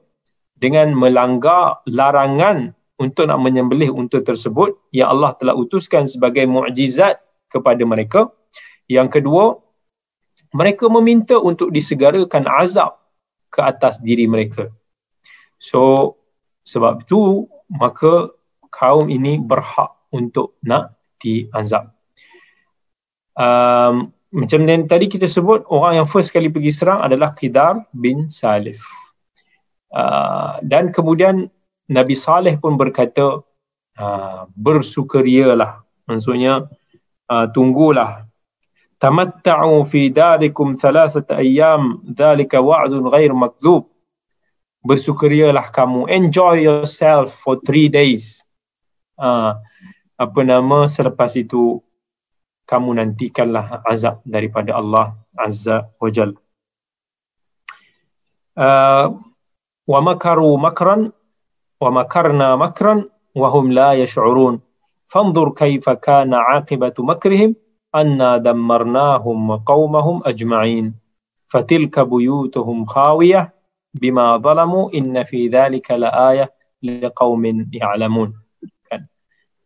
dengan 0.63 0.95
melanggar 0.95 1.83
larangan 1.91 2.71
untuk 3.03 3.27
nak 3.27 3.43
menyembelih 3.43 3.91
unta 3.91 4.23
tersebut 4.23 4.79
yang 4.95 5.11
Allah 5.11 5.35
telah 5.35 5.59
utuskan 5.59 6.07
sebagai 6.07 6.47
mukjizat 6.47 7.19
kepada 7.51 7.83
mereka. 7.83 8.31
Yang 8.87 9.19
kedua, 9.19 9.59
mereka 10.55 10.87
meminta 10.87 11.35
untuk 11.35 11.75
disegarakan 11.75 12.47
azab 12.47 12.95
ke 13.51 13.59
atas 13.59 13.99
diri 13.99 14.31
mereka. 14.31 14.71
So, 15.59 16.15
sebab 16.63 17.03
itu 17.11 17.51
maka 17.67 18.31
kaum 18.71 19.11
ini 19.11 19.43
berhak 19.43 19.91
untuk 20.15 20.55
nak 20.63 20.95
diazab. 21.19 21.91
Um, 23.35 24.15
macam 24.31 24.65
yang 24.65 24.87
tadi 24.87 25.11
kita 25.11 25.27
sebut, 25.27 25.67
orang 25.69 26.01
yang 26.01 26.09
first 26.09 26.31
kali 26.31 26.49
pergi 26.49 26.71
serang 26.71 27.03
adalah 27.03 27.35
Qidar 27.35 27.85
bin 27.91 28.31
Salif. 28.31 29.02
Uh, 29.93 30.57
dan 30.65 30.89
kemudian 30.89 31.53
Nabi 31.93 32.17
Saleh 32.17 32.57
pun 32.57 32.81
berkata 32.81 33.45
uh, 34.01 34.41
bersukarialah 34.57 35.85
maksudnya 36.09 36.67
uh, 37.29 37.47
tunggulah. 37.53 38.25
Tamatta'u 38.97 39.83
fi 39.83 40.15
darikum 40.15 40.79
thalathat 40.79 41.35
ayyam 41.35 42.01
dhalika 42.07 42.63
wa'dun 42.63 43.11
ghair 43.11 43.35
makdzub 43.35 43.91
bersukarialah 44.87 45.69
kamu. 45.75 46.07
Enjoy 46.07 46.63
yourself 46.63 47.35
for 47.43 47.59
three 47.61 47.91
days. 47.91 48.47
Uh, 49.19 49.59
apa 50.17 50.41
nama 50.47 50.87
selepas 50.87 51.35
itu 51.35 51.83
kamu 52.71 53.03
nantikanlah 53.03 53.83
azab 53.91 54.23
daripada 54.23 54.79
Allah 54.79 55.19
azza 55.35 55.91
wajal 55.99 56.39
uh, 58.57 59.07
wa 59.87 59.99
makaru 60.01 60.55
makran 60.59 61.11
wa 61.83 61.91
makarna 61.91 62.55
makran 62.55 63.11
wa 63.35 63.49
hum 63.51 63.71
la 63.71 63.93
yash'urun. 63.99 64.63
Fanzur 65.09 65.53
kaifa 65.53 65.99
kana 65.99 66.41
'aqibatu 66.41 67.03
makrihim 67.03 67.59
anna 67.93 68.39
dammarnahum 68.39 69.37
wa 69.51 69.59
qaumahum 69.61 70.23
ajma'in. 70.25 70.95
Fatilka 71.53 72.07
buyutuhum 72.07 72.87
khawiyah 72.89 73.53
bima 73.93 74.39
zalamu 74.41 74.89
inna 74.95 75.27
fi 75.29 75.51
dhalika 75.53 75.99
laayah 76.01 76.49
liqaumin 76.81 77.69
ya'lamun. 77.69 78.33
Kan? 78.89 79.11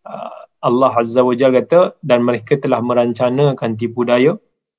Uh, 0.03 0.47
Allah 0.67 0.93
azza 0.99 1.23
wa 1.23 1.37
jalla 1.37 1.63
kata 1.63 1.95
dan 2.03 2.27
mereka 2.27 2.59
telah 2.59 2.83
merancanakan 2.83 3.79
tipu 3.79 4.03
daya 4.03 4.35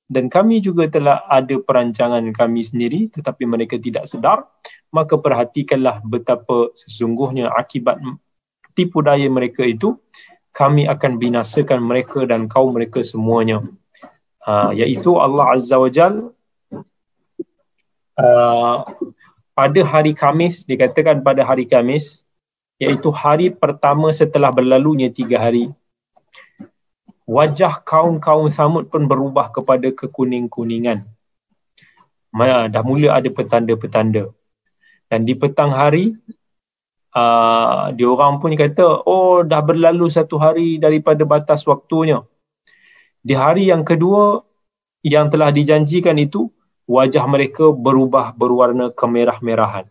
dan 0.08 0.32
kami 0.32 0.64
juga 0.64 0.88
telah 0.88 1.20
ada 1.28 1.60
perancangan 1.60 2.24
kami 2.32 2.64
sendiri 2.64 3.12
tetapi 3.12 3.44
mereka 3.44 3.76
tidak 3.76 4.08
sedar 4.08 4.48
maka 4.88 5.20
perhatikanlah 5.20 6.00
betapa 6.00 6.72
sesungguhnya 6.72 7.52
akibat 7.52 8.00
tipu 8.72 9.04
daya 9.04 9.28
mereka 9.28 9.66
itu 9.68 10.00
kami 10.58 10.90
akan 10.90 11.22
binasakan 11.22 11.82
mereka 11.82 12.26
dan 12.26 12.50
kaum 12.50 12.74
mereka 12.74 12.98
semuanya. 13.02 13.62
Uh, 14.42 14.74
iaitu 14.74 15.14
Allah 15.14 15.54
Azza 15.54 15.76
wa 15.76 15.90
Jal 15.92 16.32
uh, 18.16 18.76
pada 19.52 19.80
hari 19.84 20.16
Kamis 20.16 20.64
dikatakan 20.64 21.20
pada 21.20 21.44
hari 21.44 21.68
Kamis 21.68 22.24
iaitu 22.80 23.12
hari 23.12 23.52
pertama 23.52 24.08
setelah 24.08 24.48
berlalunya 24.48 25.12
tiga 25.12 25.36
hari 25.36 25.68
wajah 27.28 27.84
kaum-kaum 27.84 28.48
Samud 28.48 28.88
pun 28.88 29.04
berubah 29.04 29.52
kepada 29.52 29.92
kekuning-kuningan. 29.92 31.04
Mana 32.32 32.72
dah 32.72 32.80
mula 32.80 33.20
ada 33.20 33.28
petanda-petanda. 33.28 34.32
Dan 35.12 35.28
di 35.28 35.36
petang 35.36 35.72
hari, 35.76 36.16
uh, 37.12 37.92
dia 37.92 38.08
orang 38.08 38.40
pun 38.40 38.56
kata, 38.56 39.04
oh 39.04 39.44
dah 39.44 39.60
berlalu 39.60 40.08
satu 40.08 40.40
hari 40.40 40.80
daripada 40.80 41.28
batas 41.28 41.68
waktunya. 41.68 42.24
Di 43.20 43.36
hari 43.36 43.68
yang 43.68 43.84
kedua, 43.84 44.40
yang 45.04 45.28
telah 45.28 45.52
dijanjikan 45.52 46.16
itu 46.16 46.48
wajah 46.88 47.24
mereka 47.28 47.68
berubah 47.72 48.32
berwarna 48.32 48.88
kemerah-merahan. 48.92 49.84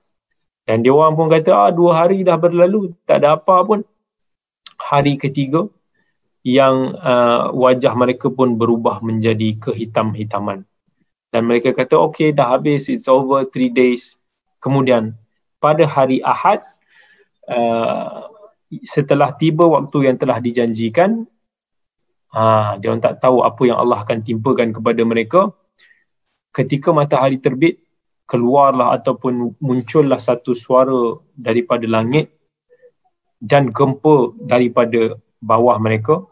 Dan 0.66 0.84
dia 0.84 0.92
orang 0.92 1.14
pun 1.14 1.30
kata, 1.30 1.54
ah, 1.54 1.72
dua 1.72 2.02
hari 2.02 2.26
dah 2.26 2.36
berlalu, 2.36 2.92
tak 3.06 3.24
ada 3.24 3.38
apa 3.38 3.62
pun. 3.62 3.86
Hari 4.78 5.18
ketiga, 5.18 5.70
yang 6.48 6.96
uh, 7.04 7.52
wajah 7.52 7.92
mereka 7.92 8.32
pun 8.32 8.56
berubah 8.56 9.04
menjadi 9.04 9.60
kehitam-hitaman. 9.60 10.64
Dan 11.28 11.44
mereka 11.44 11.76
kata, 11.76 12.00
okay, 12.00 12.32
dah 12.32 12.56
habis, 12.56 12.88
it's 12.88 13.12
over 13.12 13.44
three 13.44 13.68
days. 13.68 14.16
Kemudian, 14.64 15.20
pada 15.60 15.84
hari 15.84 16.24
Ahad, 16.24 16.64
uh, 17.52 18.32
setelah 18.88 19.36
tiba 19.36 19.68
waktu 19.68 20.08
yang 20.08 20.16
telah 20.16 20.40
dijanjikan, 20.40 21.28
uh, 22.32 22.80
dia 22.80 22.96
orang 22.96 23.04
tak 23.04 23.20
tahu 23.20 23.44
apa 23.44 23.62
yang 23.68 23.84
Allah 23.84 24.08
akan 24.08 24.24
timpakan 24.24 24.72
kepada 24.72 25.04
mereka. 25.04 25.52
Ketika 26.56 26.96
matahari 26.96 27.44
terbit, 27.44 27.84
keluarlah 28.24 28.96
ataupun 28.96 29.60
muncullah 29.60 30.20
satu 30.20 30.56
suara 30.56 31.20
daripada 31.36 31.84
langit 31.84 32.32
dan 33.44 33.68
gempa 33.68 34.32
daripada 34.48 35.20
bawah 35.42 35.78
mereka 35.78 36.26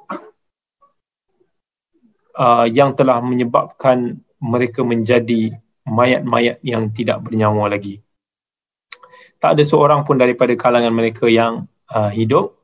uh, 2.38 2.66
yang 2.68 2.94
telah 2.94 3.22
menyebabkan 3.24 4.20
mereka 4.42 4.84
menjadi 4.84 5.56
mayat-mayat 5.86 6.60
yang 6.66 6.92
tidak 6.92 7.22
bernyawa 7.24 7.72
lagi. 7.72 8.02
Tak 9.38 9.58
ada 9.58 9.64
seorang 9.64 10.04
pun 10.04 10.18
daripada 10.18 10.54
kalangan 10.58 10.94
mereka 10.94 11.30
yang 11.30 11.70
uh, 11.92 12.10
hidup. 12.10 12.58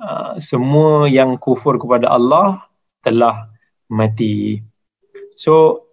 Uh, 0.00 0.40
semua 0.40 1.06
yang 1.06 1.36
kufur 1.36 1.76
kepada 1.76 2.08
Allah 2.08 2.64
telah 3.04 3.52
mati. 3.92 4.64
So 5.36 5.84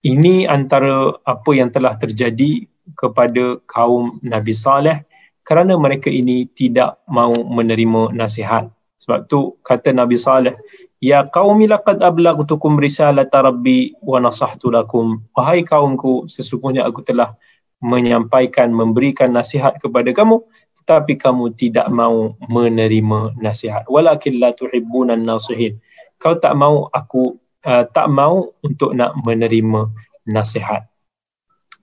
ini 0.00 0.48
antara 0.48 1.12
apa 1.26 1.50
yang 1.52 1.68
telah 1.68 1.98
terjadi 2.00 2.64
kepada 2.96 3.60
kaum 3.68 4.16
Nabi 4.24 4.56
Saleh 4.56 5.04
kerana 5.44 5.76
mereka 5.76 6.08
ini 6.08 6.48
tidak 6.48 7.00
mau 7.08 7.32
menerima 7.32 8.16
nasihat. 8.16 8.72
Sebab 8.98 9.30
tu 9.30 9.56
kata 9.62 9.94
Nabi 9.94 10.18
Saleh, 10.18 10.58
Ya 10.98 11.22
qaumi 11.22 11.70
laqad 11.70 12.02
ablaghtukum 12.02 12.74
risalata 12.74 13.46
rabbi 13.46 13.94
wa 14.02 14.18
nasahtu 14.18 14.74
lakum. 14.74 15.22
Wahai 15.30 15.62
kaumku, 15.62 16.26
sesungguhnya 16.26 16.82
aku 16.82 17.06
telah 17.06 17.38
menyampaikan, 17.78 18.74
memberikan 18.74 19.30
nasihat 19.30 19.78
kepada 19.78 20.10
kamu, 20.10 20.42
tetapi 20.82 21.14
kamu 21.14 21.54
tidak 21.54 21.86
mau 21.94 22.34
menerima 22.50 23.38
nasihat. 23.38 23.86
Walakin 23.86 24.42
la 24.42 24.50
tuhibbuna 24.50 25.14
nasihin. 25.14 25.78
Kau 26.18 26.34
tak 26.34 26.58
mau 26.58 26.90
aku 26.90 27.38
uh, 27.62 27.86
tak 27.94 28.10
mau 28.10 28.50
untuk 28.66 28.90
nak 28.98 29.14
menerima 29.22 29.86
nasihat. 30.26 30.82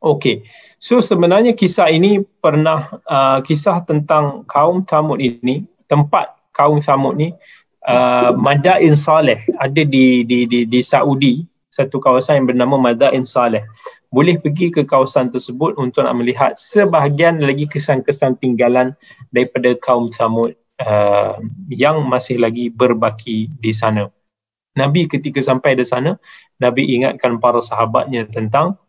Okey. 0.03 0.43
So 0.75 0.99
sebenarnya 0.99 1.55
kisah 1.55 1.87
ini 1.87 2.19
pernah 2.43 2.99
uh, 3.07 3.39
kisah 3.39 3.87
tentang 3.87 4.43
kaum 4.43 4.83
Samud 4.83 5.23
ini, 5.23 5.63
tempat 5.87 6.34
kaum 6.55 6.79
Samud 6.79 7.19
ni 7.19 7.35
uh, 7.85 8.31
Madain 8.33 8.95
Saleh 8.95 9.43
ada 9.59 9.81
di 9.83 10.23
di 10.23 10.47
di 10.47 10.63
di 10.65 10.79
Saudi, 10.81 11.43
satu 11.69 12.01
kawasan 12.01 12.41
yang 12.43 12.47
bernama 12.49 12.79
Madain 12.79 13.27
Saleh. 13.27 13.67
Boleh 14.09 14.39
pergi 14.39 14.71
ke 14.71 14.87
kawasan 14.87 15.27
tersebut 15.35 15.75
untuk 15.75 16.07
nak 16.07 16.15
melihat 16.15 16.55
sebahagian 16.55 17.43
lagi 17.43 17.67
kesan-kesan 17.67 18.39
tinggalan 18.39 18.95
daripada 19.35 19.75
kaum 19.75 20.07
Samud 20.07 20.55
uh, 20.79 21.35
yang 21.67 21.99
masih 22.07 22.39
lagi 22.39 22.71
berbaki 22.71 23.51
di 23.59 23.75
sana. 23.75 24.07
Nabi 24.75 25.07
ketika 25.07 25.39
sampai 25.43 25.75
di 25.75 25.83
sana, 25.83 26.15
Nabi 26.59 26.95
ingatkan 26.95 27.39
para 27.43 27.59
sahabatnya 27.59 28.27
tentang 28.27 28.79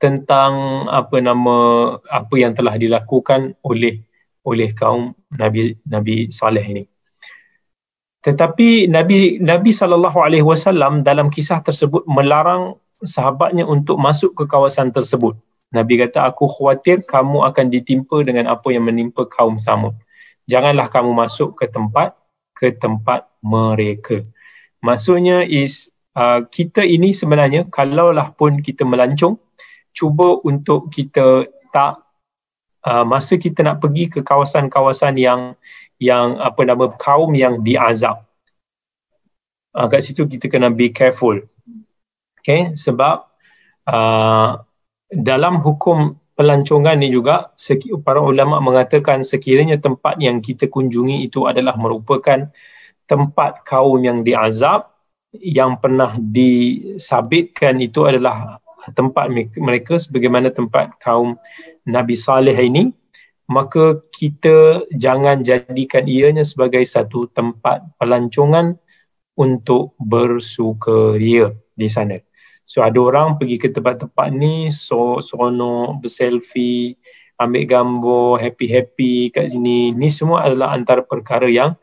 tentang 0.00 0.86
apa 0.88 1.20
nama 1.20 1.56
apa 2.08 2.34
yang 2.38 2.56
telah 2.56 2.74
dilakukan 2.80 3.58
oleh 3.60 4.00
oleh 4.50 4.74
kaum 4.74 5.14
Nabi 5.30 5.78
Nabi 5.86 6.28
Saleh 6.34 6.66
ini. 6.66 6.84
Tetapi 8.20 8.90
Nabi 8.90 9.40
Nabi 9.40 9.70
sallallahu 9.72 10.18
alaihi 10.20 10.44
wasallam 10.44 11.06
dalam 11.06 11.32
kisah 11.32 11.64
tersebut 11.64 12.04
melarang 12.04 12.76
sahabatnya 13.00 13.64
untuk 13.64 13.96
masuk 13.96 14.36
ke 14.36 14.44
kawasan 14.44 14.92
tersebut. 14.92 15.38
Nabi 15.70 16.02
kata 16.02 16.28
aku 16.28 16.50
khawatir 16.50 17.06
kamu 17.06 17.46
akan 17.48 17.66
ditimpa 17.70 18.26
dengan 18.26 18.50
apa 18.50 18.68
yang 18.74 18.84
menimpa 18.84 19.24
kaum 19.30 19.56
Samud. 19.56 19.94
Janganlah 20.50 20.90
kamu 20.90 21.14
masuk 21.14 21.56
ke 21.56 21.70
tempat 21.70 22.18
ke 22.52 22.74
tempat 22.76 23.30
mereka. 23.40 24.20
Maksudnya 24.84 25.46
is 25.46 25.88
uh, 26.18 26.44
kita 26.44 26.84
ini 26.84 27.14
sebenarnya 27.16 27.70
kalaulah 27.70 28.34
pun 28.36 28.60
kita 28.60 28.84
melancong 28.84 29.38
cuba 29.96 30.42
untuk 30.44 30.90
kita 30.92 31.46
tak 31.70 32.02
uh, 32.86 33.04
masa 33.04 33.36
kita 33.36 33.64
nak 33.64 33.82
pergi 33.82 34.08
ke 34.08 34.20
kawasan-kawasan 34.24 35.16
yang 35.20 35.54
yang 36.00 36.40
apa 36.40 36.64
nama 36.64 36.92
kaum 36.96 37.32
yang 37.36 37.60
diazab. 37.60 38.24
Uh, 39.76 39.86
kat 39.86 40.02
situ 40.02 40.26
kita 40.26 40.48
kena 40.48 40.72
be 40.72 40.90
careful. 40.90 41.36
Okay, 42.40 42.72
sebab 42.72 43.28
uh, 43.84 44.64
dalam 45.12 45.60
hukum 45.60 46.16
pelancongan 46.40 46.96
ni 46.96 47.12
juga 47.12 47.52
para 48.00 48.16
ulama 48.16 48.64
mengatakan 48.64 49.20
sekiranya 49.20 49.76
tempat 49.76 50.16
yang 50.24 50.40
kita 50.40 50.72
kunjungi 50.72 51.28
itu 51.28 51.44
adalah 51.44 51.76
merupakan 51.76 52.48
tempat 53.04 53.60
kaum 53.68 54.00
yang 54.00 54.24
diazab 54.24 54.88
yang 55.36 55.76
pernah 55.76 56.16
disabitkan 56.16 57.76
itu 57.84 58.08
adalah 58.08 58.56
tempat 58.92 59.30
mereka 59.58 59.96
sebagaimana 59.96 60.50
tempat 60.50 60.96
kaum 61.02 61.38
Nabi 61.88 62.14
Saleh 62.14 62.56
ini 62.56 62.92
maka 63.50 63.98
kita 64.14 64.86
jangan 64.94 65.42
jadikan 65.42 66.06
ianya 66.06 66.46
sebagai 66.46 66.86
satu 66.86 67.26
tempat 67.34 67.82
pelancongan 67.98 68.78
untuk 69.34 69.98
bersukaria 69.98 71.50
di 71.74 71.90
sana. 71.90 72.22
So 72.62 72.86
ada 72.86 73.02
orang 73.02 73.42
pergi 73.42 73.58
ke 73.58 73.74
tempat-tempat 73.74 74.30
ni 74.30 74.70
so 74.70 75.18
seronok 75.18 75.98
berselfie, 76.06 76.94
ambil 77.42 77.66
gambar, 77.66 78.38
happy-happy 78.38 79.34
kat 79.34 79.50
sini. 79.50 79.90
Ni 79.98 80.06
semua 80.14 80.46
adalah 80.46 80.70
antara 80.70 81.02
perkara 81.02 81.50
yang 81.50 81.74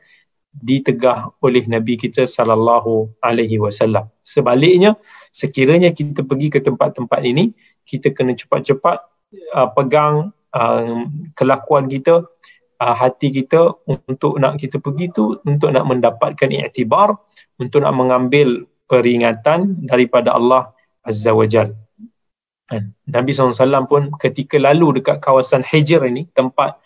ditegah 0.55 1.35
oleh 1.43 1.67
Nabi 1.67 1.99
kita 1.99 2.23
sallallahu 2.23 3.19
alaihi 3.19 3.59
wasallam. 3.59 4.07
Sebaliknya, 4.23 4.95
sekiranya 5.37 5.93
kita 5.93 6.25
pergi 6.25 6.49
ke 6.49 6.59
tempat-tempat 6.65 7.21
ini 7.21 7.53
kita 7.85 8.09
kena 8.09 8.33
cepat-cepat 8.33 8.97
uh, 9.53 9.69
pegang 9.77 10.33
uh, 10.57 11.05
kelakuan 11.37 11.85
kita 11.85 12.25
uh, 12.81 12.95
hati 12.97 13.29
kita 13.29 13.77
untuk 13.85 14.41
nak 14.41 14.57
kita 14.57 14.81
pergi 14.81 15.13
tu 15.13 15.37
untuk 15.45 15.69
nak 15.69 15.85
mendapatkan 15.85 16.49
iktibar, 16.49 17.13
untuk 17.61 17.85
nak 17.85 17.93
mengambil 17.93 18.65
peringatan 18.89 19.85
daripada 19.85 20.33
Allah 20.33 20.73
Azza 21.05 21.37
wa 21.37 21.45
Jal. 21.45 21.77
Kan? 22.67 22.97
Nabi 23.07 23.31
SAW 23.31 23.87
pun 23.87 24.11
ketika 24.19 24.57
lalu 24.59 24.99
dekat 24.99 25.21
kawasan 25.23 25.63
Hijr 25.63 26.03
ini 26.03 26.27
tempat 26.33 26.81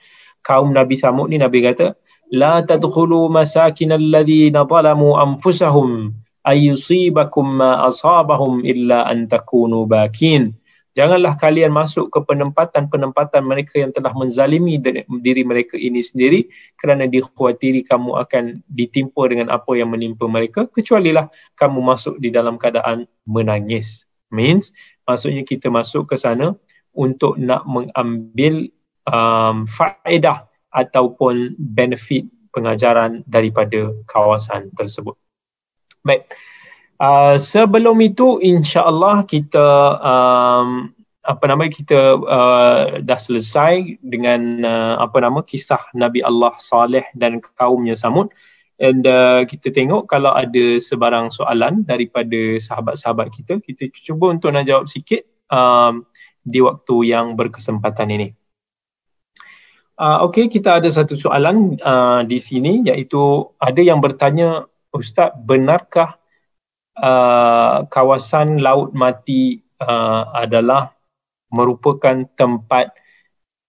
kaum 0.45 0.75
Nabi 0.75 0.99
Thamud 0.99 1.31
ni 1.31 1.41
Nabi 1.41 1.63
kata 1.65 1.97
la 2.31 2.63
tadkhulu 2.63 3.27
masakin 3.27 3.91
الذين 3.91 4.55
ظلموا 4.55 5.13
anfusahum 5.19 6.20
ayusibakum 6.45 7.61
ma 7.61 7.85
asabahum 7.85 8.65
illa 8.65 9.05
an 9.07 9.29
takunu 9.29 9.85
bakin. 9.85 10.55
Janganlah 10.91 11.39
kalian 11.39 11.71
masuk 11.71 12.11
ke 12.11 12.19
penempatan-penempatan 12.19 13.47
mereka 13.47 13.79
yang 13.79 13.95
telah 13.95 14.11
menzalimi 14.11 14.75
diri 15.23 15.47
mereka 15.47 15.79
ini 15.79 16.03
sendiri 16.03 16.51
kerana 16.75 17.07
dikhawatiri 17.07 17.87
kamu 17.87 18.19
akan 18.19 18.59
ditimpa 18.67 19.23
dengan 19.31 19.55
apa 19.55 19.71
yang 19.79 19.87
menimpa 19.87 20.27
mereka 20.27 20.67
kecualilah 20.67 21.31
kamu 21.55 21.79
masuk 21.79 22.19
di 22.19 22.27
dalam 22.27 22.59
keadaan 22.59 23.07
menangis. 23.23 24.03
Means 24.35 24.75
maksudnya 25.07 25.47
kita 25.47 25.71
masuk 25.71 26.11
ke 26.11 26.19
sana 26.19 26.59
untuk 26.91 27.39
nak 27.39 27.63
mengambil 27.63 28.67
um, 29.07 29.63
faedah 29.71 30.51
ataupun 30.75 31.55
benefit 31.55 32.27
pengajaran 32.51 33.23
daripada 33.23 33.95
kawasan 34.11 34.75
tersebut. 34.75 35.15
Baik. 36.01 36.33
Uh, 37.01 37.33
sebelum 37.37 37.97
itu 38.01 38.37
insya-Allah 38.41 39.25
kita 39.25 39.67
um, 40.01 40.93
apa 41.21 41.43
nama 41.45 41.69
kita 41.69 42.17
uh, 42.17 43.01
dah 43.01 43.19
selesai 43.21 44.01
dengan 44.01 44.65
uh, 44.65 44.95
apa 45.01 45.21
nama 45.21 45.41
kisah 45.45 45.81
Nabi 45.93 46.21
Allah 46.25 46.53
Saleh 46.57 47.05
dan 47.13 47.41
kaumnya 47.57 47.93
Samud 47.93 48.33
and 48.81 49.05
uh, 49.05 49.45
kita 49.45 49.69
tengok 49.69 50.09
kalau 50.09 50.33
ada 50.33 50.81
sebarang 50.81 51.29
soalan 51.29 51.85
daripada 51.85 52.57
sahabat-sahabat 52.57 53.29
kita 53.33 53.61
kita 53.61 53.93
cuba 53.93 54.33
untuk 54.33 54.53
nak 54.53 54.65
jawab 54.65 54.89
sikit 54.89 55.25
um, 55.53 56.05
di 56.41 56.57
waktu 56.61 57.13
yang 57.13 57.37
berkesempatan 57.37 58.09
ini. 58.09 58.29
Uh, 60.01 60.25
Okey, 60.25 60.49
kita 60.49 60.81
ada 60.81 60.89
satu 60.89 61.13
soalan 61.13 61.77
uh, 61.77 62.25
di 62.25 62.41
sini 62.41 62.81
iaitu 62.89 63.53
ada 63.61 63.77
yang 63.85 64.01
bertanya, 64.01 64.65
Ustaz, 64.91 65.31
benarkah 65.39 66.19
uh, 66.99 67.87
kawasan 67.87 68.59
laut 68.59 68.91
mati 68.91 69.63
uh, 69.79 70.35
adalah 70.35 70.91
merupakan 71.47 72.27
tempat 72.35 72.91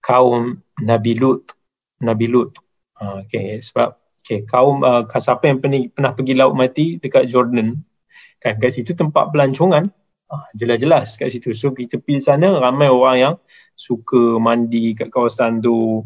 kaum 0.03 0.59
Nabi 0.83 1.15
Lut. 1.15 1.55
Nabi 2.03 2.27
Lut. 2.27 2.59
Uh, 2.99 3.23
okay, 3.23 3.63
sebab 3.63 4.03
okay, 4.19 4.43
kaum 4.43 4.83
uh, 4.83 5.07
siapa 5.07 5.47
yang 5.47 5.63
pernah, 5.63 5.87
pernah 5.95 6.13
pergi 6.15 6.35
laut 6.35 6.59
mati 6.59 6.99
dekat 6.99 7.31
Jordan, 7.31 7.79
kan 8.43 8.59
kat 8.59 8.75
situ 8.75 8.99
tempat 8.99 9.31
pelancongan, 9.31 9.87
uh, 10.27 10.47
jelas-jelas 10.59 11.15
kat 11.23 11.31
situ. 11.31 11.55
So 11.55 11.71
kita 11.71 12.03
pergi 12.03 12.19
sana 12.19 12.59
ramai 12.59 12.91
orang 12.91 13.17
yang 13.19 13.35
suka 13.79 14.43
mandi 14.43 14.99
kat 14.99 15.07
kawasan 15.07 15.63
tu, 15.63 16.03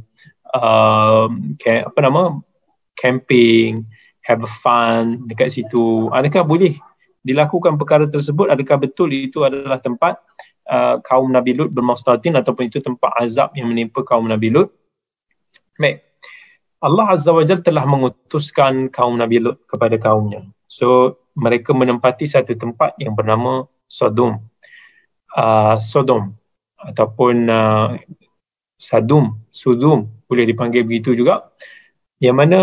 uh, 0.53 1.27
apa 1.65 1.99
nama, 2.05 2.37
camping, 2.93 3.96
have 4.27 4.43
fun 4.51 5.23
dekat 5.31 5.55
situ. 5.55 6.11
Adakah 6.11 6.43
boleh 6.43 6.75
dilakukan 7.23 7.79
perkara 7.79 8.11
tersebut? 8.11 8.51
Adakah 8.51 8.83
betul 8.83 9.15
itu 9.15 9.47
adalah 9.47 9.79
tempat 9.79 10.19
uh, 10.67 10.99
kaum 11.07 11.31
Nabi 11.31 11.55
Lut 11.55 11.71
bermustatin 11.71 12.35
ataupun 12.35 12.67
itu 12.67 12.83
tempat 12.83 13.15
azab 13.23 13.55
yang 13.55 13.71
menimpa 13.71 14.03
kaum 14.03 14.27
Nabi 14.27 14.51
Lut? 14.51 14.75
Baik. 15.79 16.03
Allah 16.83 17.07
Azza 17.09 17.33
wa 17.33 17.41
Jal 17.47 17.65
telah 17.65 17.87
mengutuskan 17.89 18.93
kaum 18.93 19.17
Nabi 19.17 19.41
Lut 19.41 19.63
kepada 19.65 19.97
kaumnya. 19.97 20.45
So, 20.67 21.19
mereka 21.39 21.73
menempati 21.73 22.27
satu 22.29 22.53
tempat 22.59 22.99
yang 23.01 23.15
bernama 23.15 23.65
Sodom. 23.87 24.43
Uh, 25.33 25.79
Sodom 25.79 26.37
ataupun 26.77 27.49
uh, 27.49 27.97
Sadum, 28.77 29.41
Sudum 29.49 30.05
boleh 30.29 30.45
dipanggil 30.45 30.85
begitu 30.85 31.17
juga. 31.17 31.49
Yang 32.21 32.37
mana 32.37 32.61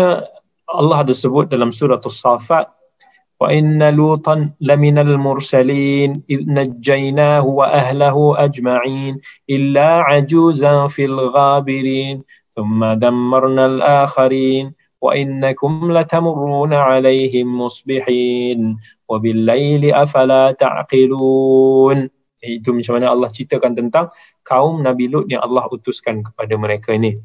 Allah 0.74 1.06
ada 1.06 1.14
sebut 1.14 1.46
dalam 1.48 1.70
surah 1.70 2.02
As-Safat 2.02 2.66
wa 3.40 3.50
inna 3.50 3.90
lutan 3.90 4.54
laminal 4.62 5.14
mursalin 5.18 6.22
id 6.30 6.46
najjaynahu 6.46 7.58
wa 7.60 7.66
ahlahu 7.70 8.38
ajma'in 8.38 9.18
illa 9.50 10.06
ajuzan 10.10 10.86
fil 10.90 11.18
ghabirin 11.34 12.22
thumma 12.54 12.94
dammarna 12.94 13.66
al-akharin 13.70 14.72
wa 15.02 15.12
innakum 15.12 15.90
latamurruna 15.90 16.96
alaihim 16.96 17.50
musbihin 17.50 18.80
wa 19.10 19.20
bil 19.20 19.44
laili 19.44 19.92
afala 19.92 20.56
ta'qilun. 20.56 22.08
Itu 22.44 22.76
macam 22.76 23.00
mana 23.00 23.12
Allah 23.12 23.28
ceritakan 23.32 23.72
tentang 23.72 24.12
kaum 24.44 24.84
Nabi 24.84 25.08
Lut 25.08 25.28
yang 25.32 25.40
Allah 25.44 25.64
utuskan 25.68 26.20
kepada 26.24 26.56
mereka 26.60 26.92
ini 26.92 27.16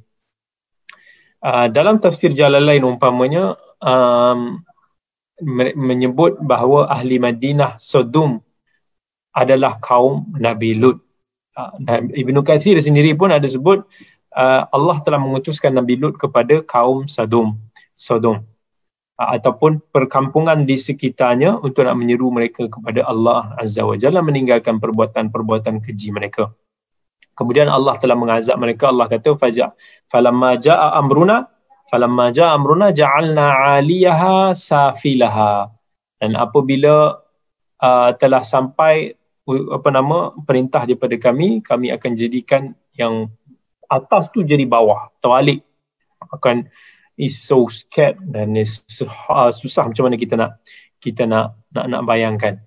Uh, 1.40 1.72
dalam 1.72 2.04
tafsir 2.04 2.36
Jalalain 2.36 2.84
umpamanya 2.84 3.56
um, 3.80 4.60
menyebut 5.76 6.36
bahawa 6.44 6.92
ahli 6.92 7.16
Madinah 7.16 7.80
Sodom 7.80 8.44
adalah 9.32 9.80
kaum 9.80 10.28
Nabi 10.36 10.76
Lut. 10.76 11.00
Uh, 11.56 11.80
Ibnu 12.12 12.44
Kathir 12.44 12.76
sendiri 12.84 13.16
pun 13.16 13.32
ada 13.32 13.48
sebut 13.48 13.88
uh, 14.36 14.62
Allah 14.68 15.00
telah 15.08 15.20
mengutuskan 15.24 15.72
Nabi 15.72 15.96
Lut 15.96 16.20
kepada 16.20 16.60
kaum 16.68 17.08
Sodom. 17.08 17.56
Sodom 17.96 18.44
ataupun 19.20 19.84
perkampungan 19.92 20.64
di 20.64 20.80
sekitarnya 20.80 21.60
untuk 21.60 21.84
nak 21.84 22.00
menyeru 22.00 22.32
mereka 22.32 22.72
kepada 22.72 23.04
Allah 23.04 23.52
Azza 23.60 23.84
wa 23.84 24.00
Jalla 24.00 24.24
meninggalkan 24.24 24.80
perbuatan-perbuatan 24.80 25.84
keji 25.84 26.16
mereka. 26.16 26.56
Kemudian 27.40 27.72
Allah 27.72 27.96
telah 27.96 28.20
mengazab 28.20 28.60
mereka. 28.60 28.92
Allah 28.92 29.08
kata 29.08 29.40
faja 29.40 29.72
falamma 30.12 30.60
jaa 30.60 30.92
amruna 31.00 31.48
falamma 31.88 32.36
jaa 32.36 32.52
amruna 32.52 32.92
ja'alna 32.92 33.80
'aliyaha 33.80 34.52
safilaha. 34.52 35.72
Dan 36.20 36.36
apabila 36.36 37.16
uh, 37.80 38.10
telah 38.20 38.44
sampai 38.44 39.16
apa 39.48 39.90
nama 39.90 40.36
perintah 40.44 40.84
daripada 40.84 41.16
kami, 41.16 41.64
kami 41.64 41.96
akan 41.96 42.12
jadikan 42.20 42.76
yang 43.00 43.32
atas 43.88 44.30
tu 44.36 44.44
jadi 44.44 44.68
bawah, 44.68 45.10
terbalik. 45.24 45.64
Akan 46.30 46.68
is 47.16 47.40
so 47.40 47.72
scared 47.72 48.20
dan 48.36 48.60
is 48.60 48.84
uh, 49.32 49.50
susah 49.50 49.88
macam 49.88 50.12
mana 50.12 50.20
kita 50.20 50.36
nak 50.36 50.60
kita 51.00 51.24
nak 51.24 51.56
nak 51.72 51.86
nak 51.88 52.02
bayangkan. 52.04 52.60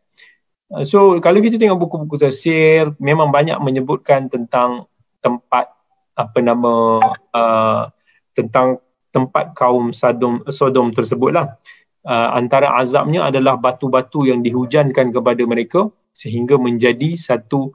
Uh, 0.72 0.84
so 0.88 1.20
kalau 1.20 1.44
kita 1.44 1.60
tengok 1.60 1.84
buku-buku 1.84 2.16
tafsir 2.16 2.96
memang 2.96 3.28
banyak 3.28 3.60
menyebutkan 3.60 4.32
tentang 4.32 4.88
tempat 5.20 5.68
apa 6.16 6.38
nama 6.40 6.98
uh, 7.36 7.92
tentang 8.32 8.80
tempat 9.12 9.52
kaum 9.52 9.92
Sodom 9.92 10.40
Sodom 10.48 10.96
tersebutlah. 10.96 11.60
Uh, 12.02 12.34
antara 12.34 12.74
azabnya 12.82 13.30
adalah 13.30 13.54
batu-batu 13.54 14.26
yang 14.26 14.42
dihujankan 14.42 15.14
kepada 15.14 15.42
mereka 15.46 15.86
sehingga 16.10 16.58
menjadi 16.58 17.14
satu 17.14 17.70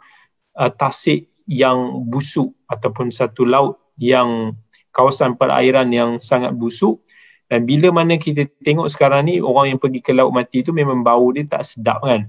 uh, 0.60 0.72
tasik 0.74 1.32
yang 1.48 2.04
busuk 2.12 2.52
ataupun 2.68 3.08
satu 3.08 3.48
laut 3.48 3.80
yang 3.96 4.52
kawasan 4.92 5.40
perairan 5.40 5.94
yang 5.96 6.20
sangat 6.20 6.52
busuk 6.52 7.00
dan 7.48 7.64
bila 7.64 7.96
mana 7.96 8.20
kita 8.20 8.44
tengok 8.60 8.92
sekarang 8.92 9.32
ni 9.32 9.40
orang 9.40 9.72
yang 9.76 9.80
pergi 9.80 10.04
ke 10.04 10.12
laut 10.12 10.36
mati 10.36 10.68
tu 10.68 10.76
memang 10.76 11.00
bau 11.00 11.32
dia 11.32 11.48
tak 11.48 11.64
sedap 11.64 12.04
kan. 12.04 12.28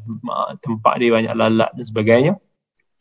Tempat 0.63 0.95
dia 1.03 1.11
banyak 1.11 1.35
lalat 1.35 1.71
dan 1.75 1.85
sebagainya. 1.85 2.33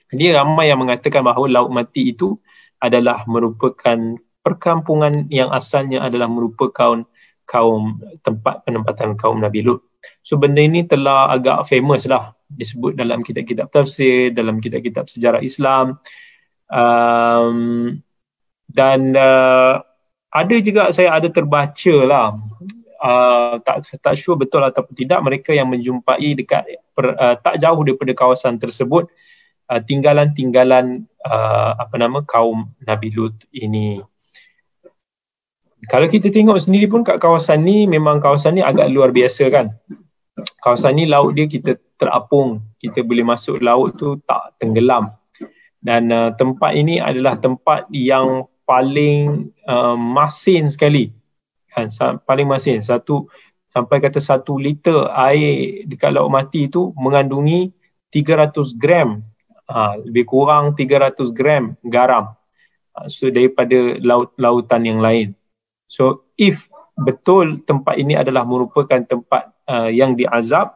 Jadi 0.10 0.34
ramai 0.34 0.74
yang 0.74 0.82
mengatakan 0.82 1.22
bahawa 1.22 1.46
laut 1.46 1.70
mati 1.70 2.10
itu 2.10 2.34
adalah 2.82 3.22
merupakan 3.30 4.18
perkampungan 4.42 5.30
yang 5.30 5.54
asalnya 5.54 6.02
adalah 6.10 6.26
merupakan 6.26 7.06
kaum 7.46 8.02
tempat 8.26 8.66
penempatan 8.66 9.14
kaum 9.14 9.38
Nabi 9.38 9.62
Lut. 9.62 9.86
So 10.26 10.42
benda 10.42 10.66
ini 10.66 10.90
telah 10.90 11.30
agak 11.30 11.70
famous 11.70 12.10
lah 12.10 12.34
disebut 12.50 12.98
dalam 12.98 13.22
kitab-kitab 13.22 13.70
tafsir, 13.70 14.34
dalam 14.34 14.58
kitab-kitab 14.58 15.06
sejarah 15.06 15.46
Islam. 15.46 16.02
Um, 16.68 18.02
dan 18.68 19.16
uh, 19.16 19.86
ada 20.38 20.56
juga 20.62 20.94
saya 20.94 21.18
ada 21.18 21.28
terbaca 21.34 21.96
lah. 22.06 22.38
Uh, 22.98 23.62
tak 23.62 23.86
tak 24.02 24.18
sure 24.18 24.42
betul 24.42 24.66
ataupun 24.66 24.98
tidak 24.98 25.22
mereka 25.22 25.54
yang 25.54 25.70
menjumpai 25.70 26.34
dekat 26.34 26.66
per, 26.98 27.14
uh, 27.14 27.38
tak 27.38 27.62
jauh 27.62 27.86
daripada 27.86 28.10
kawasan 28.18 28.58
tersebut 28.58 29.06
uh, 29.70 29.82
tinggalan-tinggalan 29.86 31.06
uh, 31.22 31.78
apa 31.78 31.96
nama 32.02 32.26
kaum 32.26 32.74
Nabi 32.82 33.14
Lut 33.14 33.38
ini. 33.54 34.02
Kalau 35.86 36.10
kita 36.10 36.34
tengok 36.34 36.58
sendiri 36.58 36.90
pun 36.90 37.06
kat 37.06 37.22
kawasan 37.22 37.62
ni 37.62 37.86
memang 37.86 38.18
kawasan 38.18 38.58
ni 38.58 38.66
agak 38.66 38.90
luar 38.90 39.14
biasa 39.14 39.46
kan. 39.54 39.78
Kawasan 40.66 40.98
ni 40.98 41.06
laut 41.06 41.38
dia 41.38 41.46
kita 41.46 41.78
terapung. 42.02 42.66
Kita 42.82 43.06
boleh 43.06 43.22
masuk 43.22 43.62
laut 43.62 43.94
tu 43.94 44.18
tak 44.26 44.58
tenggelam. 44.58 45.14
Dan 45.78 46.10
uh, 46.10 46.34
tempat 46.34 46.74
ini 46.74 46.98
adalah 46.98 47.38
tempat 47.38 47.86
yang 47.94 48.50
paling 48.68 49.56
uh, 49.64 49.96
masin 49.96 50.68
sekali. 50.68 51.16
Kan 51.72 51.88
paling 52.28 52.46
masin. 52.46 52.84
Satu 52.84 53.32
sampai 53.72 54.04
kata 54.04 54.20
satu 54.20 54.60
liter 54.60 55.08
air 55.16 55.88
dekat 55.88 56.12
laut 56.12 56.28
mati 56.28 56.68
itu 56.68 56.92
mengandungi 57.00 57.72
300 58.12 58.76
gram. 58.76 59.24
Ha, 59.68 60.00
lebih 60.00 60.28
kurang 60.28 60.76
300 60.76 61.32
gram 61.32 61.76
garam. 61.88 62.36
Ha, 62.96 63.08
so 63.08 63.32
daripada 63.32 63.96
laut 64.04 64.36
lautan 64.36 64.84
yang 64.84 65.00
lain. 65.00 65.32
So 65.88 66.28
if 66.36 66.68
betul 67.00 67.64
tempat 67.64 67.96
ini 67.96 68.20
adalah 68.20 68.44
merupakan 68.44 69.00
tempat 69.00 69.56
uh, 69.72 69.88
yang 69.88 70.20
diazab 70.20 70.76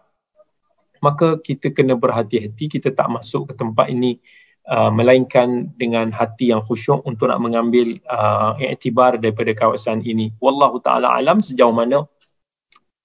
maka 1.02 1.42
kita 1.42 1.74
kena 1.74 1.98
berhati-hati. 1.98 2.70
Kita 2.78 2.94
tak 2.94 3.10
masuk 3.10 3.52
ke 3.52 3.54
tempat 3.58 3.90
ini 3.90 4.22
Uh, 4.62 4.94
melainkan 4.94 5.74
dengan 5.74 6.14
hati 6.14 6.54
yang 6.54 6.62
khusyuk 6.62 7.02
untuk 7.10 7.34
nak 7.34 7.42
mengambil 7.42 7.98
uh, 8.06 8.54
iktibar 8.62 9.18
daripada 9.18 9.58
kawasan 9.58 10.06
ini. 10.06 10.38
Wallahu 10.38 10.78
taala 10.86 11.18
alam 11.18 11.42
sejauh 11.42 11.74
mana 11.74 12.06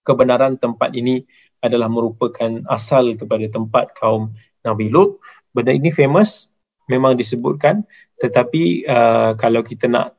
kebenaran 0.04 0.60
tempat 0.60 0.92
ini 0.92 1.24
adalah 1.64 1.88
merupakan 1.88 2.60
asal 2.68 3.16
kepada 3.16 3.48
tempat 3.48 3.96
kaum 3.96 4.36
Nabi 4.68 4.92
Lut. 4.92 5.16
Benda 5.56 5.72
ini 5.72 5.88
famous 5.88 6.52
memang 6.92 7.16
disebutkan 7.16 7.88
tetapi 8.20 8.84
uh, 8.86 9.32
kalau 9.40 9.64
kita 9.64 9.88
nak 9.88 10.12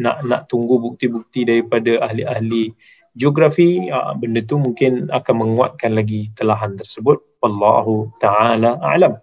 nak 0.00 0.24
nak 0.26 0.48
tunggu 0.50 0.80
bukti-bukti 0.80 1.46
daripada 1.46 2.08
ahli-ahli 2.08 2.74
geografi 3.14 3.86
uh, 3.92 4.16
benda 4.18 4.42
tu 4.42 4.58
mungkin 4.58 5.12
akan 5.12 5.34
menguatkan 5.44 5.94
lagi 5.94 6.32
telahan 6.34 6.74
tersebut 6.74 7.20
wallahu 7.38 8.10
taala 8.18 8.80
alam. 8.82 9.20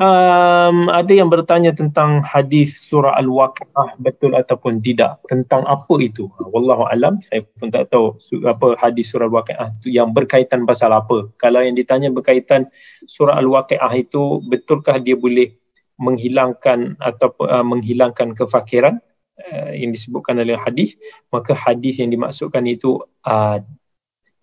Um, 0.00 0.88
ada 0.88 1.12
yang 1.12 1.28
bertanya 1.28 1.76
tentang 1.76 2.24
hadis 2.24 2.88
surah 2.88 3.20
Al-Waqiah 3.20 4.00
betul 4.00 4.32
ataupun 4.32 4.80
tidak? 4.80 5.20
Tentang 5.28 5.68
apa 5.68 5.92
itu? 6.00 6.24
Wallahu 6.40 6.88
alam 6.88 7.20
saya 7.20 7.44
pun 7.44 7.68
tak 7.68 7.92
tahu 7.92 8.16
apa 8.48 8.80
hadis 8.80 9.12
surah 9.12 9.28
Al-Waqiah 9.28 9.76
itu 9.76 9.92
yang 9.92 10.16
berkaitan 10.16 10.64
pasal 10.64 10.96
apa. 10.96 11.28
Kalau 11.36 11.60
yang 11.60 11.76
ditanya 11.76 12.08
berkaitan 12.08 12.72
surah 13.04 13.36
Al-Waqiah 13.44 13.92
itu 13.92 14.40
betulkah 14.48 14.96
dia 15.04 15.20
boleh 15.20 15.52
menghilangkan 16.00 16.96
atau 16.96 17.36
uh, 17.44 17.60
menghilangkan 17.60 18.32
kefakiran? 18.32 19.04
Uh, 19.36 19.76
yang 19.76 19.92
disebutkan 19.92 20.40
oleh 20.40 20.56
hadis 20.56 20.96
maka 21.28 21.52
hadis 21.52 22.00
yang 22.00 22.08
dimaksudkan 22.08 22.64
itu 22.64 23.04
uh, 23.28 23.60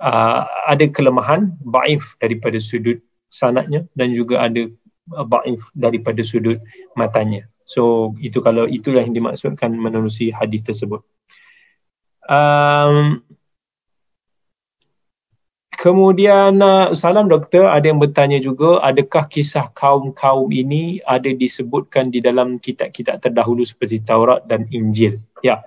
uh, 0.05 0.41
ada 0.69 0.85
kelemahan 0.89 1.53
baif 1.65 2.13
daripada 2.21 2.61
sudut 2.61 3.01
sanatnya 3.33 3.89
dan 3.97 4.13
juga 4.13 4.45
ada 4.45 4.69
baif 5.07 5.63
daripada 5.71 6.19
sudut 6.23 6.59
matanya. 6.99 7.47
So 7.67 8.15
itu 8.23 8.39
kalau 8.39 8.67
itulah 8.67 9.03
yang 9.03 9.15
dimaksudkan 9.15 9.75
menerusi 9.75 10.31
hadis 10.31 10.63
tersebut. 10.63 11.03
Um, 12.27 13.23
kemudian 15.75 16.59
uh, 16.59 16.91
salam 16.91 17.31
doktor 17.31 17.71
ada 17.71 17.87
yang 17.87 17.99
bertanya 17.99 18.39
juga 18.39 18.83
adakah 18.83 19.27
kisah 19.31 19.71
kaum-kaum 19.71 20.51
ini 20.51 20.99
ada 21.07 21.31
disebutkan 21.31 22.11
di 22.11 22.19
dalam 22.19 22.59
kitab-kitab 22.59 23.23
terdahulu 23.23 23.63
seperti 23.63 24.03
Taurat 24.03 24.43
dan 24.47 24.67
Injil. 24.71 25.19
Ya. 25.43 25.63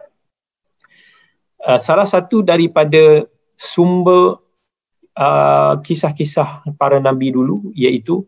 Uh, 1.61 1.80
salah 1.80 2.09
satu 2.09 2.41
daripada 2.41 3.28
sumber 3.61 4.41
uh, 5.20 5.76
kisah-kisah 5.84 6.64
para 6.80 6.97
nabi 6.97 7.32
dulu 7.32 7.72
iaitu 7.76 8.24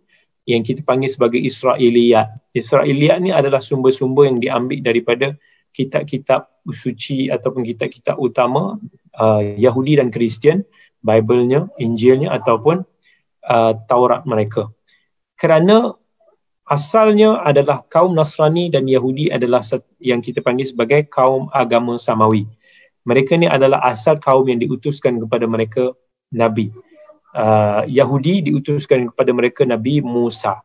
yang 0.49 0.67
kita 0.67 0.83
panggil 0.83 1.11
sebagai 1.11 1.39
Israiliyat. 1.39 2.53
Israiliyat 2.55 3.19
ni 3.23 3.31
adalah 3.31 3.63
sumber-sumber 3.63 4.27
yang 4.29 4.39
diambil 4.43 4.79
daripada 4.83 5.27
kitab-kitab 5.73 6.51
suci 6.69 7.33
ataupun 7.33 7.65
kitab-kitab 7.65 8.19
utama 8.19 8.77
uh, 9.17 9.43
Yahudi 9.43 9.99
dan 9.99 10.11
Kristian, 10.11 10.67
Bible-nya, 11.01 11.71
Injilnya 11.79 12.35
ataupun 12.37 12.83
uh, 13.47 13.73
Taurat 13.87 14.27
mereka. 14.29 14.71
Kerana 15.39 15.95
asalnya 16.67 17.43
adalah 17.43 17.83
kaum 17.87 18.15
Nasrani 18.15 18.71
dan 18.71 18.87
Yahudi 18.87 19.31
adalah 19.31 19.63
yang 19.99 20.23
kita 20.23 20.43
panggil 20.45 20.69
sebagai 20.69 21.07
kaum 21.11 21.51
agama 21.51 21.99
samawi 21.99 22.47
mereka 23.03 23.35
ni 23.35 23.51
adalah 23.51 23.83
asal 23.83 24.19
kaum 24.23 24.47
yang 24.47 24.63
diutuskan 24.63 25.19
kepada 25.19 25.47
mereka 25.51 25.95
Nabi. 26.31 26.71
Uh, 27.33 27.89
Yahudi 27.89 28.45
diutuskan 28.45 29.09
kepada 29.09 29.33
mereka 29.33 29.65
Nabi 29.65 30.05
Musa. 30.05 30.61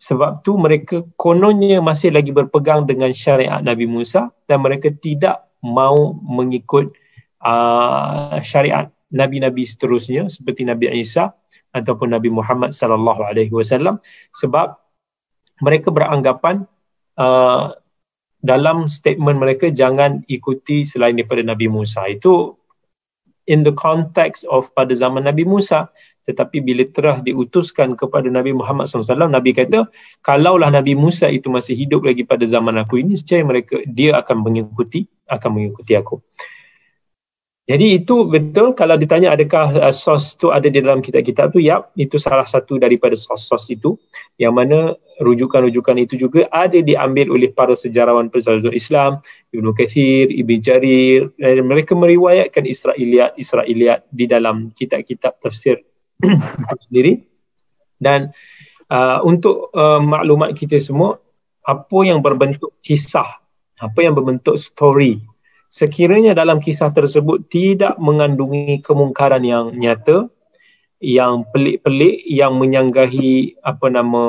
Sebab 0.00 0.40
tu 0.40 0.56
mereka 0.56 1.04
kononnya 1.20 1.84
masih 1.84 2.10
lagi 2.16 2.32
berpegang 2.32 2.88
dengan 2.88 3.12
syariat 3.12 3.60
Nabi 3.60 3.84
Musa 3.84 4.32
dan 4.48 4.64
mereka 4.64 4.88
tidak 4.88 5.52
mau 5.62 6.16
mengikut 6.24 6.96
uh, 7.44 8.40
syariat 8.42 8.90
nabi-nabi 9.12 9.62
seterusnya 9.68 10.26
seperti 10.26 10.64
Nabi 10.64 10.88
Isa 10.96 11.36
ataupun 11.76 12.16
Nabi 12.16 12.32
Muhammad 12.32 12.72
sallallahu 12.72 13.22
alaihi 13.22 13.52
wasallam 13.52 14.00
sebab 14.32 14.80
mereka 15.60 15.92
beranggapan 15.92 16.64
uh, 17.20 17.76
dalam 18.42 18.90
statement 18.90 19.38
mereka 19.38 19.70
jangan 19.70 20.26
ikuti 20.26 20.82
selain 20.82 21.14
daripada 21.14 21.44
Nabi 21.46 21.70
Musa 21.70 22.08
itu 22.10 22.56
in 23.50 23.66
the 23.66 23.74
context 23.74 24.46
of 24.46 24.70
pada 24.74 24.92
zaman 24.94 25.26
Nabi 25.26 25.46
Musa. 25.46 25.90
Tetapi 26.22 26.62
bila 26.62 26.86
telah 26.86 27.18
diutuskan 27.18 27.98
kepada 27.98 28.30
Nabi 28.30 28.54
Muhammad 28.54 28.86
SAW 28.86 29.26
Nabi 29.26 29.50
kata 29.50 29.90
kalaulah 30.22 30.70
Nabi 30.70 30.94
Musa 30.94 31.26
itu 31.26 31.50
masih 31.50 31.74
hidup 31.74 32.06
lagi 32.06 32.22
pada 32.22 32.46
zaman 32.46 32.78
aku 32.78 33.02
ini 33.02 33.18
secaya 33.18 33.42
mereka 33.42 33.82
dia 33.90 34.14
akan 34.22 34.46
mengikuti 34.46 35.10
akan 35.26 35.50
mengikuti 35.50 35.98
aku 35.98 36.22
jadi 37.72 38.04
itu 38.04 38.28
betul 38.28 38.76
kalau 38.76 39.00
ditanya 39.00 39.32
adakah 39.32 39.72
uh, 39.80 39.88
sos 39.88 40.36
tu 40.36 40.52
ada 40.52 40.68
di 40.68 40.76
dalam 40.76 41.00
kitab-kitab 41.00 41.56
tu 41.56 41.64
ya 41.64 41.80
itu 41.96 42.20
salah 42.20 42.44
satu 42.44 42.76
daripada 42.76 43.16
sos-sos 43.16 43.64
itu. 43.72 43.96
Yang 44.36 44.52
mana 44.52 44.78
rujukan-rujukan 45.24 45.96
itu 46.04 46.20
juga 46.20 46.44
ada 46.52 46.76
diambil 46.84 47.32
oleh 47.32 47.48
para 47.48 47.72
sejarawan 47.72 48.28
persatuan 48.28 48.76
Islam 48.76 49.24
Ibnu 49.56 49.72
Kathir, 49.72 50.28
Ibn 50.28 50.52
Jarir 50.60 51.32
dan 51.40 51.64
mereka 51.64 51.96
meriwayatkan 51.96 52.68
Israiliyat 53.40 54.04
di 54.12 54.24
dalam 54.28 54.68
kitab-kitab 54.76 55.40
tafsir 55.40 55.80
sendiri. 56.84 57.24
Dan 57.96 58.36
uh, 58.92 59.24
untuk 59.24 59.72
uh, 59.72 59.96
maklumat 59.96 60.52
kita 60.52 60.76
semua 60.76 61.16
apa 61.64 61.98
yang 62.04 62.20
berbentuk 62.20 62.76
kisah 62.84 63.40
apa 63.80 63.98
yang 63.98 64.12
berbentuk 64.12 64.58
story 64.60 65.22
sekiranya 65.72 66.36
dalam 66.36 66.60
kisah 66.60 66.92
tersebut 66.92 67.48
tidak 67.48 67.96
mengandungi 67.96 68.84
kemungkaran 68.84 69.40
yang 69.40 69.72
nyata 69.72 70.28
yang 71.00 71.48
pelik-pelik 71.48 72.20
yang 72.28 72.60
menyanggahi 72.60 73.56
apa 73.64 73.86
nama 73.88 74.24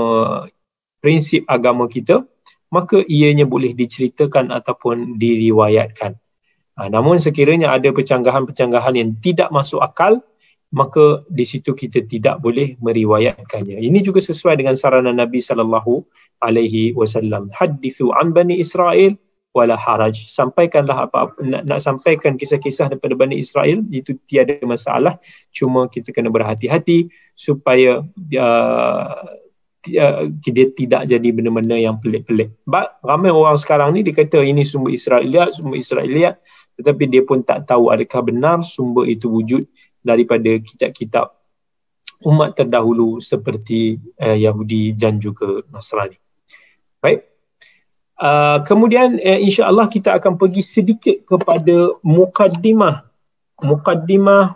prinsip 1.03 1.43
agama 1.51 1.91
kita 1.91 2.23
maka 2.71 3.03
ianya 3.05 3.43
boleh 3.43 3.75
diceritakan 3.75 4.49
ataupun 4.49 5.19
diriwayatkan. 5.19 6.17
Ha, 6.73 6.89
namun 6.89 7.21
sekiranya 7.21 7.69
ada 7.69 7.93
pencanggahan-pencanggahan 7.93 8.97
yang 8.97 9.13
tidak 9.21 9.53
masuk 9.53 9.83
akal 9.83 10.25
maka 10.73 11.21
di 11.29 11.45
situ 11.45 11.77
kita 11.77 12.01
tidak 12.09 12.41
boleh 12.41 12.73
meriwayatkannya. 12.81 13.77
Ini 13.77 13.99
juga 14.01 14.17
sesuai 14.23 14.57
dengan 14.57 14.73
saranan 14.73 15.21
Nabi 15.21 15.37
sallallahu 15.37 16.01
alaihi 16.41 16.97
wasallam. 16.97 17.51
Hadithu 17.53 18.09
an 18.09 18.33
bani 18.33 18.57
Israel 18.57 19.13
wala 19.53 19.77
haraj. 19.77 20.17
Sampaikanlah 20.33 21.07
apa, 21.07 21.29
apa 21.29 21.37
nak, 21.45 21.63
nak 21.69 21.79
sampaikan 21.79 22.35
kisah-kisah 22.35 22.89
daripada 22.89 23.13
Bani 23.13 23.37
Israel 23.37 23.85
itu 23.93 24.17
tiada 24.25 24.57
masalah. 24.65 25.21
Cuma 25.53 25.85
kita 25.87 26.09
kena 26.09 26.33
berhati-hati 26.33 27.13
supaya 27.37 28.01
uh, 28.17 29.21
dia 29.83 30.65
tidak 30.73 31.05
jadi 31.05 31.29
benda-benda 31.29 31.77
yang 31.77 32.01
pelik-pelik. 32.01 32.55
But, 32.65 32.97
ramai 33.05 33.29
orang 33.29 33.59
sekarang 33.59 33.93
ni 33.93 34.01
dia 34.01 34.17
kata 34.17 34.41
ini 34.41 34.65
sumber 34.65 34.95
Israeliat 34.95 35.53
sumber 35.53 35.77
Israeliat 35.77 36.41
tetapi 36.73 37.05
dia 37.05 37.21
pun 37.21 37.45
tak 37.45 37.69
tahu 37.69 37.93
adakah 37.93 38.25
benar 38.25 38.65
sumber 38.65 39.05
itu 39.05 39.29
wujud 39.29 39.69
daripada 40.01 40.57
kitab-kitab 40.57 41.29
umat 42.25 42.55
terdahulu 42.55 43.19
seperti 43.19 43.99
uh, 44.17 44.33
Yahudi 44.33 44.95
dan 44.95 45.19
juga 45.19 45.61
Nasrani. 45.69 46.17
Baik 47.03 47.32
Uh, 48.23 48.63
kemudian 48.63 49.19
uh, 49.19 49.39
insya-Allah 49.43 49.91
kita 49.91 50.15
akan 50.15 50.39
pergi 50.39 50.63
sedikit 50.63 51.27
kepada 51.27 51.99
mukaddimah. 51.99 53.03
Mukaddimah 53.59 54.55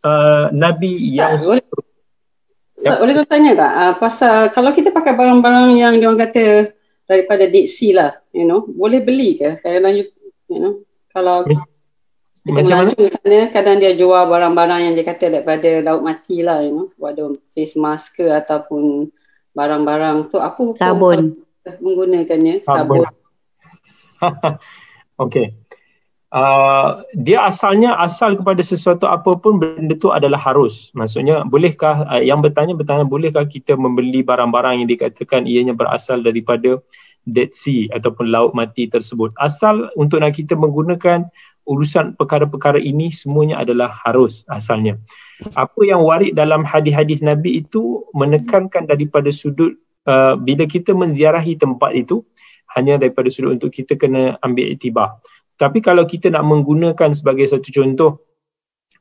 uh, 0.00 0.46
nabi 0.48 1.12
yang 1.12 1.36
tak, 1.36 1.44
boleh 1.44 1.64
ya. 2.80 2.96
boleh 2.96 3.12
kau 3.20 3.28
tanya 3.28 3.52
tak? 3.52 3.72
Uh, 3.76 3.94
pasal 4.00 4.36
kalau 4.48 4.70
kita 4.72 4.88
pakai 4.94 5.12
barang-barang 5.12 5.76
yang 5.76 5.92
dia 6.00 6.08
orang 6.08 6.24
kata 6.24 6.72
daripada 7.06 7.44
Sea 7.68 7.92
lah 7.92 8.10
you 8.32 8.48
know 8.48 8.64
boleh 8.64 9.04
beli 9.04 9.36
ke? 9.36 9.60
Saya 9.60 9.82
lanjut 9.82 10.08
you 10.48 10.60
know 10.60 10.72
kalau 11.10 11.44
kita 11.44 11.64
Macam 12.46 12.76
mana? 12.86 12.90
sana 12.94 13.38
kadang 13.50 13.76
dia 13.82 13.92
jual 13.98 14.22
barang-barang 14.30 14.80
yang 14.86 14.94
dia 14.94 15.04
kata 15.04 15.24
daripada 15.34 15.70
laut 15.82 16.02
mati 16.06 16.46
lah 16.46 16.62
you 16.62 16.72
know 16.72 16.86
ada 17.02 17.34
face 17.52 17.74
mask 17.74 18.22
ke 18.22 18.26
ataupun 18.30 19.10
barang-barang 19.56 20.30
tu 20.30 20.38
apa 20.38 20.62
sabun 20.78 21.45
menggunakannya 21.82 22.62
sabun. 22.62 23.04
Okey. 25.24 25.56
Uh, 26.26 27.06
dia 27.16 27.46
asalnya 27.46 27.96
asal 28.02 28.34
kepada 28.34 28.58
sesuatu 28.58 29.06
apa 29.06 29.38
pun 29.38 29.56
benda 29.62 29.94
tu 29.96 30.10
adalah 30.10 30.36
harus. 30.36 30.90
Maksudnya 30.92 31.46
bolehkah 31.46 32.02
uh, 32.06 32.22
yang 32.22 32.42
bertanya 32.42 32.74
bertanya 32.76 33.06
bolehkah 33.06 33.46
kita 33.46 33.78
membeli 33.78 34.20
barang-barang 34.26 34.84
yang 34.84 34.88
dikatakan 34.90 35.46
ianya 35.46 35.72
berasal 35.72 36.20
daripada 36.20 36.82
Dead 37.26 37.50
Sea 37.54 37.88
ataupun 37.94 38.28
laut 38.30 38.52
mati 38.52 38.90
tersebut. 38.90 39.32
Asal 39.38 39.90
untuk 39.94 40.20
nak 40.20 40.34
kita 40.34 40.58
menggunakan 40.58 41.26
urusan 41.66 42.14
perkara-perkara 42.14 42.78
ini 42.78 43.10
semuanya 43.10 43.62
adalah 43.62 43.90
harus 44.06 44.46
asalnya. 44.50 44.98
Apa 45.58 45.82
yang 45.82 46.06
warid 46.06 46.38
dalam 46.38 46.62
hadis-hadis 46.62 47.20
Nabi 47.20 47.60
itu 47.66 48.06
menekankan 48.14 48.86
daripada 48.86 49.28
sudut 49.34 49.74
Uh, 50.06 50.38
bila 50.38 50.70
kita 50.70 50.94
menziarahi 50.94 51.58
tempat 51.58 51.90
itu 51.98 52.22
hanya 52.78 52.94
daripada 52.94 53.26
sudut 53.26 53.58
untuk 53.58 53.74
kita 53.74 53.98
kena 53.98 54.38
ambil 54.38 54.70
iktibar. 54.70 55.18
Tapi 55.58 55.82
kalau 55.82 56.06
kita 56.06 56.30
nak 56.30 56.46
menggunakan 56.46 57.10
sebagai 57.10 57.48
satu 57.48 57.72
contoh, 57.72 58.22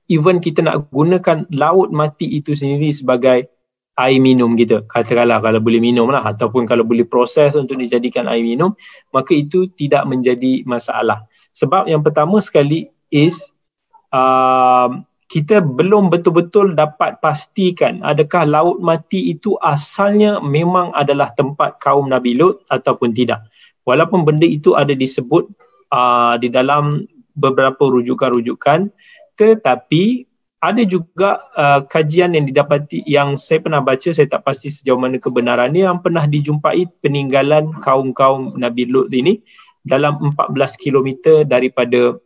even 0.09 0.41
kita 0.41 0.65
nak 0.65 0.89
gunakan 0.89 1.45
laut 1.51 1.91
mati 1.91 2.39
itu 2.39 2.55
sendiri 2.57 2.89
sebagai 2.89 3.51
air 3.95 4.19
minum 4.19 4.59
kita, 4.59 4.83
katakanlah 4.87 5.39
kalau 5.39 5.59
boleh 5.63 5.79
minum 5.79 6.11
lah 6.11 6.23
ataupun 6.23 6.67
kalau 6.67 6.83
boleh 6.83 7.07
proses 7.07 7.55
untuk 7.55 7.79
dijadikan 7.79 8.27
air 8.27 8.43
minum, 8.43 8.75
maka 9.15 9.31
itu 9.35 9.71
tidak 9.71 10.03
menjadi 10.03 10.67
masalah. 10.67 11.23
Sebab 11.55 11.87
yang 11.87 12.03
pertama 12.03 12.43
sekali 12.43 12.91
is 13.07 13.55
uh, 14.11 14.91
kita 15.25 15.57
belum 15.57 16.13
betul-betul 16.13 16.77
dapat 16.77 17.17
pastikan 17.17 17.97
adakah 18.05 18.45
laut 18.45 18.77
mati 18.77 19.33
itu 19.33 19.57
asalnya 19.65 20.37
memang 20.37 20.93
adalah 20.93 21.33
tempat 21.33 21.81
kaum 21.81 22.05
Nabi 22.05 22.37
Lut 22.37 22.61
ataupun 22.69 23.09
tidak. 23.09 23.41
Walaupun 23.85 24.25
benda 24.25 24.45
itu 24.45 24.77
ada 24.77 24.93
disebut 24.93 25.49
uh, 25.93 26.37
di 26.37 26.49
dalam 26.49 27.09
beberapa 27.33 27.89
rujukan-rujukan 27.89 28.89
tetapi 29.35 30.25
ada 30.63 30.81
juga 30.81 31.45
uh, 31.53 31.85
kajian 31.85 32.33
yang 32.33 32.49
didapati 32.49 33.05
yang 33.05 33.37
saya 33.37 33.61
pernah 33.61 33.83
baca 33.83 34.09
saya 34.09 34.25
tak 34.25 34.41
pasti 34.45 34.73
sejauh 34.73 34.97
mana 34.97 35.21
kebenarannya 35.21 35.85
yang 35.85 36.01
pernah 36.01 36.25
dijumpai 36.25 36.89
peninggalan 37.05 37.69
kaum-kaum 37.85 38.57
Nabi 38.57 38.89
Lut 38.89 39.13
ini 39.13 39.41
dalam 39.85 40.17
14 40.33 40.57
km 40.81 41.09
daripada 41.45 42.17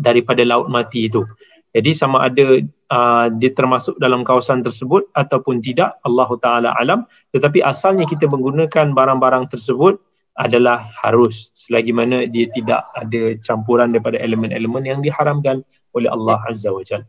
daripada 0.00 0.42
laut 0.46 0.72
mati 0.72 1.10
itu 1.10 1.26
Jadi 1.70 1.90
sama 1.94 2.26
ada 2.26 2.58
uh, 2.90 3.26
dia 3.38 3.50
termasuk 3.54 3.94
dalam 4.02 4.26
kawasan 4.26 4.66
tersebut 4.66 5.06
ataupun 5.14 5.62
tidak 5.62 6.02
Allah 6.02 6.30
Taala 6.42 6.70
alam 6.74 7.06
tetapi 7.30 7.62
asalnya 7.62 8.10
kita 8.10 8.26
menggunakan 8.26 8.90
barang-barang 8.90 9.54
tersebut 9.54 10.02
adalah 10.34 10.90
harus 10.98 11.54
selagi 11.54 11.94
mana 11.94 12.26
dia 12.26 12.50
tidak 12.50 12.90
ada 12.96 13.38
campuran 13.38 13.94
daripada 13.94 14.18
elemen-elemen 14.18 14.82
yang 14.82 15.00
diharamkan 15.04 15.62
oleh 15.94 16.10
Allah 16.10 16.42
Azza 16.46 16.74
wa 16.74 16.82
Jalla. 16.82 17.06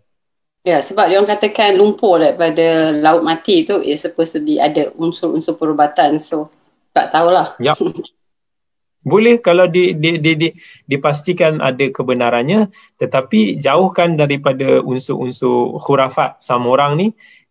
Ya, 0.62 0.78
sebab 0.78 1.10
dia 1.10 1.18
orang 1.18 1.32
katakan 1.34 1.74
lumpur 1.74 2.22
daripada 2.22 2.94
laut 2.94 3.26
mati 3.26 3.66
tu 3.66 3.82
is 3.82 3.98
supposed 3.98 4.38
to 4.38 4.42
be 4.46 4.62
ada 4.62 4.94
unsur-unsur 4.94 5.58
perubatan. 5.58 6.22
So, 6.22 6.54
tak 6.94 7.10
tahulah. 7.10 7.58
Ya. 7.58 7.74
Boleh 9.02 9.42
kalau 9.42 9.66
di, 9.66 9.98
di, 9.98 10.22
di, 10.22 10.38
di, 10.38 10.50
dipastikan 10.86 11.58
ada 11.58 11.90
kebenarannya 11.90 12.70
tetapi 13.02 13.58
jauhkan 13.58 14.14
daripada 14.14 14.78
unsur-unsur 14.86 15.82
khurafat. 15.82 16.38
Sama 16.38 16.78
orang 16.78 16.92
ni 17.02 17.08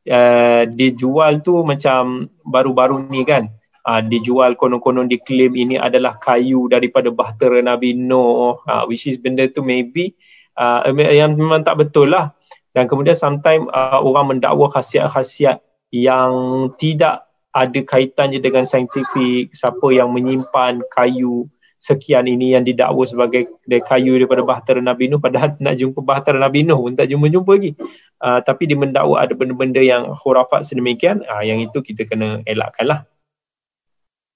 uh, 0.07 0.63
dijual 0.71 1.43
tu 1.43 1.67
macam 1.67 2.31
baru-baru 2.47 3.03
ni 3.11 3.27
kan? 3.27 3.51
Uh, 3.81 3.99
dijual 4.05 4.55
konon-konon 4.55 5.11
diklaim 5.11 5.57
ini 5.57 5.75
adalah 5.75 6.21
kayu 6.21 6.71
daripada 6.71 7.11
bahtera 7.11 7.59
Nabi 7.65 7.99
Nuh. 7.99 8.63
Uh, 8.63 8.87
which 8.87 9.11
is 9.11 9.19
benda 9.19 9.51
tu 9.51 9.67
maybe 9.67 10.15
uh, 10.55 10.87
yang 10.95 11.35
memang 11.35 11.67
tak 11.67 11.83
betul 11.83 12.15
lah. 12.15 12.31
Dan 12.71 12.87
kemudian 12.87 13.19
sometimes 13.19 13.67
uh, 13.75 13.99
orang 13.99 14.39
mendakwa 14.39 14.71
khasiat-khasiat 14.71 15.59
yang 15.91 16.31
tidak 16.79 17.30
ada 17.51 17.81
kaitannya 17.83 18.39
dengan 18.39 18.63
saintifik 18.63 19.51
siapa 19.51 19.87
yang 19.91 20.15
menyimpan 20.15 20.87
kayu 20.91 21.51
sekian 21.81 22.29
ini 22.29 22.53
yang 22.53 22.63
didakwa 22.63 23.03
sebagai 23.09 23.49
kayu 23.67 24.21
daripada 24.21 24.45
bahtera 24.45 24.85
Nabi 24.85 25.09
Nuh 25.09 25.17
padahal 25.17 25.57
nak 25.57 25.75
jumpa 25.81 26.05
bahtera 26.05 26.37
Nabi 26.37 26.63
Nuh 26.69 26.77
pun 26.77 26.93
tak 26.93 27.09
jumpa-jumpa 27.09 27.51
lagi. 27.57 27.73
Uh, 28.21 28.39
tapi 28.45 28.69
dia 28.69 28.77
mendakwa 28.77 29.17
ada 29.17 29.33
benda-benda 29.33 29.81
yang 29.81 30.13
khurafat 30.13 30.69
sedemikian 30.69 31.25
uh, 31.25 31.41
yang 31.41 31.65
itu 31.65 31.81
kita 31.81 32.05
kena 32.05 32.45
elakkan 32.45 32.85
lah 32.85 33.01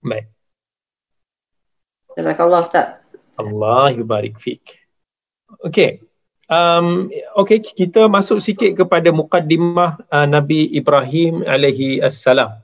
baik. 0.04 0.28
Jazakallah 2.16 2.64
Ustaz. 2.64 3.00
Allah 3.36 3.90
yubarik 3.90 4.38
fik. 4.38 4.80
Okay, 5.64 6.04
Um, 6.44 7.08
okay, 7.40 7.56
kita 7.56 8.04
masuk 8.04 8.36
sikit 8.36 8.76
kepada 8.76 9.08
mukaddimah 9.08 9.96
uh, 10.12 10.28
Nabi 10.28 10.68
Ibrahim 10.76 11.40
alaihi 11.40 12.04
assalam. 12.04 12.60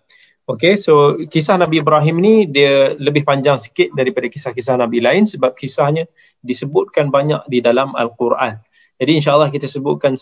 Okay, 0.51 0.75
so 0.75 1.15
kisah 1.31 1.55
Nabi 1.63 1.79
Ibrahim 1.79 2.19
ni 2.19 2.35
dia 2.43 2.99
lebih 2.99 3.23
panjang 3.23 3.55
sikit 3.55 3.95
daripada 3.95 4.27
kisah-kisah 4.27 4.83
Nabi 4.83 4.99
lain 4.99 5.23
sebab 5.23 5.55
kisahnya 5.55 6.11
disebutkan 6.43 7.07
banyak 7.07 7.47
di 7.47 7.63
dalam 7.63 7.95
Al-Quran. 7.95 8.59
Jadi 8.99 9.13
insyaAllah 9.23 9.47
kita 9.55 9.71
sebutkan 9.71 10.19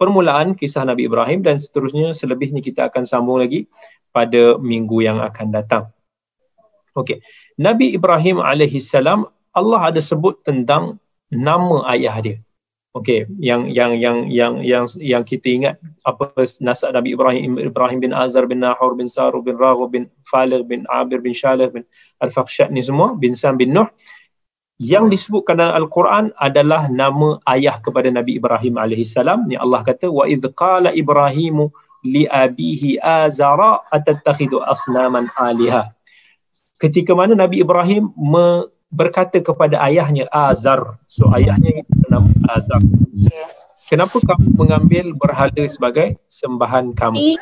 permulaan 0.00 0.56
kisah 0.56 0.88
Nabi 0.88 1.12
Ibrahim 1.12 1.44
dan 1.44 1.60
seterusnya 1.60 2.16
selebihnya 2.16 2.64
kita 2.64 2.88
akan 2.88 3.04
sambung 3.04 3.36
lagi 3.36 3.68
pada 4.16 4.56
minggu 4.56 5.04
yang 5.04 5.20
akan 5.20 5.52
datang. 5.52 5.92
Okay, 6.96 7.20
Nabi 7.60 7.92
Ibrahim 7.92 8.40
alaihi 8.40 8.80
salam 8.80 9.28
Allah 9.52 9.92
ada 9.92 10.00
sebut 10.00 10.40
tentang 10.40 10.96
nama 11.28 11.84
ayah 11.92 12.16
dia. 12.24 12.36
Okey, 12.90 13.22
yang 13.38 13.70
yang 13.70 13.94
yang 13.94 14.26
yang 14.26 14.66
yang 14.66 14.82
yang 14.98 15.22
kita 15.22 15.46
ingat 15.46 15.74
apa 16.02 16.34
nasab 16.58 16.90
Nabi 16.90 17.14
Ibrahim 17.14 17.54
Ibrahim 17.54 18.02
bin 18.02 18.10
Azar 18.10 18.50
bin 18.50 18.66
Nahor 18.66 18.98
bin 18.98 19.06
Saru 19.06 19.46
bin 19.46 19.54
Rahu 19.54 19.86
bin 19.86 20.10
Faligh 20.26 20.66
bin 20.66 20.82
Abir 20.90 21.22
bin 21.22 21.30
Shalih 21.30 21.70
bin 21.70 21.86
Al-Fakhshat 22.18 22.74
ni 22.74 22.82
semua 22.82 23.14
bin 23.14 23.38
Sam 23.38 23.62
bin 23.62 23.70
Nuh 23.70 23.86
yang 24.82 25.06
disebutkan 25.06 25.62
dalam 25.62 25.86
Al-Quran 25.86 26.34
adalah 26.34 26.90
nama 26.90 27.38
ayah 27.54 27.78
kepada 27.78 28.10
Nabi 28.10 28.42
Ibrahim 28.42 28.74
alaihi 28.74 29.06
salam. 29.06 29.46
Ni 29.46 29.54
Allah 29.54 29.86
kata 29.86 30.10
wa 30.10 30.26
id 30.26 30.42
qala 30.58 30.90
Ibrahimu 30.90 31.70
li 32.02 32.26
abihi 32.26 32.98
azara 32.98 33.86
atattakhidhu 33.92 34.66
asnaman 34.66 35.30
aliha. 35.38 35.94
Ketika 36.82 37.14
mana 37.14 37.38
Nabi 37.38 37.62
Ibrahim 37.62 38.10
me, 38.16 38.66
berkata 38.90 39.38
kepada 39.38 39.78
ayahnya 39.86 40.26
Azar. 40.32 40.98
So 41.06 41.30
ayahnya 41.30 41.86
Azar. 42.50 42.82
Kenapa 43.90 44.22
kamu 44.22 44.54
mengambil 44.54 45.04
berhala 45.18 45.62
sebagai 45.66 46.14
sembahan 46.30 46.94
kamu? 46.94 47.38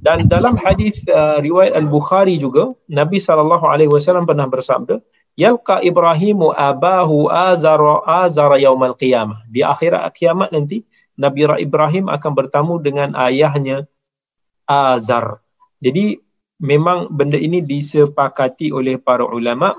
Dan 0.00 0.28
dalam 0.28 0.56
hadis 0.56 0.96
uh, 1.12 1.40
riwayat 1.40 1.76
Al-Bukhari 1.76 2.40
juga 2.40 2.72
Nabi 2.88 3.20
sallallahu 3.20 3.64
alaihi 3.68 3.92
wasallam 3.92 4.24
pernah 4.24 4.48
bersabda, 4.48 5.00
"Yalqa 5.36 5.84
Ibrahimu 5.84 6.56
abahu 6.56 7.28
Azar 7.28 7.80
Azar 8.04 8.56
yaumal 8.56 8.96
qiyamah." 8.96 9.44
Di 9.48 9.60
akhirat 9.60 10.08
kiamat 10.16 10.52
nanti 10.56 10.84
Nabi 11.20 11.44
Ibrahim 11.60 12.08
akan 12.08 12.32
bertemu 12.32 12.74
dengan 12.80 13.08
ayahnya 13.16 13.84
Azar. 14.64 15.44
Jadi 15.84 16.16
memang 16.60 17.12
benda 17.12 17.36
ini 17.36 17.60
disepakati 17.60 18.72
oleh 18.72 18.96
para 18.96 19.24
ulama 19.28 19.76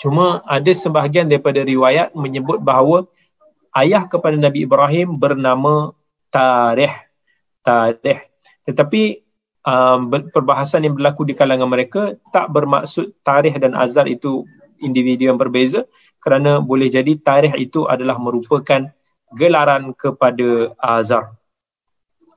Cuma 0.00 0.42
ada 0.44 0.72
sebahagian 0.74 1.30
daripada 1.30 1.62
riwayat 1.62 2.12
menyebut 2.12 2.60
bahawa 2.60 3.06
ayah 3.76 4.04
kepada 4.08 4.36
Nabi 4.36 4.64
Ibrahim 4.68 5.16
bernama 5.16 5.96
Tarih. 6.32 6.92
Tarih. 7.64 8.20
Tetapi 8.68 9.02
um, 9.66 10.08
perbahasan 10.32 10.86
yang 10.86 10.94
berlaku 10.96 11.28
di 11.28 11.34
kalangan 11.36 11.68
mereka 11.68 12.16
tak 12.30 12.52
bermaksud 12.52 13.12
Tarih 13.24 13.54
dan 13.56 13.76
Azar 13.76 14.08
itu 14.08 14.44
individu 14.82 15.30
yang 15.30 15.38
berbeza 15.38 15.86
kerana 16.22 16.62
boleh 16.62 16.88
jadi 16.90 17.18
Tarih 17.18 17.54
itu 17.58 17.86
adalah 17.90 18.16
merupakan 18.16 18.88
gelaran 19.34 19.96
kepada 19.96 20.76
Azar. 20.78 21.34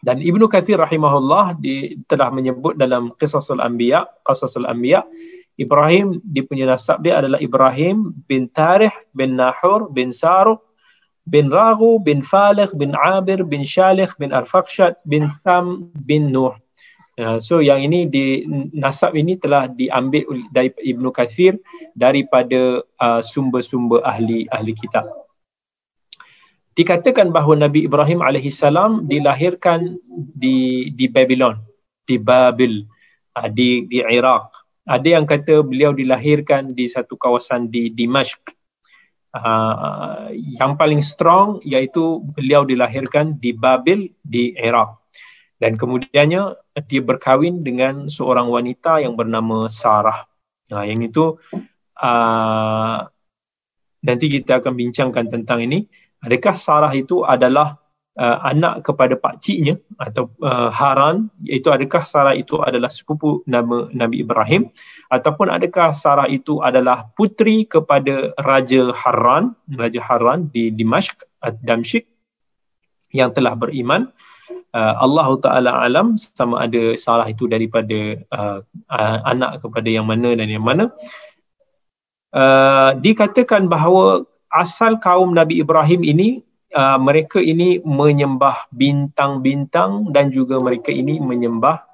Dan 0.05 0.21
Ibnu 0.21 0.45
Kathir 0.45 0.77
rahimahullah 0.77 1.57
di, 1.57 1.97
telah 2.05 2.29
menyebut 2.29 2.77
dalam 2.77 3.09
Qisasul 3.17 3.57
Anbiya, 3.57 4.05
Qisasul 4.21 4.69
Anbiya 4.69 5.01
Ibrahim 5.55 6.19
di 6.19 6.43
punya 6.43 6.67
nasab 6.67 6.99
dia 6.99 7.23
adalah 7.23 7.39
Ibrahim 7.39 8.11
bin 8.27 8.51
Tarih 8.51 8.91
bin 9.15 9.39
Nahur 9.39 9.87
bin 9.87 10.11
Saruq 10.11 10.59
bin 11.25 11.49
Ragu 11.49 12.01
bin 12.01 12.21
Falih 12.21 12.69
bin 12.77 12.93
Abir 12.93 13.41
bin 13.45 13.65
Shalih 13.65 14.09
bin 14.21 14.31
Arfakshat 14.31 15.01
bin 15.05 15.29
Sam 15.29 15.89
bin 16.05 16.29
Nuh. 16.29 16.53
Uh, 17.15 17.39
so 17.39 17.63
yang 17.63 17.79
ini 17.79 18.03
di 18.11 18.43
nasab 18.75 19.15
ini 19.15 19.39
telah 19.39 19.71
diambil 19.71 20.27
dari 20.51 20.69
Ibnu 20.75 21.15
Kathir 21.15 21.55
daripada 21.95 22.83
uh, 22.99 23.21
sumber-sumber 23.23 24.03
ahli 24.03 24.51
ahli 24.51 24.75
kitab. 24.75 25.07
Dikatakan 26.75 27.31
bahawa 27.31 27.71
Nabi 27.71 27.87
Ibrahim 27.87 28.19
alaihissalam 28.19 29.07
dilahirkan 29.07 29.95
di 30.35 30.91
di 30.91 31.07
Babylon, 31.07 31.55
di 32.03 32.19
Babil, 32.19 32.83
uh, 33.39 33.47
di 33.47 33.87
di 33.87 34.03
Iraq 34.03 34.65
ada 34.85 35.17
yang 35.17 35.25
kata 35.25 35.65
beliau 35.65 35.97
dilahirkan 35.97 36.77
di 36.77 36.85
satu 36.85 37.17
kawasan 37.17 37.73
di 37.73 37.89
Dimashq. 37.89 38.53
Uh, 39.35 40.31
yang 40.31 40.79
paling 40.79 41.03
strong 41.03 41.59
iaitu 41.59 42.23
beliau 42.23 42.63
dilahirkan 42.63 43.35
di 43.35 43.51
Babil 43.51 44.15
di 44.23 44.55
Iraq. 44.55 44.95
Dan 45.59 45.75
kemudiannya 45.75 46.55
dia 46.87 47.01
berkahwin 47.03 47.59
dengan 47.59 48.07
seorang 48.07 48.47
wanita 48.47 49.03
yang 49.03 49.19
bernama 49.19 49.67
Sarah. 49.67 50.23
Nah, 50.71 50.87
yang 50.87 51.03
itu 51.03 51.35
uh, 51.99 52.97
nanti 54.07 54.25
kita 54.31 54.63
akan 54.63 54.71
bincangkan 54.71 55.27
tentang 55.27 55.67
ini. 55.67 55.83
Adakah 56.23 56.55
Sarah 56.55 56.93
itu 56.95 57.27
adalah 57.27 57.75
uh, 58.19 58.37
anak 58.47 58.87
kepada 58.87 59.15
pak 59.19 59.43
ciknya 59.43 59.79
atau 59.99 60.31
uh, 60.43 60.71
Haran 60.71 61.27
iaitu 61.43 61.71
adakah 61.71 62.03
Sarah 62.07 62.35
itu 62.35 62.59
adalah 62.63 62.87
sepupu 62.91 63.43
nama 63.47 63.87
Nabi 63.91 64.23
Ibrahim 64.23 64.71
ataupun 65.11 65.51
adakah 65.51 65.91
Sarah 65.91 66.27
itu 66.31 66.63
adalah 66.63 67.11
putri 67.15 67.67
kepada 67.67 68.31
Raja 68.39 68.91
Haran 68.95 69.55
Raja 69.71 70.01
Haran 70.03 70.51
di 70.51 70.71
Dimashq 70.71 71.23
Damsyik 71.63 72.07
yang 73.11 73.31
telah 73.31 73.55
beriman? 73.55 74.11
Uh, 74.75 74.95
Allah 74.99 75.27
Taala 75.39 75.71
alam 75.87 76.19
sama 76.19 76.67
ada 76.67 76.99
Sarah 76.99 77.31
itu 77.31 77.47
daripada 77.47 78.19
uh, 78.35 78.59
uh, 78.91 79.17
anak 79.23 79.63
kepada 79.63 79.87
yang 79.87 80.03
mana 80.03 80.35
dan 80.35 80.51
yang 80.51 80.67
mana. 80.67 80.91
Uh, 82.35 82.91
dikatakan 82.99 83.71
bahawa 83.71 84.27
asal 84.51 84.99
kaum 84.99 85.31
Nabi 85.31 85.63
Ibrahim 85.63 86.03
ini 86.03 86.43
uh, 86.73 86.97
mereka 86.97 87.37
ini 87.37 87.83
menyembah 87.83 88.71
bintang-bintang 88.73 90.09
dan 90.09 90.33
juga 90.33 90.57
mereka 90.57 90.89
ini 90.89 91.21
menyembah 91.21 91.85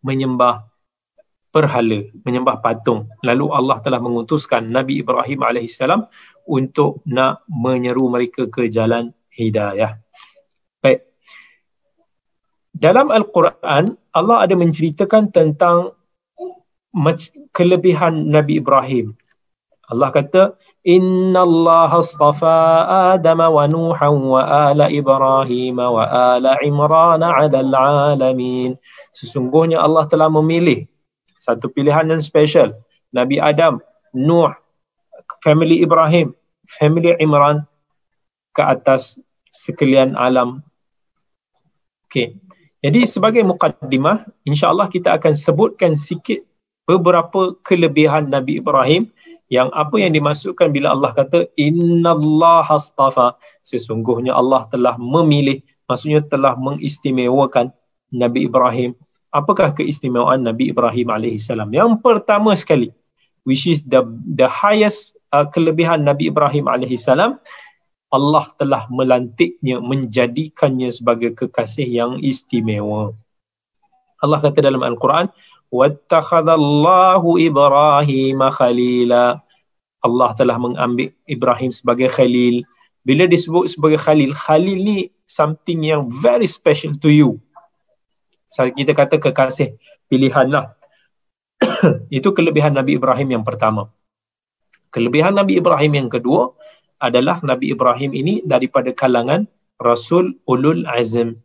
menyembah 0.00 0.64
perhala, 1.50 2.06
menyembah 2.22 2.62
patung. 2.62 3.10
Lalu 3.26 3.50
Allah 3.50 3.82
telah 3.82 3.98
mengutuskan 3.98 4.70
Nabi 4.70 5.02
Ibrahim 5.02 5.42
alaihissalam 5.42 6.06
untuk 6.46 7.02
nak 7.08 7.42
menyeru 7.50 8.06
mereka 8.06 8.46
ke 8.46 8.70
jalan 8.70 9.10
hidayah. 9.32 9.98
Baik. 10.78 11.08
Dalam 12.70 13.10
Al-Quran, 13.10 13.90
Allah 14.14 14.36
ada 14.38 14.54
menceritakan 14.54 15.34
tentang 15.34 15.98
kelebihan 17.52 18.30
Nabi 18.30 18.62
Ibrahim 18.62 19.18
Allah 19.88 20.12
kata 20.12 20.42
Adam 22.88 23.40
wa 23.42 23.64
Nuhan 23.66 24.14
wa 24.22 24.42
ala 24.46 24.86
Ibrahim 24.86 25.76
wa 25.78 26.04
ala 26.06 26.54
Imran 26.62 27.22
ala 27.22 27.58
alamin. 28.14 28.78
Sesungguhnya 29.10 29.82
Allah 29.82 30.06
telah 30.06 30.30
memilih 30.30 30.86
satu 31.34 31.66
pilihan 31.70 32.06
yang 32.06 32.22
special. 32.22 32.78
Nabi 33.10 33.42
Adam, 33.42 33.82
Nuh, 34.14 34.54
family 35.42 35.82
Ibrahim, 35.82 36.34
family 36.68 37.16
Imran 37.18 37.66
ke 38.54 38.62
atas 38.62 39.18
sekalian 39.50 40.14
alam. 40.14 40.62
Okay. 42.06 42.38
Jadi 42.78 43.10
sebagai 43.10 43.42
mukaddimah, 43.42 44.22
insyaAllah 44.46 44.86
kita 44.86 45.18
akan 45.18 45.34
sebutkan 45.34 45.98
sikit 45.98 46.46
beberapa 46.86 47.58
kelebihan 47.66 48.30
Nabi 48.30 48.62
Ibrahim 48.62 49.10
yang 49.48 49.72
apa 49.72 49.96
yang 49.96 50.12
dimasukkan 50.12 50.68
bila 50.68 50.92
Allah 50.92 51.16
kata 51.16 51.48
Inna 51.56 52.12
Allah 52.12 52.64
astafa 52.68 53.36
sesungguhnya 53.64 54.36
Allah 54.36 54.68
telah 54.68 55.00
memilih 55.00 55.64
maksudnya 55.88 56.20
telah 56.20 56.52
mengistimewakan 56.60 57.72
Nabi 58.12 58.48
Ibrahim. 58.48 58.92
Apakah 59.32 59.72
keistimewaan 59.76 60.44
Nabi 60.44 60.72
Ibrahim 60.72 61.12
alaihissalam 61.12 61.68
yang 61.72 62.00
pertama 62.00 62.56
sekali 62.56 62.92
which 63.48 63.64
is 63.64 63.84
the 63.88 64.04
the 64.36 64.48
highest 64.48 65.16
uh, 65.32 65.48
kelebihan 65.48 66.04
Nabi 66.04 66.28
Ibrahim 66.28 66.68
alaihissalam 66.68 67.40
Allah 68.08 68.44
telah 68.56 68.88
melantiknya 68.88 69.84
menjadikannya 69.84 70.88
sebagai 70.88 71.36
kekasih 71.36 71.84
yang 71.84 72.12
istimewa. 72.24 73.12
Allah 74.24 74.38
kata 74.40 74.64
dalam 74.64 74.80
Al-Quran 74.80 75.28
wattakhadallahu 75.68 77.36
ibrahim 77.40 78.40
khalila 78.48 79.42
Allah 80.02 80.30
telah 80.38 80.56
mengambil 80.62 81.10
Ibrahim 81.26 81.74
sebagai 81.74 82.06
khalil. 82.10 82.62
Bila 83.02 83.26
disebut 83.26 83.72
sebagai 83.72 83.98
khalil 83.98 84.30
khalil 84.34 84.78
ni 84.78 84.98
something 85.26 85.82
yang 85.82 86.06
very 86.06 86.46
special 86.46 86.94
to 87.02 87.10
you. 87.10 87.30
So, 88.48 88.64
kita 88.68 88.94
kata 88.94 89.18
kekasih 89.18 89.76
pilihan 90.06 90.48
lah. 90.48 90.78
Itu 92.14 92.32
kelebihan 92.32 92.78
Nabi 92.78 92.96
Ibrahim 92.96 93.40
yang 93.40 93.44
pertama. 93.44 93.90
Kelebihan 94.88 95.36
Nabi 95.36 95.60
Ibrahim 95.60 96.06
yang 96.06 96.08
kedua 96.08 96.54
adalah 96.96 97.42
Nabi 97.44 97.74
Ibrahim 97.74 98.16
ini 98.16 98.40
daripada 98.46 98.94
kalangan 98.94 99.44
Rasul 99.78 100.40
Ulul 100.48 100.88
Azm 100.88 101.38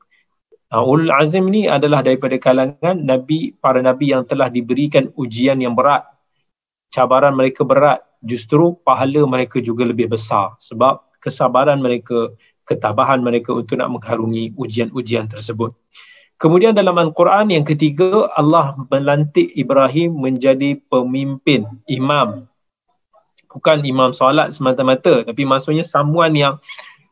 Uh, 0.73 0.81
ulul 0.81 1.13
azim 1.13 1.53
ni 1.53 1.69
adalah 1.69 2.01
daripada 2.01 2.33
kalangan 2.41 2.97
nabi 2.97 3.53
para 3.61 3.77
nabi 3.77 4.09
yang 4.09 4.25
telah 4.25 4.49
diberikan 4.49 5.13
ujian 5.13 5.61
yang 5.61 5.77
berat. 5.77 6.01
Cabaran 6.89 7.37
mereka 7.37 7.61
berat, 7.61 8.01
justru 8.25 8.73
pahala 8.81 9.21
mereka 9.29 9.61
juga 9.61 9.85
lebih 9.85 10.09
besar 10.09 10.57
sebab 10.57 11.05
kesabaran 11.21 11.77
mereka, 11.77 12.33
ketabahan 12.65 13.21
mereka 13.21 13.53
untuk 13.53 13.77
nak 13.77 13.93
mengharungi 13.93 14.57
ujian-ujian 14.57 15.29
tersebut. 15.29 15.77
Kemudian 16.41 16.73
dalam 16.73 16.97
Al-Quran 16.97 17.53
yang 17.53 17.63
ketiga, 17.63 18.33
Allah 18.33 18.73
melantik 18.89 19.53
Ibrahim 19.53 20.17
menjadi 20.17 20.81
pemimpin, 20.89 21.69
imam. 21.85 22.49
Bukan 23.47 23.85
imam 23.85 24.09
solat 24.09 24.51
semata-mata, 24.57 25.21
tapi 25.21 25.45
maksudnya 25.45 25.85
someone 25.85 26.33
yang 26.33 26.57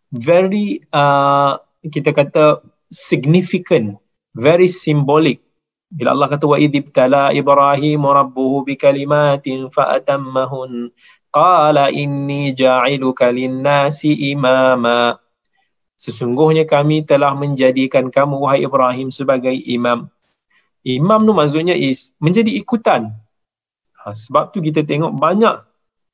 very, 0.10 0.82
uh, 0.90 1.62
kita 1.86 2.10
kata, 2.12 2.66
significant, 2.92 3.98
very 4.36 4.68
symbolic. 4.68 5.40
Bila 5.92 6.12
Allah 6.16 6.28
kata 6.32 6.48
wa 6.48 6.60
idzibtala 6.60 7.32
Ibrahim 7.32 8.04
rabbuhu 8.04 8.68
bikalimatin 8.68 9.72
fa 9.72 9.96
atammahun 9.96 10.92
qala 11.32 11.88
inni 11.92 12.52
ja'iluka 12.52 13.32
lin-nasi 13.32 14.36
imama. 14.36 15.16
Sesungguhnya 15.96 16.68
kami 16.68 17.08
telah 17.08 17.32
menjadikan 17.36 18.12
kamu 18.12 18.36
wahai 18.40 18.68
Ibrahim 18.68 19.12
sebagai 19.12 19.54
imam. 19.54 20.12
Imam 20.82 21.20
tu 21.24 21.32
maksudnya 21.32 21.78
is 21.78 22.12
menjadi 22.18 22.52
ikutan. 22.58 23.14
Ha, 24.02 24.16
sebab 24.18 24.50
tu 24.50 24.66
kita 24.66 24.82
tengok 24.82 25.14
banyak 25.14 25.62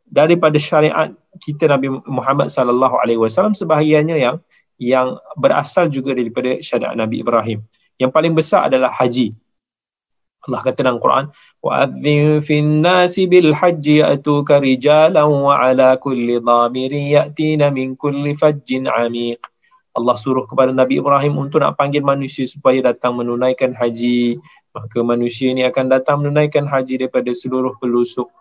daripada 0.04 0.60
syariat 0.60 1.16
kita 1.40 1.72
Nabi 1.72 2.04
Muhammad 2.04 2.52
sallallahu 2.52 3.00
alaihi 3.00 3.20
wasallam 3.20 3.56
sebahagiannya 3.56 4.18
yang 4.20 4.44
yang 4.81 5.21
berasal 5.39 5.87
juga 5.87 6.17
daripada 6.17 6.59
syariat 6.59 6.97
Nabi 6.99 7.23
Ibrahim. 7.23 7.63
Yang 8.01 8.11
paling 8.11 8.35
besar 8.35 8.67
adalah 8.67 8.91
haji. 8.91 9.37
Allah 10.43 10.59
kata 10.59 10.83
dalam 10.83 10.99
Quran, 10.99 11.31
وَأَذِّنْ 11.63 12.43
فِي 12.43 12.67
النَّاسِ 12.67 13.15
بِالْحَجِّ 13.31 13.87
يَأْتُوكَ 14.03 14.51
رِجَالًا 14.51 15.23
وَعَلَى 15.23 15.89
كُلِّ 16.03 16.29
ضَامِرٍ 16.43 16.93
يَأْتِينَ 16.93 17.63
مِنْ 17.71 17.95
كُلِّ 17.95 18.25
فَجٍّ 18.35 18.69
عَمِيقٍ 18.83 19.41
Allah 19.93 20.17
suruh 20.17 20.49
kepada 20.49 20.73
Nabi 20.73 21.05
Ibrahim 21.05 21.37
untuk 21.37 21.61
nak 21.61 21.77
panggil 21.77 22.01
manusia 22.01 22.49
supaya 22.49 22.81
datang 22.81 23.13
menunaikan 23.13 23.77
haji. 23.77 24.41
Maka 24.73 25.05
manusia 25.05 25.53
ini 25.53 25.69
akan 25.69 25.85
datang 25.93 26.25
menunaikan 26.25 26.65
haji 26.65 27.05
daripada 27.05 27.29
seluruh 27.29 27.77
pelusuk. 27.77 28.33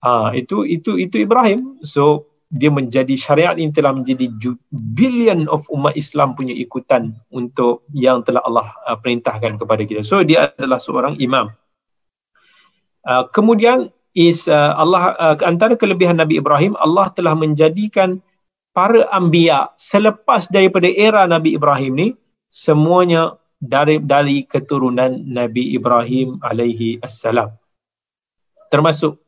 Ha, 0.00 0.32
itu 0.32 0.64
itu 0.64 0.96
itu 0.96 1.20
Ibrahim. 1.20 1.76
So 1.84 2.32
dia 2.53 2.69
menjadi 2.69 3.17
syariat 3.17 3.57
ini 3.57 3.73
telah 3.73 3.91
menjadi 3.91 4.29
billion 4.69 5.49
of 5.49 5.65
umat 5.73 5.97
Islam 5.97 6.37
punya 6.37 6.53
ikutan 6.53 7.17
untuk 7.33 7.83
yang 7.91 8.21
telah 8.21 8.45
Allah 8.45 8.69
uh, 8.85 8.97
perintahkan 8.97 9.57
kepada 9.57 9.81
kita. 9.81 10.01
So 10.05 10.21
dia 10.21 10.53
adalah 10.53 10.77
seorang 10.77 11.17
imam. 11.17 11.49
Uh, 13.05 13.25
kemudian 13.33 13.89
is 14.13 14.45
uh, 14.45 14.77
Allah 14.77 15.17
uh, 15.17 15.35
antara 15.41 15.73
kelebihan 15.73 16.21
Nabi 16.21 16.37
Ibrahim 16.37 16.77
Allah 16.77 17.09
telah 17.13 17.33
menjadikan 17.33 18.21
para 18.71 19.03
anbiya 19.09 19.73
selepas 19.75 20.47
daripada 20.47 20.87
era 20.87 21.25
Nabi 21.25 21.57
Ibrahim 21.57 21.93
ni 21.97 22.07
semuanya 22.51 23.41
dari 23.57 23.97
dari 23.99 24.45
keturunan 24.45 25.25
Nabi 25.25 25.73
Ibrahim 25.73 26.39
alaihi 26.45 27.01
assalam. 27.01 27.57
Termasuk 28.69 29.24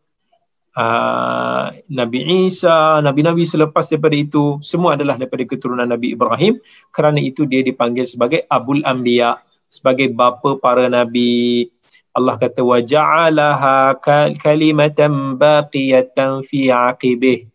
uh, 0.76 1.72
Nabi 1.88 2.48
Isa, 2.48 3.00
Nabi-Nabi 3.04 3.42
selepas 3.44 3.88
daripada 3.88 4.16
itu, 4.16 4.58
semua 4.64 4.94
adalah 4.96 5.20
daripada 5.20 5.44
keturunan 5.44 5.86
Nabi 5.86 6.14
Ibrahim. 6.16 6.58
Kerana 6.94 7.20
itu 7.20 7.44
dia 7.44 7.60
dipanggil 7.64 8.08
sebagai 8.08 8.44
Abul 8.48 8.82
Anbiya, 8.82 9.40
sebagai 9.68 10.12
bapa 10.12 10.58
para 10.60 10.88
Nabi. 10.88 11.68
Allah 12.12 12.36
kata, 12.36 12.60
وَجَعَلَهَا 12.60 14.04
كَلِمَةً 14.36 15.00
بَاقِيَةً 15.40 16.18
فِي 16.44 16.60
عَقِبِهِ 16.68 17.52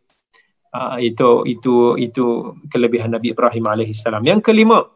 uh, 0.78 0.97
itu 1.01 1.45
itu 1.47 1.76
itu 1.97 2.26
kelebihan 2.70 3.13
Nabi 3.13 3.32
Ibrahim 3.34 3.65
alaihissalam. 3.68 4.24
Yang 4.24 4.51
kelima, 4.51 4.88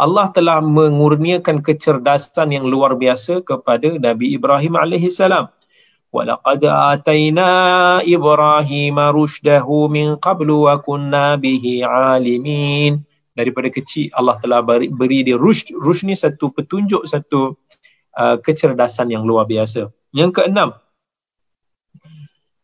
Allah 0.00 0.32
telah 0.32 0.64
mengurniakan 0.64 1.60
kecerdasan 1.60 2.56
yang 2.56 2.64
luar 2.64 2.96
biasa 2.96 3.44
kepada 3.44 4.00
Nabi 4.00 4.32
Ibrahim 4.32 4.80
alaihissalam. 4.80 5.52
ولقد 6.14 6.62
آتينا 6.64 7.50
إبراهيم 8.02 8.96
رشده 8.98 9.66
من 9.86 10.08
قبل 10.18 10.48
وكنا 10.50 11.24
به 11.38 11.64
عالمين 11.86 12.92
daripada 13.30 13.70
kecil 13.70 14.10
Allah 14.12 14.36
telah 14.42 14.60
beri, 14.60 14.90
beri 14.90 15.22
dia 15.22 15.38
rushd 15.38 15.70
rushd 15.78 16.04
ni 16.04 16.18
satu 16.18 16.50
petunjuk 16.50 17.06
satu 17.06 17.54
uh, 18.18 18.36
kecerdasan 18.42 19.14
yang 19.14 19.22
luar 19.22 19.46
biasa 19.46 19.86
yang 20.10 20.34
keenam 20.34 20.74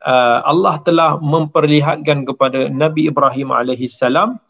uh, 0.03 0.39
Allah 0.43 0.83
telah 0.83 1.17
memperlihatkan 1.23 2.27
kepada 2.27 2.67
Nabi 2.67 3.09
Ibrahim 3.09 3.55
alaihi 3.55 3.87
salam 3.87 4.43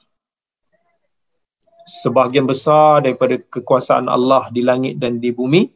sebahagian 1.86 2.48
besar 2.48 3.04
daripada 3.04 3.38
kekuasaan 3.38 4.08
Allah 4.10 4.50
di 4.50 4.64
langit 4.64 4.98
dan 4.98 5.22
di 5.22 5.30
bumi 5.30 5.68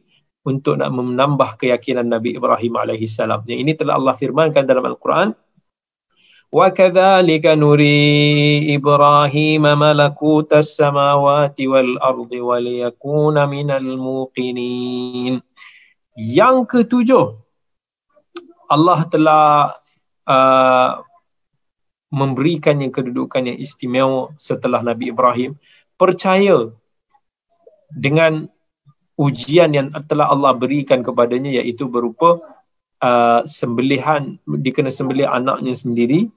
untuk 0.46 0.78
nak 0.78 0.94
menambah 0.94 1.58
keyakinan 1.58 2.06
Nabi 2.06 2.38
Ibrahim 2.38 2.78
alaihi 2.78 3.10
salam. 3.10 3.42
Yang 3.42 3.60
ini 3.66 3.72
telah 3.74 3.98
Allah 3.98 4.14
firmankan 4.14 4.62
dalam 4.62 4.86
Al-Quran. 4.86 5.34
Wa 6.54 6.70
kadzalika 6.70 7.58
nuri 7.58 8.70
Ibrahim 8.70 9.66
malakut 9.66 10.46
as-samawati 10.54 11.66
wal 11.66 11.98
ardi 11.98 12.38
wa 12.38 12.62
liyakuna 12.62 13.50
minal 13.50 13.98
muqinin. 13.98 15.42
Yang 16.14 16.56
ketujuh 16.70 17.26
Allah 18.70 19.02
telah 19.10 19.74
uh, 20.30 21.02
memberikan 22.14 22.78
yang 22.78 22.94
kedudukan 22.94 23.50
yang 23.50 23.58
istimewa 23.58 24.30
setelah 24.38 24.78
Nabi 24.86 25.10
Ibrahim 25.10 25.58
percaya 25.98 26.70
dengan 27.90 28.46
ujian 29.16 29.72
yang 29.72 29.88
telah 30.06 30.28
Allah 30.28 30.52
berikan 30.52 31.00
kepadanya 31.00 31.60
iaitu 31.60 31.88
berupa 31.88 32.40
uh, 33.00 33.40
sembelihan 33.48 34.36
dikena 34.44 34.92
sembelih 34.92 35.26
anaknya 35.28 35.72
sendiri. 35.72 36.28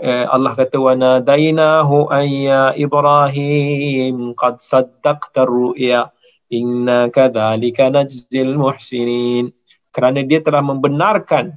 Uh, 0.00 0.26
Allah 0.32 0.56
kata 0.56 0.80
wa 0.80 0.96
nadainahu 0.96 2.08
ayya 2.10 2.72
ibrahim 2.74 4.32
qad 4.32 4.58
saddaqta 4.58 5.44
ru'ya 5.44 6.10
inna 6.50 7.08
kadzalika 7.14 7.88
najzil 7.94 8.58
muhsinin. 8.58 9.54
Kerana 9.90 10.22
dia 10.22 10.42
telah 10.42 10.62
membenarkan 10.62 11.54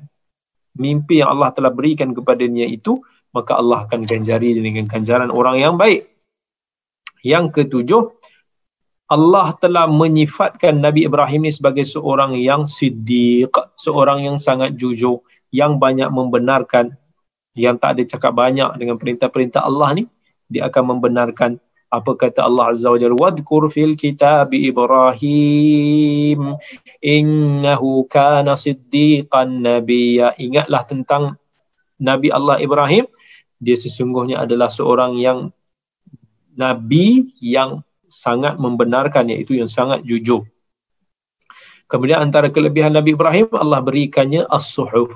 mimpi 0.77 1.21
yang 1.21 1.37
Allah 1.37 1.53
telah 1.53 1.69
berikan 1.69 2.13
kepadanya 2.17 2.65
itu 2.65 2.97
maka 3.33 3.57
Allah 3.57 3.89
akan 3.89 4.05
ganjari 4.05 4.53
dengan 4.53 4.85
ganjaran 4.85 5.33
orang 5.33 5.57
yang 5.57 5.75
baik. 5.77 6.05
Yang 7.25 7.45
ketujuh 7.57 8.01
Allah 9.13 9.53
telah 9.61 9.85
menyifatkan 9.85 10.81
Nabi 10.81 11.05
Ibrahim 11.05 11.45
ini 11.45 11.53
sebagai 11.53 11.85
seorang 11.85 12.33
yang 12.33 12.65
siddiq, 12.65 13.53
seorang 13.77 14.25
yang 14.25 14.41
sangat 14.41 14.73
jujur, 14.73 15.21
yang 15.53 15.77
banyak 15.77 16.09
membenarkan, 16.09 16.97
yang 17.53 17.77
tak 17.77 18.01
ada 18.01 18.09
cakap 18.09 18.33
banyak 18.33 18.73
dengan 18.81 18.97
perintah-perintah 18.97 19.61
Allah 19.61 20.01
ni, 20.01 20.09
dia 20.49 20.65
akan 20.65 20.97
membenarkan. 20.97 21.61
Apa 21.93 22.17
kata 22.17 22.41
Allah 22.41 22.73
Azza 22.73 22.89
wa 22.89 22.97
Jalla? 22.97 23.13
Wadhkur 23.13 23.69
fil 23.69 23.93
kitab 23.93 24.49
Ibrahim 24.49 24.97
innahu 26.97 28.09
kana 28.09 28.57
siddiqan 28.57 29.61
nabiyya. 29.61 30.33
Ingatlah 30.41 30.89
tentang 30.89 31.37
Nabi 32.01 32.33
Allah 32.33 32.57
Ibrahim. 32.57 33.05
Dia 33.61 33.77
sesungguhnya 33.77 34.41
adalah 34.41 34.73
seorang 34.73 35.21
yang 35.21 35.53
nabi 36.57 37.29
yang 37.37 37.85
sangat 38.13 38.61
membenarkan 38.61 39.33
iaitu 39.33 39.57
yang 39.57 39.65
sangat 39.65 40.05
jujur 40.05 40.45
kemudian 41.89 42.21
antara 42.21 42.53
kelebihan 42.53 42.93
Nabi 42.93 43.17
Ibrahim 43.17 43.49
Allah 43.57 43.81
berikannya 43.81 44.45
as-suhuf 44.53 45.09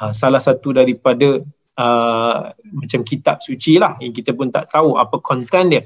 ha, 0.00 0.08
salah 0.16 0.40
satu 0.40 0.72
daripada 0.72 1.44
uh, 1.76 2.56
macam 2.72 3.00
kitab 3.04 3.44
suci 3.44 3.76
lah 3.76 4.00
yang 4.00 4.16
kita 4.16 4.32
pun 4.32 4.48
tak 4.48 4.72
tahu 4.72 4.96
apa 4.96 5.20
konten 5.20 5.76
dia 5.76 5.84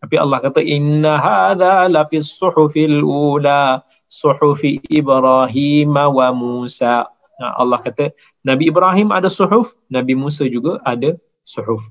tapi 0.00 0.16
Allah 0.16 0.40
kata 0.40 0.64
inna 0.64 1.20
hadza 1.20 1.84
la 1.92 2.08
fi 2.08 2.24
suhufil 2.24 3.04
ula 3.04 3.84
suhufi 4.10 4.82
Ibrahim 4.90 5.94
wa 5.94 6.28
Musa. 6.34 7.06
Nah, 7.38 7.52
Allah 7.56 7.78
kata 7.78 8.12
Nabi 8.42 8.72
Ibrahim 8.72 9.12
ada 9.12 9.28
suhuf, 9.28 9.76
Nabi 9.92 10.16
Musa 10.16 10.48
juga 10.48 10.80
ada 10.82 11.14
suhuf. 11.44 11.84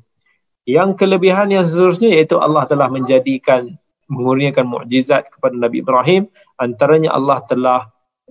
Yang 0.66 1.01
kelebihan 1.01 1.49
yang 1.49 1.66
seterusnya 1.66 2.14
iaitu 2.14 2.38
Allah 2.38 2.66
telah 2.70 2.89
menjadikan 2.89 3.78
mengurniakan 4.10 4.66
mukjizat 4.66 5.30
kepada 5.30 5.55
Nabi 5.55 5.86
Ibrahim 5.86 6.28
antaranya 6.57 7.14
Allah 7.14 7.45
telah 7.45 7.82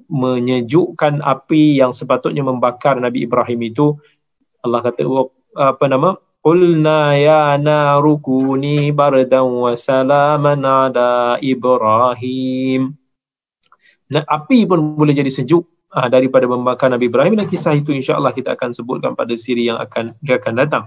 menyejukkan 0.07 1.23
api 1.23 1.79
yang 1.79 1.95
sepatutnya 1.95 2.43
membakar 2.43 2.99
Nabi 2.99 3.27
Ibrahim 3.27 3.61
itu 3.67 3.99
Allah 4.63 4.83
kata 4.83 5.07
apa 5.55 5.85
nama 5.87 6.19
Qulna 6.39 7.19
ya 7.19 7.59
narukuni 7.59 8.95
bardan 8.95 9.43
wa 9.43 9.75
salaman 9.75 10.63
ala 10.63 11.37
Ibrahim. 11.43 12.95
Nah, 14.09 14.23
api 14.25 14.65
pun 14.65 14.97
boleh 14.97 15.13
jadi 15.13 15.29
sejuk 15.29 15.67
uh, 15.93 16.09
daripada 16.09 16.47
membakar 16.47 16.89
Nabi 16.89 17.11
Ibrahim 17.11 17.37
dan 17.37 17.51
kisah 17.51 17.77
itu 17.77 17.93
insya-Allah 17.93 18.33
kita 18.33 18.55
akan 18.55 18.71
sebutkan 18.73 19.13
pada 19.13 19.35
siri 19.35 19.69
yang 19.69 19.77
akan 19.83 20.17
dia 20.25 20.39
akan 20.41 20.55
datang. 20.57 20.85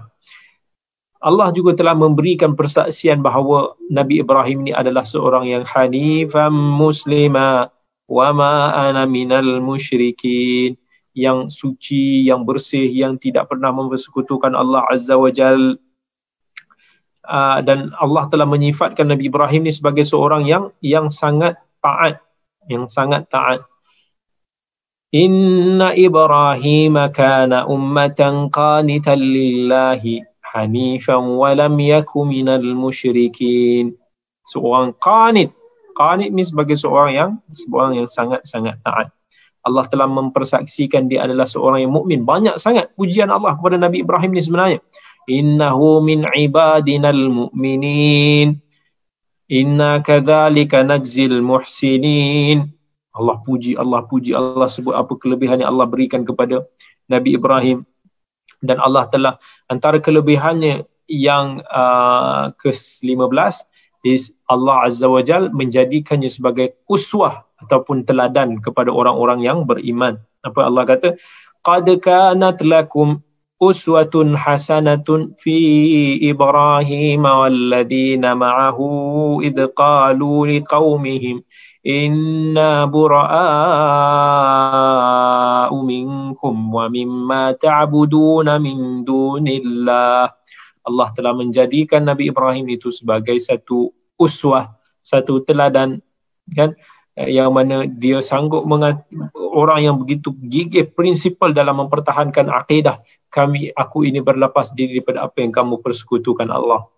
Allah 1.22 1.54
juga 1.54 1.78
telah 1.78 1.94
memberikan 1.94 2.58
persaksian 2.58 3.22
bahawa 3.22 3.78
Nabi 3.86 4.26
Ibrahim 4.26 4.66
ini 4.66 4.72
adalah 4.74 5.06
seorang 5.06 5.46
yang 5.46 5.62
hanifan 5.62 6.50
muslima 6.50 7.70
wa 8.10 8.28
ma 8.34 8.74
ana 8.74 9.06
minal 9.06 9.62
musyrikin 9.62 10.74
yang 11.14 11.46
suci, 11.46 12.26
yang 12.26 12.42
bersih, 12.42 12.90
yang 12.90 13.22
tidak 13.22 13.46
pernah 13.46 13.70
mempersekutukan 13.70 14.50
Allah 14.58 14.82
Azza 14.90 15.14
wa 15.14 15.30
Jal. 15.30 15.78
Uh, 17.22 17.62
dan 17.62 17.94
Allah 18.02 18.26
telah 18.26 18.42
menyifatkan 18.42 19.06
Nabi 19.06 19.30
Ibrahim 19.30 19.62
ni 19.62 19.70
sebagai 19.70 20.02
seorang 20.02 20.42
yang 20.42 20.74
yang 20.82 21.06
sangat 21.06 21.54
taat, 21.78 22.18
yang 22.66 22.90
sangat 22.90 23.30
taat. 23.30 23.62
Inna 25.14 25.94
Ibrahim 25.94 26.98
kana 27.14 27.70
ummatan 27.70 28.50
qanitan 28.50 29.22
lillahi 29.22 30.31
hanifan 30.52 31.24
wa 31.40 31.50
lam 31.56 31.74
yaku 31.80 32.28
minal 32.28 32.62
musyrikin. 32.76 33.96
Seorang 34.46 34.92
qanit. 35.00 35.50
Qanit 35.96 36.32
ni 36.32 36.44
sebagai 36.44 36.76
seorang 36.76 37.12
yang 37.12 37.30
seorang 37.48 38.04
yang 38.04 38.08
sangat-sangat 38.08 38.80
taat. 38.84 39.08
Allah 39.62 39.86
telah 39.86 40.10
mempersaksikan 40.10 41.06
dia 41.06 41.24
adalah 41.24 41.46
seorang 41.46 41.86
yang 41.86 41.94
mukmin. 41.94 42.26
Banyak 42.26 42.58
sangat 42.58 42.90
pujian 42.98 43.30
Allah 43.30 43.54
kepada 43.54 43.78
Nabi 43.78 44.02
Ibrahim 44.02 44.34
ni 44.34 44.42
sebenarnya. 44.42 44.78
Innahu 45.30 46.02
min 46.02 46.26
ibadinal 46.26 47.30
mu'minin. 47.30 48.58
Inna 49.46 50.02
kadzalika 50.02 50.82
najzil 50.82 51.38
muhsinin. 51.38 52.74
Allah 53.12 53.36
puji, 53.44 53.76
Allah 53.76 54.02
puji, 54.08 54.32
Allah 54.32 54.66
sebut 54.66 54.96
apa 54.96 55.12
kelebihan 55.20 55.60
yang 55.60 55.76
Allah 55.76 55.86
berikan 55.86 56.24
kepada 56.24 56.64
Nabi 57.06 57.36
Ibrahim. 57.36 57.84
Dan 58.62 58.78
Allah 58.78 59.10
telah 59.10 59.34
antara 59.66 59.98
kelebihannya 59.98 60.86
yang 61.10 61.60
uh, 61.66 62.54
ke-15 62.56 63.66
is 64.06 64.34
Allah 64.50 64.86
Azza 64.86 65.06
wa 65.06 65.22
Jal 65.22 65.50
menjadikannya 65.50 66.30
sebagai 66.30 66.78
uswah 66.86 67.46
ataupun 67.62 68.02
teladan 68.06 68.58
kepada 68.58 68.90
orang-orang 68.90 69.42
yang 69.42 69.62
beriman. 69.66 70.18
Apa 70.42 70.66
Allah 70.66 70.82
kata? 70.86 71.08
Qad 71.62 71.86
kanat 72.02 72.58
lakum 72.66 73.22
uswatun 73.62 74.34
hasanatun 74.34 75.38
fi 75.38 75.54
Ibrahim 76.18 77.22
walladina 77.22 78.34
ma'ahu 78.34 79.38
id 79.46 79.58
qalu 79.78 80.58
liqaumihim 80.58 81.46
inna 81.82 82.86
bura'a'u 82.86 83.34
minkum 85.82 86.54
wa 86.70 86.86
mimma 86.86 87.58
ta'buduna 87.58 88.58
min 88.62 89.02
dunillah. 89.02 90.30
Allah 90.82 91.08
telah 91.14 91.34
menjadikan 91.34 92.02
Nabi 92.06 92.30
Ibrahim 92.30 92.66
itu 92.70 92.90
sebagai 92.90 93.38
satu 93.38 93.94
uswah, 94.18 94.74
satu 95.02 95.42
teladan 95.46 96.02
kan 96.50 96.74
yang 97.16 97.52
mana 97.52 97.84
dia 97.84 98.24
sanggup 98.24 98.64
mengat- 98.64 99.04
orang 99.36 99.84
yang 99.84 99.96
begitu 100.00 100.32
gigih 100.32 100.88
prinsipal 100.88 101.52
dalam 101.52 101.84
mempertahankan 101.84 102.48
akidah 102.48 103.04
kami 103.28 103.68
aku 103.68 104.08
ini 104.08 104.24
berlepas 104.24 104.72
diri 104.72 105.00
daripada 105.00 105.28
apa 105.28 105.44
yang 105.44 105.52
kamu 105.52 105.84
persekutukan 105.84 106.48
Allah 106.48 106.88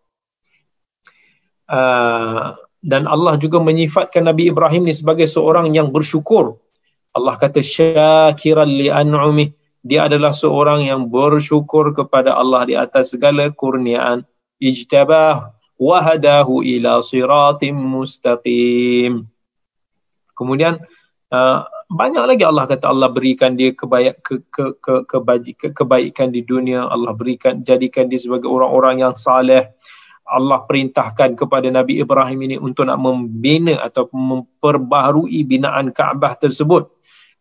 uh, 1.66 2.54
dan 2.84 3.08
Allah 3.08 3.40
juga 3.40 3.56
menyifatkan 3.64 4.28
Nabi 4.28 4.52
Ibrahim 4.52 4.84
ni 4.84 4.92
sebagai 4.92 5.24
seorang 5.24 5.72
yang 5.72 5.88
bersyukur. 5.88 6.60
Allah 7.16 7.40
kata 7.40 7.64
syakiran 7.64 8.68
li 8.68 8.92
an'umih 8.92 9.56
dia 9.80 10.04
adalah 10.04 10.32
seorang 10.36 10.84
yang 10.84 11.08
bersyukur 11.08 11.96
kepada 11.96 12.36
Allah 12.36 12.64
di 12.68 12.74
atas 12.76 13.16
segala 13.16 13.48
kurniaan. 13.52 14.24
Ijtabah 14.60 15.52
wahadahu 15.80 16.60
ila 16.64 17.00
siratim 17.04 17.76
mustaqim. 17.76 19.28
Kemudian 20.32 20.80
uh, 21.32 21.64
banyak 21.88 22.24
lagi 22.24 22.44
Allah 22.48 22.64
kata 22.64 22.88
Allah 22.88 23.12
berikan 23.12 23.60
dia 23.60 23.76
kebaik 23.76 24.24
ke 24.24 24.40
ke 24.48 24.76
ke 24.80 24.94
ke 25.04 25.68
kebaikan 25.72 26.32
di 26.32 26.40
dunia. 26.40 26.88
Allah 26.88 27.12
berikan 27.12 27.60
jadikan 27.60 28.08
dia 28.08 28.20
sebagai 28.20 28.48
orang-orang 28.48 29.04
yang 29.04 29.12
saleh 29.12 29.68
Allah 30.24 30.64
perintahkan 30.64 31.36
kepada 31.36 31.68
Nabi 31.68 32.00
Ibrahim 32.00 32.48
ini 32.48 32.56
untuk 32.56 32.88
nak 32.88 32.96
membina 32.96 33.76
atau 33.84 34.08
memperbaharui 34.08 35.44
binaan 35.44 35.92
Kaabah 35.92 36.40
tersebut 36.40 36.88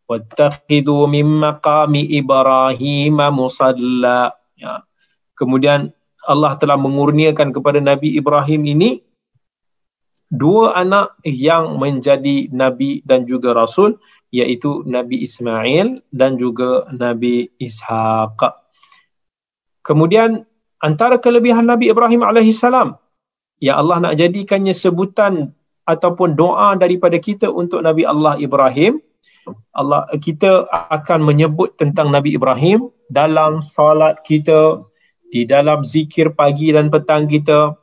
wattakhidu 0.08 1.08
min 1.08 1.26
maqami 1.40 2.04
Ibrahim 2.12 3.24
musalla 3.32 4.36
ya. 4.60 4.84
kemudian 5.34 5.96
Allah 6.24 6.56
telah 6.60 6.80
mengurniakan 6.80 7.52
kepada 7.56 7.80
Nabi 7.80 8.16
Ibrahim 8.16 8.64
ini 8.68 9.04
dua 10.28 10.76
anak 10.76 11.20
yang 11.28 11.78
menjadi 11.78 12.50
nabi 12.50 13.04
dan 13.06 13.28
juga 13.28 13.54
rasul 13.54 14.00
iaitu 14.34 14.82
Nabi 14.90 15.22
Ismail 15.22 16.02
dan 16.10 16.42
juga 16.42 16.90
Nabi 16.90 17.54
Ishaq. 17.62 18.42
Kemudian 19.86 20.50
antara 20.84 21.16
kelebihan 21.18 21.66
Nabi 21.66 21.88
Ibrahim 21.90 22.22
AS 22.28 22.62
ya 23.64 23.80
Allah 23.80 23.98
nak 24.04 24.20
jadikannya 24.20 24.76
sebutan 24.76 25.56
ataupun 25.88 26.36
doa 26.36 26.76
daripada 26.76 27.16
kita 27.16 27.48
untuk 27.48 27.80
Nabi 27.88 28.04
Allah 28.04 28.36
Ibrahim 28.36 29.00
Allah 29.76 30.08
kita 30.22 30.68
akan 30.72 31.26
menyebut 31.26 31.76
tentang 31.76 32.14
Nabi 32.14 32.36
Ibrahim 32.38 32.88
dalam 33.12 33.60
solat 33.66 34.24
kita 34.24 34.84
di 35.34 35.44
dalam 35.44 35.84
zikir 35.84 36.32
pagi 36.38 36.72
dan 36.72 36.88
petang 36.94 37.28
kita. 37.28 37.76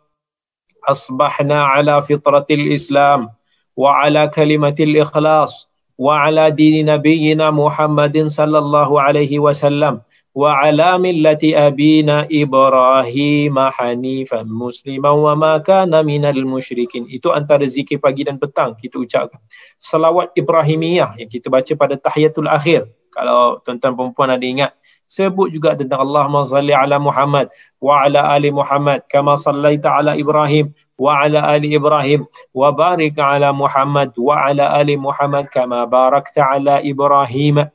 Asbahna 0.88 1.76
ala 1.76 2.00
fitratil 2.00 2.72
islam 2.72 3.28
wa 3.76 4.00
ala 4.00 4.32
kalimatil 4.32 4.96
ikhlas 4.96 5.68
wa 6.00 6.24
ala 6.24 6.48
dini 6.48 6.80
nabiyina 6.80 7.52
muhammadin 7.52 8.32
sallallahu 8.32 8.96
alaihi 8.96 9.36
wasallam 9.36 10.00
wa 10.34 10.62
ala 10.62 10.96
millati 10.96 11.52
abina 11.54 12.26
Ibrahim 12.30 13.56
hanifan 13.56 14.46
musliman 14.46 15.18
wa 15.18 15.34
ma 15.34 15.52
kana 15.62 16.02
minal 16.06 16.42
musyrikin. 16.46 17.06
Itu 17.10 17.34
antara 17.34 17.66
zikir 17.66 17.98
pagi 17.98 18.26
dan 18.26 18.38
petang 18.38 18.78
kita 18.78 18.98
ucapkan. 19.00 19.42
Salawat 19.80 20.34
Ibrahimiyah 20.38 21.18
yang 21.18 21.30
kita 21.30 21.50
baca 21.50 21.72
pada 21.74 21.94
tahiyatul 21.98 22.46
akhir. 22.46 22.86
Kalau 23.10 23.58
tuan-tuan 23.66 23.98
perempuan 23.98 24.30
ada 24.30 24.46
ingat 24.46 24.70
sebut 25.10 25.50
juga 25.50 25.74
tentang 25.74 26.06
Allahumma 26.06 26.46
salli 26.46 26.70
ala 26.70 27.02
Muhammad 27.02 27.50
wa 27.82 28.06
ala 28.06 28.30
ali 28.30 28.54
Muhammad 28.54 29.02
kama 29.10 29.34
sallaita 29.34 29.90
ala 29.90 30.14
Ibrahim 30.14 30.70
wa 30.94 31.26
ala 31.26 31.42
ali 31.50 31.74
Ibrahim 31.74 32.30
wa 32.54 32.70
barik 32.70 33.18
ala 33.18 33.50
Muhammad 33.50 34.14
wa 34.14 34.38
ala 34.38 34.70
ali 34.78 34.94
Muhammad 34.94 35.50
kama 35.50 35.82
barakta 35.90 36.46
ala 36.46 36.78
Ibrahim 36.86 37.66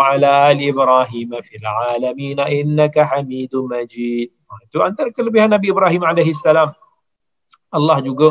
ala 0.00 0.50
ali 0.50 0.70
Ibrahim 0.70 1.36
fil 1.42 1.66
alamin 1.66 2.38
innaka 2.40 3.06
Hamidum 3.06 3.70
Majid. 3.70 4.30
Itu 4.70 4.82
antara 4.82 5.10
kelebihan 5.10 5.50
Nabi 5.50 5.74
Ibrahim 5.74 6.02
alaihi 6.06 6.34
salam. 6.34 6.74
Allah 7.74 7.98
juga 8.02 8.30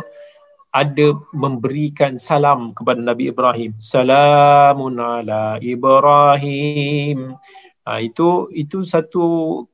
ada 0.74 1.14
memberikan 1.36 2.18
salam 2.18 2.74
kepada 2.74 2.98
Nabi 2.98 3.30
Ibrahim. 3.30 3.78
Salamun 3.78 4.98
ala 4.98 5.62
Ibrahim. 5.62 7.38
Ha, 7.84 8.00
itu 8.00 8.48
itu 8.56 8.82
satu 8.82 9.26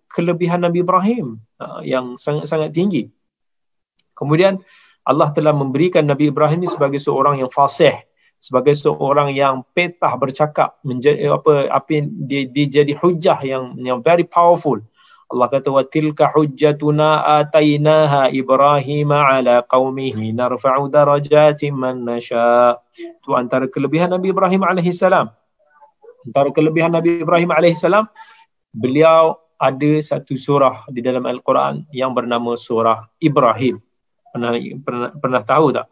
kelebihan 0.10 0.66
Nabi 0.66 0.82
Ibrahim 0.82 1.40
ha, 1.61 1.80
yang 1.86 2.20
sangat-sangat 2.20 2.74
tinggi. 2.74 3.07
Kemudian 4.18 4.60
Allah 5.07 5.32
telah 5.32 5.56
memberikan 5.56 6.03
Nabi 6.03 6.34
Ibrahim 6.34 6.66
ini 6.66 6.70
sebagai 6.70 6.99
seorang 6.99 7.40
yang 7.40 7.48
fasih, 7.48 7.95
sebagai 8.40 8.72
seorang 8.72 9.36
yang 9.36 9.68
petah 9.76 10.16
bercakap, 10.16 10.80
menjadi 10.88 11.36
apa 11.36 11.68
apa 11.68 12.07
dia, 12.28 12.48
dia 12.48 12.66
jadi 12.82 12.95
hujah 12.95 13.40
yang 13.44 13.76
yang 13.76 13.99
very 13.99 14.24
powerful. 14.24 14.80
Allah 15.30 15.45
kata 15.45 15.70
wa 15.70 15.86
tilka 15.86 16.34
hujjatuna 16.34 17.22
atainaha 17.44 18.34
Ibrahim 18.34 19.14
ala 19.14 19.61
qaumihi 19.61 20.34
narfa'u 20.34 20.90
darajatin 20.90 21.78
man 21.78 22.02
nasha. 22.02 22.82
Itu 22.98 23.38
antara 23.38 23.70
kelebihan 23.70 24.10
Nabi 24.10 24.34
Ibrahim 24.34 24.66
alaihi 24.66 24.90
salam. 24.90 25.30
Antara 26.26 26.49
kelebihan 26.49 26.98
Nabi 26.98 27.22
Ibrahim 27.22 27.53
alaihi 27.53 27.78
salam 27.78 28.10
beliau 28.74 29.38
ada 29.61 29.91
satu 30.02 30.34
surah 30.34 30.90
di 30.90 31.03
dalam 31.06 31.28
Al-Quran 31.30 31.86
yang 31.94 32.16
bernama 32.16 32.57
surah 32.57 33.06
Ibrahim. 33.22 33.78
Pernah 34.34 34.57
pernah, 34.82 35.10
pernah 35.14 35.41
tahu 35.45 35.78
tak? 35.78 35.86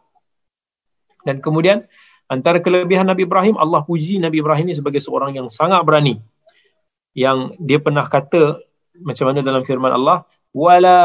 Dan 1.22 1.38
kemudian 1.38 1.86
antara 2.28 2.60
kelebihan 2.60 3.08
Nabi 3.08 3.24
Ibrahim 3.24 3.56
Allah 3.56 3.82
puji 3.82 4.20
Nabi 4.20 4.44
Ibrahim 4.44 4.70
ini 4.70 4.76
sebagai 4.76 5.00
seorang 5.00 5.34
yang 5.34 5.48
sangat 5.48 5.80
berani. 5.82 6.20
Yang 7.16 7.58
dia 7.58 7.80
pernah 7.80 8.06
kata 8.06 8.60
macam 9.00 9.24
mana 9.32 9.40
dalam 9.40 9.64
firman 9.64 9.90
Allah 9.90 10.28
wala 10.52 11.00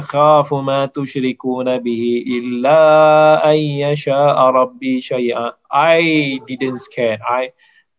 akhafu 0.00 0.60
ma 0.60 0.88
tusyrikuna 0.88 1.80
bihi 1.80 2.24
illa 2.38 3.40
ay 3.42 3.82
yasha 3.82 4.36
rabbi 4.52 5.00
syai'a. 5.00 5.56
I 5.72 6.38
didn't 6.44 6.78
scare. 6.84 7.18
I 7.24 7.52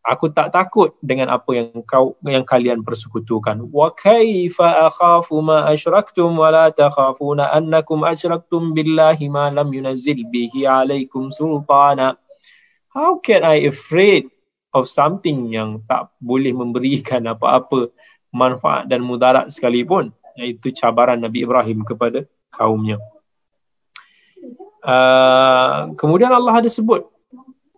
aku 0.03 0.35
tak 0.35 0.51
takut 0.51 0.99
dengan 0.99 1.31
apa 1.31 1.47
yang 1.55 1.71
kau 1.87 2.19
yang 2.27 2.43
kalian 2.43 2.83
persekutukan. 2.83 3.71
Wa 3.71 3.95
kaifa 3.95 4.91
akhafu 4.91 5.39
ma 5.39 5.67
asyraktum 5.71 6.35
wala 6.35 6.69
takhafuna 6.69 7.49
annakum 7.55 8.03
asyraktum 8.03 8.75
billahi 8.75 9.31
ma 9.31 9.47
lam 9.49 9.71
yunazzil 9.71 10.19
bihi 10.27 10.67
alaikum 10.67 11.31
sultana 11.31 12.19
how 12.93 13.17
can 13.19 13.41
i 13.43 13.65
afraid 13.65 14.29
of 14.73 14.89
something 14.89 15.53
yang 15.53 15.81
tak 15.85 16.09
boleh 16.17 16.49
memberikan 16.53 17.21
apa-apa 17.29 17.93
manfaat 18.33 18.89
dan 18.89 19.05
mudarat 19.05 19.53
sekalipun 19.53 20.09
iaitu 20.33 20.73
cabaran 20.73 21.21
Nabi 21.21 21.45
Ibrahim 21.45 21.85
kepada 21.85 22.25
kaumnya. 22.49 22.97
Uh, 24.83 25.93
kemudian 25.95 26.33
Allah 26.33 26.59
ada 26.59 26.67
sebut 26.67 27.07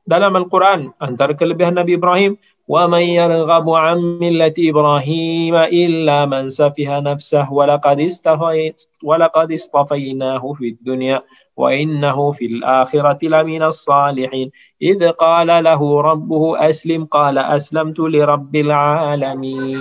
dalam 0.08 0.34
Al-Quran 0.34 0.90
antara 0.98 1.38
kelebihan 1.38 1.78
Nabi 1.78 2.00
Ibrahim 2.00 2.40
wa 2.71 2.87
man 2.87 3.03
yarghabu 3.03 3.75
an 3.75 4.23
millati 4.23 4.71
Ibrahim 4.71 5.55
illa 5.71 6.27
man 6.27 6.47
safiha 6.47 7.03
nafsah 7.03 7.51
wa 7.51 7.67
laqad 7.67 7.99
istafayt 7.99 8.87
wa 9.03 9.19
laqad 9.19 9.51
istafaynahu 9.51 10.55
fid 10.59 10.79
dunya 10.85 11.21
وإنه 11.61 12.33
في 12.33 12.47
الآخرة 12.47 13.19
لمن 13.23 13.63
الصالحين 13.63 14.51
إذ 14.83 15.09
قال 15.21 15.65
له 15.65 16.01
ربه 16.01 16.69
أسلم 16.69 17.05
قال 17.05 17.39
أسلمت 17.39 18.01
لرب 18.01 18.57
العالمين 18.57 19.73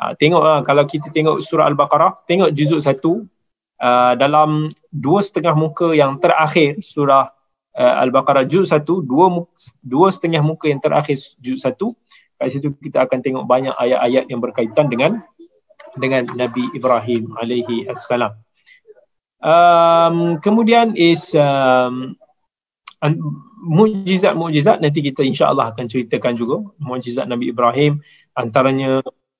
uh, 0.00 0.12
tengok 0.16 0.40
uh, 0.40 0.60
kalau 0.64 0.88
kita 0.88 1.12
tengok 1.12 1.44
surah 1.44 1.68
Al-Baqarah 1.68 2.24
tengok 2.24 2.56
juzuk 2.56 2.80
satu 2.80 3.28
uh, 3.84 4.16
dalam 4.16 4.72
dua 4.88 5.20
setengah 5.20 5.52
muka 5.52 5.92
yang 5.92 6.16
terakhir 6.16 6.80
surah 6.80 7.28
uh, 7.75 7.95
Al-Baqarah 8.01 8.47
juzuk 8.47 8.71
satu 8.71 8.93
dua, 9.03 9.45
dua 9.83 10.07
setengah 10.09 10.41
muka 10.41 10.71
yang 10.71 10.81
terakhir 10.81 11.19
juzuk 11.39 11.61
satu. 11.61 11.87
Kat 12.35 12.51
situ 12.51 12.75
kita 12.75 13.07
akan 13.07 13.19
tengok 13.23 13.43
banyak 13.47 13.71
ayat-ayat 13.71 14.27
yang 14.27 14.43
berkaitan 14.43 14.91
dengan 14.91 15.23
dengan 15.95 16.27
Nabi 16.35 16.67
Ibrahim 16.75 17.31
alaihi 17.39 17.87
assalam. 17.87 18.35
Um, 19.39 20.41
kemudian 20.43 20.97
is 20.99 21.31
um, 21.37 22.19
mujizat-mujizat 23.65 24.81
nanti 24.81 24.99
kita 25.05 25.21
insya-Allah 25.23 25.71
akan 25.71 25.85
ceritakan 25.87 26.33
juga 26.35 26.65
mujizat 26.81 27.29
Nabi 27.29 27.55
Ibrahim. 27.55 28.03
Antaranya 28.35 28.99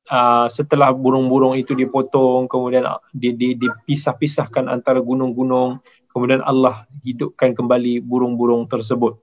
uh, 0.10 0.48
setelah 0.48 0.94
burung-burung 0.94 1.58
itu 1.58 1.74
dipotong 1.74 2.48
kemudian 2.48 2.86
di, 3.12 3.34
di, 3.36 3.60
dipisah-pisahkan 3.60 4.70
antara 4.70 5.02
gunung-gunung 5.02 5.84
kemudian 6.16 6.40
Allah 6.48 6.88
hidupkan 7.04 7.52
kembali 7.52 8.00
burung-burung 8.00 8.72
tersebut 8.72 9.20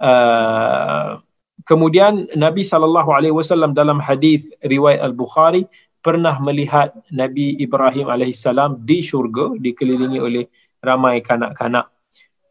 uh, 0.00 1.20
kemudian 1.68 2.28
Nabi 2.36 2.62
sallallahu 2.62 3.10
alaihi 3.12 3.34
wasallam 3.34 3.72
dalam 3.76 3.98
hadis 4.00 4.48
riwayat 4.64 5.00
Al-Bukhari 5.00 5.68
pernah 6.04 6.36
melihat 6.36 6.92
Nabi 7.08 7.56
Ibrahim 7.56 8.12
alaihissalam 8.12 8.84
di 8.84 9.00
syurga 9.00 9.56
dikelilingi 9.56 10.20
oleh 10.20 10.44
ramai 10.84 11.24
kanak-kanak. 11.24 11.88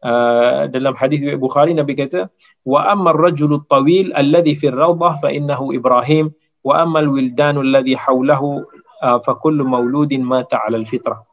Uh, 0.04 0.68
dalam 0.68 0.92
hadis 1.00 1.22
riwayat 1.24 1.40
Bukhari 1.40 1.72
Nabi 1.72 1.96
kata 1.96 2.28
wa 2.68 2.84
amma 2.92 3.16
ar-rajulu 3.16 3.64
at-tawil 3.64 4.12
alladhi 4.12 4.52
fi 4.52 4.68
ar-rawdah 4.68 5.16
fa 5.16 5.32
innahu 5.32 5.72
Ibrahim 5.72 6.28
wa 6.60 6.76
amma 6.84 7.00
al-wildanu 7.00 7.64
alladhi 7.64 7.96
hawlahu 7.96 8.68
uh, 9.00 9.18
fa 9.24 9.32
kullu 9.40 9.64
mauludin 9.64 10.20
mata 10.20 10.60
'ala 10.60 10.76
al-fitrah. 10.76 11.24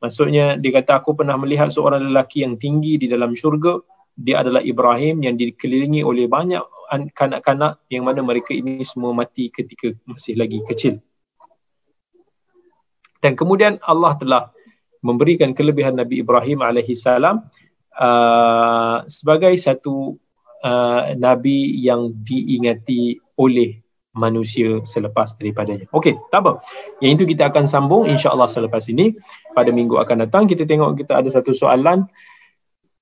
Maksudnya 0.00 0.56
dia 0.56 0.72
kata 0.80 1.04
aku 1.04 1.12
pernah 1.12 1.36
melihat 1.36 1.68
seorang 1.68 2.00
lelaki 2.08 2.42
yang 2.42 2.56
tinggi 2.56 2.96
di 2.96 3.06
dalam 3.06 3.36
syurga. 3.36 3.76
Dia 4.16 4.40
adalah 4.40 4.64
Ibrahim 4.64 5.20
yang 5.24 5.36
dikelilingi 5.36 6.00
oleh 6.04 6.24
banyak 6.28 6.60
kanak-kanak 7.14 7.84
yang 7.86 8.08
mana 8.08 8.24
mereka 8.24 8.50
ini 8.50 8.82
semua 8.82 9.14
mati 9.14 9.52
ketika 9.52 9.94
masih 10.08 10.34
lagi 10.34 10.58
kecil. 10.66 10.98
Dan 13.20 13.36
kemudian 13.36 13.76
Allah 13.84 14.16
telah 14.16 14.42
memberikan 15.04 15.52
kelebihan 15.52 15.96
Nabi 15.96 16.24
Ibrahim 16.24 16.64
alaihi 16.64 16.96
salam 16.96 17.44
uh, 17.96 19.04
sebagai 19.04 19.52
satu 19.60 20.16
uh, 20.64 21.02
nabi 21.16 21.72
yang 21.80 22.12
diingati 22.12 23.20
oleh 23.40 23.79
manusia 24.10 24.82
selepas 24.82 25.38
daripadanya. 25.38 25.86
Okey, 25.94 26.18
tak 26.34 26.42
apa. 26.42 26.52
Yang 26.98 27.22
itu 27.22 27.24
kita 27.36 27.50
akan 27.50 27.64
sambung 27.70 28.10
insya-Allah 28.10 28.50
selepas 28.50 28.82
ini 28.90 29.14
pada 29.54 29.70
minggu 29.70 29.98
akan 30.02 30.26
datang 30.26 30.50
kita 30.50 30.66
tengok 30.66 30.98
kita 30.98 31.22
ada 31.22 31.28
satu 31.30 31.54
soalan 31.54 32.10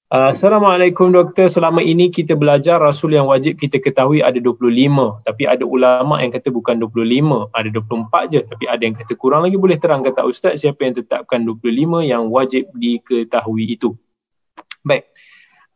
Uh, 0.09 0.32
Assalamualaikum 0.32 1.12
doktor. 1.12 1.52
Selama 1.52 1.85
ini 1.85 2.09
kita 2.09 2.32
belajar 2.32 2.80
Rasul 2.80 3.20
yang 3.20 3.28
wajib 3.28 3.60
kita 3.60 3.76
ketahui 3.76 4.24
ada 4.24 4.40
25. 4.40 4.64
Tapi 5.20 5.44
ada 5.44 5.68
ulama 5.68 6.24
yang 6.24 6.32
kata 6.32 6.48
bukan 6.48 6.80
25. 6.80 7.52
Ada 7.52 7.68
24 7.76 8.32
je. 8.32 8.40
Tapi 8.40 8.64
ada 8.72 8.82
yang 8.89 8.97
kata 8.97 9.12
kurang 9.20 9.44
lagi. 9.44 9.60
Boleh 9.60 9.76
terang 9.76 10.01
kata 10.01 10.24
Ustaz 10.24 10.64
siapa 10.64 10.89
yang 10.89 10.97
tetapkan 10.97 11.44
25 11.44 12.09
yang 12.09 12.32
wajib 12.32 12.72
diketahui 12.72 13.68
itu. 13.68 13.93
Baik. 14.80 15.12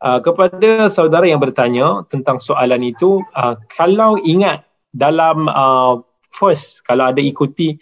Uh, 0.01 0.17
kepada 0.25 0.89
saudara 0.89 1.29
yang 1.29 1.37
bertanya 1.37 2.01
tentang 2.09 2.41
soalan 2.41 2.81
itu. 2.81 3.21
Uh, 3.37 3.53
kalau 3.69 4.17
ingat 4.17 4.65
dalam 4.93 5.49
uh, 5.49 5.99
first, 6.29 6.85
kalau 6.85 7.09
ada 7.09 7.19
ikuti 7.19 7.81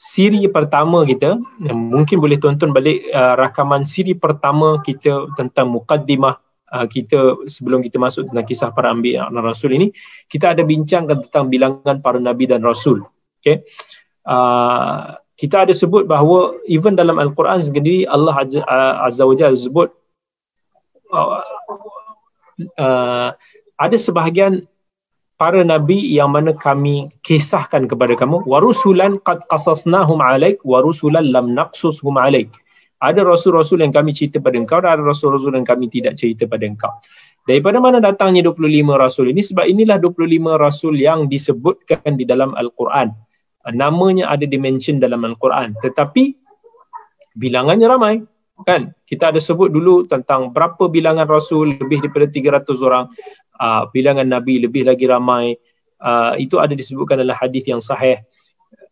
siri 0.00 0.48
pertama 0.48 1.04
kita 1.04 1.36
mungkin 1.76 2.24
boleh 2.24 2.40
tonton 2.40 2.72
balik 2.72 3.04
uh, 3.12 3.36
rakaman 3.36 3.84
siri 3.84 4.16
pertama 4.16 4.80
kita 4.80 5.28
tentang 5.36 5.68
mukaddimah 5.68 6.40
uh, 6.72 6.88
kita 6.88 7.44
sebelum 7.44 7.84
kita 7.84 8.00
masuk 8.00 8.32
tentang 8.32 8.48
kisah 8.48 8.72
para 8.72 8.88
anbiya 8.88 9.28
dan 9.28 9.44
rasul 9.44 9.76
ini 9.76 9.92
kita 10.24 10.56
ada 10.56 10.64
bincangkan 10.64 11.28
tentang 11.28 11.52
bilangan 11.52 12.00
para 12.00 12.16
nabi 12.16 12.48
dan 12.48 12.64
rasul 12.64 13.04
okey? 13.44 13.60
Uh, 14.24 15.20
kita 15.36 15.68
ada 15.68 15.72
sebut 15.76 16.08
bahawa 16.08 16.56
even 16.64 16.96
dalam 16.96 17.20
al-Quran 17.20 17.60
sendiri 17.60 18.08
Allah 18.08 18.40
azza, 18.40 18.64
uh, 18.64 19.04
azza 19.04 19.28
wajalla 19.28 19.52
sebut 19.52 19.92
uh, 21.12 21.44
uh, 22.80 23.28
ada 23.76 23.96
sebahagian 24.00 24.64
para 25.40 25.64
nabi 25.64 25.96
yang 26.12 26.36
mana 26.36 26.52
kami 26.52 27.08
kisahkan 27.24 27.88
kepada 27.88 28.12
kamu 28.12 28.44
warusulan 28.44 29.16
qad 29.24 29.40
qasasnahum 29.48 30.20
alaik 30.20 30.60
warusulan 30.60 31.24
lam 31.32 31.56
naqsushum 31.56 32.20
alaik 32.20 32.52
ada 33.00 33.24
rasul-rasul 33.24 33.80
yang 33.80 33.96
kami 33.96 34.12
cerita 34.12 34.36
pada 34.44 34.60
engkau 34.60 34.84
dan 34.84 35.00
ada 35.00 35.02
rasul-rasul 35.08 35.56
yang 35.56 35.64
kami 35.64 35.88
tidak 35.88 36.20
cerita 36.20 36.44
pada 36.44 36.68
engkau 36.68 36.92
Daripada 37.48 37.80
mana 37.80 37.98
datangnya 38.04 38.44
25 38.44 38.94
rasul 39.00 39.32
ini? 39.32 39.40
Sebab 39.40 39.64
inilah 39.64 39.96
25 39.96 40.60
rasul 40.60 40.94
yang 41.00 41.24
disebutkan 41.24 42.14
di 42.14 42.28
dalam 42.28 42.52
Al-Quran. 42.52 43.10
Namanya 43.72 44.28
ada 44.28 44.44
dimension 44.44 45.00
dalam 45.00 45.24
Al-Quran. 45.24 45.72
Tetapi 45.80 46.36
bilangannya 47.34 47.86
ramai. 47.88 48.14
Kan? 48.60 48.92
Kita 49.08 49.32
ada 49.32 49.40
sebut 49.40 49.72
dulu 49.72 50.04
tentang 50.04 50.52
berapa 50.52 50.84
bilangan 50.92 51.24
rasul 51.24 51.80
lebih 51.80 52.04
daripada 52.04 52.28
300 52.28 52.86
orang. 52.86 53.04
Uh, 53.60 53.84
bilangan 53.92 54.24
Nabi 54.24 54.64
lebih 54.64 54.88
lagi 54.88 55.04
ramai. 55.04 55.60
Uh, 56.00 56.32
itu 56.40 56.56
ada 56.56 56.72
disebutkan 56.72 57.20
dalam 57.20 57.36
hadis 57.36 57.68
yang 57.68 57.78
sahih. 57.78 58.24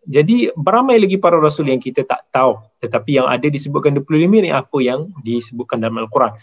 Jadi 0.04 0.52
beramai 0.52 1.00
lagi 1.00 1.16
para 1.16 1.40
rasul 1.40 1.72
yang 1.72 1.80
kita 1.80 2.04
tak 2.04 2.28
tahu. 2.28 2.60
Tetapi 2.84 3.16
yang 3.16 3.28
ada 3.28 3.48
disebutkan 3.48 3.96
25 3.96 4.44
ni 4.44 4.52
apa 4.52 4.76
yang 4.84 5.08
disebutkan 5.24 5.80
dalam 5.80 6.04
Al-Quran. 6.04 6.36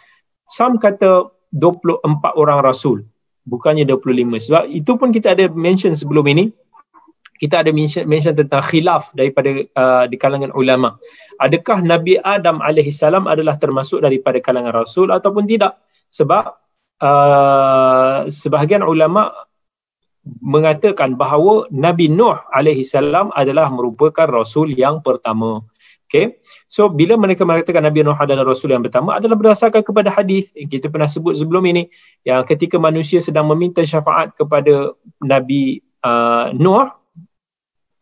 Some 0.50 0.82
kata 0.82 1.30
24 1.54 2.02
orang 2.36 2.60
rasul 2.66 3.06
bukannya 3.46 3.86
25 3.86 4.50
sebab 4.50 4.64
itu 4.68 4.92
pun 4.98 5.14
kita 5.14 5.38
ada 5.38 5.46
mention 5.54 5.94
sebelum 5.94 6.26
ini 6.28 6.50
kita 7.38 7.62
ada 7.62 7.70
mention, 7.70 8.10
mention 8.10 8.34
tentang 8.34 8.66
khilaf 8.66 9.14
daripada 9.14 9.64
uh, 9.78 10.06
di 10.10 10.18
kalangan 10.18 10.50
ulama 10.58 10.98
adakah 11.38 11.80
Nabi 11.86 12.18
Adam 12.20 12.60
alaihi 12.60 12.90
salam 12.90 13.30
adalah 13.30 13.56
termasuk 13.62 14.02
daripada 14.02 14.42
kalangan 14.42 14.74
rasul 14.74 15.14
ataupun 15.14 15.46
tidak 15.46 15.78
sebab 16.10 16.58
uh, 17.02 18.28
sebahagian 18.28 18.84
ulama 18.86 19.32
mengatakan 20.42 21.14
bahawa 21.14 21.70
Nabi 21.70 22.10
Nuh 22.10 22.38
alaihi 22.50 22.82
salam 22.82 23.30
adalah 23.38 23.70
merupakan 23.70 24.26
rasul 24.26 24.74
yang 24.74 25.06
pertama. 25.06 25.62
Okay. 26.06 26.38
So 26.70 26.86
bila 26.86 27.18
mereka 27.18 27.44
mengatakan 27.50 27.82
Nabi 27.82 28.06
Nuh 28.06 28.14
adalah 28.14 28.46
Rasul 28.46 28.78
yang 28.78 28.86
pertama 28.86 29.18
adalah 29.18 29.34
berdasarkan 29.34 29.82
kepada 29.82 30.14
hadis 30.14 30.54
yang 30.54 30.70
kita 30.70 30.86
pernah 30.94 31.10
sebut 31.10 31.34
sebelum 31.34 31.66
ini 31.66 31.90
yang 32.22 32.46
ketika 32.46 32.78
manusia 32.78 33.18
sedang 33.18 33.50
meminta 33.50 33.82
syafaat 33.82 34.38
kepada 34.38 34.94
Nabi 35.26 35.82
uh, 36.06 36.54
Nuh 36.54 36.94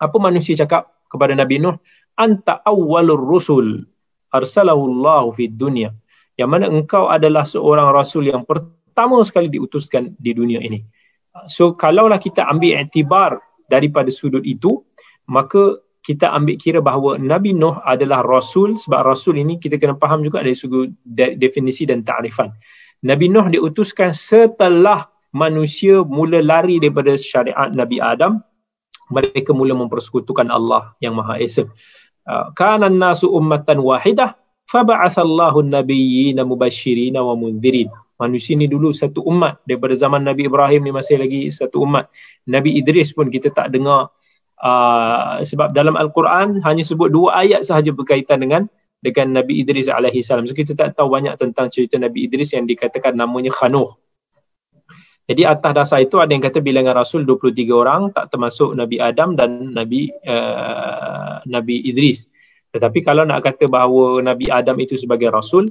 apa 0.03 0.17
manusia 0.19 0.51
cakap 0.59 0.91
kepada 1.07 1.31
Nabi 1.31 1.63
Nuh? 1.63 1.79
Anta 2.19 2.59
awwalur 2.67 3.23
rusul 3.23 3.87
arsalahu 4.35 4.83
Allah 4.99 5.23
fi 5.31 5.47
dunia 5.47 5.95
yang 6.35 6.51
mana 6.51 6.67
engkau 6.67 7.07
adalah 7.07 7.47
seorang 7.47 7.87
rasul 7.95 8.27
yang 8.27 8.43
pertama 8.43 8.82
sekali 9.25 9.47
diutuskan 9.49 10.13
di 10.17 10.31
dunia 10.33 10.61
ini. 10.61 10.81
So 11.49 11.73
kalaulah 11.73 12.21
kita 12.21 12.45
ambil 12.45 12.77
iktibar 12.85 13.41
daripada 13.67 14.13
sudut 14.13 14.45
itu 14.45 14.85
maka 15.25 15.81
kita 16.03 16.29
ambil 16.35 16.59
kira 16.59 16.83
bahawa 16.83 17.15
Nabi 17.15 17.55
Nuh 17.55 17.79
adalah 17.87 18.21
Rasul 18.27 18.75
sebab 18.75 19.07
Rasul 19.07 19.39
ini 19.39 19.55
kita 19.55 19.79
kena 19.79 19.95
faham 19.95 20.19
juga 20.19 20.43
dari 20.43 20.53
segi 20.53 20.91
definisi 21.39 21.87
dan 21.87 22.03
ta'rifan. 22.03 22.51
Nabi 23.07 23.31
Nuh 23.31 23.47
diutuskan 23.47 24.11
setelah 24.11 25.07
manusia 25.31 26.03
mula 26.03 26.43
lari 26.43 26.77
daripada 26.83 27.15
syariat 27.15 27.71
Nabi 27.71 28.03
Adam 28.03 28.43
mereka 29.09 29.55
mula 29.55 29.73
mempersekutukan 29.75 30.51
Allah 30.51 30.91
yang 30.99 31.15
Maha 31.15 31.39
Esa. 31.39 31.67
Uh, 32.23 32.51
kana 32.55 32.87
nasu 32.87 33.27
ummatan 33.31 33.83
wahidah 33.83 34.35
faba'athallahu 34.71 35.67
an-nabiyyina 35.67 36.47
mubasysyirin 36.47 37.19
wa 37.19 37.35
mundhirin. 37.35 37.91
Manusia 38.23 38.55
ni 38.55 38.71
dulu 38.71 38.95
satu 38.95 39.19
umat 39.27 39.59
daripada 39.67 39.91
zaman 39.99 40.23
Nabi 40.23 40.47
Ibrahim 40.47 40.87
ni 40.87 40.91
masih 40.95 41.19
lagi 41.19 41.51
satu 41.51 41.83
umat. 41.83 42.07
Nabi 42.47 42.79
Idris 42.79 43.11
pun 43.11 43.27
kita 43.27 43.51
tak 43.51 43.75
dengar 43.75 44.15
Uh, 44.63 45.43
sebab 45.43 45.75
dalam 45.75 45.99
Al-Quran 45.99 46.63
hanya 46.63 46.87
sebut 46.87 47.11
dua 47.11 47.43
ayat 47.43 47.67
sahaja 47.67 47.91
berkaitan 47.91 48.39
dengan 48.39 48.63
dengan 49.03 49.43
Nabi 49.43 49.59
Idris 49.59 49.91
alaihi 49.91 50.23
salam. 50.23 50.47
So 50.47 50.55
kita 50.55 50.71
tak 50.71 50.95
tahu 50.95 51.11
banyak 51.11 51.35
tentang 51.35 51.67
cerita 51.67 51.99
Nabi 51.99 52.31
Idris 52.31 52.55
yang 52.55 52.63
dikatakan 52.63 53.11
namanya 53.11 53.51
Khanuh. 53.51 53.91
Jadi 55.27 55.43
atas 55.43 55.71
dasar 55.75 55.99
itu 56.03 56.15
ada 56.19 56.31
yang 56.31 56.39
kata 56.39 56.63
bilangan 56.63 56.95
Rasul 56.95 57.27
23 57.27 57.75
orang 57.75 58.15
tak 58.15 58.31
termasuk 58.31 58.71
Nabi 58.75 59.03
Adam 59.03 59.35
dan 59.35 59.75
Nabi 59.75 60.07
uh, 60.11 61.43
Nabi 61.43 61.83
Idris. 61.83 62.31
Tetapi 62.71 63.03
kalau 63.03 63.27
nak 63.27 63.43
kata 63.43 63.67
bahawa 63.67 64.23
Nabi 64.23 64.47
Adam 64.47 64.79
itu 64.79 64.95
sebagai 64.95 65.27
Rasul, 65.27 65.67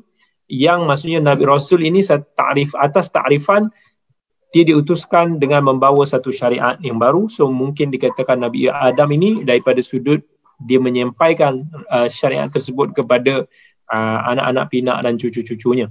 yang 0.52 0.84
maksudnya 0.84 1.24
Nabi 1.24 1.48
Rasul 1.48 1.80
ini 1.88 2.04
takrif 2.36 2.76
atas 2.76 3.08
takrifan 3.08 3.72
dia 4.52 4.68
diutuskan 4.68 5.40
dengan 5.40 5.64
membawa 5.64 6.04
satu 6.04 6.28
syariat 6.28 6.76
yang 6.84 7.00
baru 7.00 7.24
so 7.24 7.48
mungkin 7.48 7.88
dikatakan 7.88 8.44
Nabi 8.44 8.68
Adam 8.68 9.08
ini 9.16 9.48
daripada 9.48 9.80
sudut 9.80 10.20
dia 10.60 10.76
menyampaikan 10.76 11.64
uh, 11.88 12.04
syariat 12.12 12.52
tersebut 12.52 12.92
kepada 12.92 13.48
uh, 13.88 14.18
anak-anak 14.28 14.68
pinak 14.68 15.00
dan 15.00 15.16
cucu-cucunya 15.16 15.88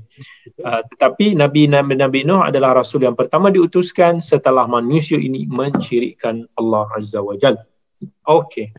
uh, 0.61 0.81
tetapi 0.93 1.33
Nabi 1.33 1.65
Nabi 1.65 1.97
Nabi 1.97 2.21
Nuh 2.21 2.45
adalah 2.45 2.77
rasul 2.77 3.01
yang 3.01 3.17
pertama 3.17 3.49
diutuskan 3.49 4.21
setelah 4.21 4.69
manusia 4.69 5.17
ini 5.17 5.49
mensyirikkan 5.49 6.45
Allah 6.53 6.85
Azza 6.93 7.17
wa 7.17 7.33
Jalla 7.33 7.65
okey 8.29 8.77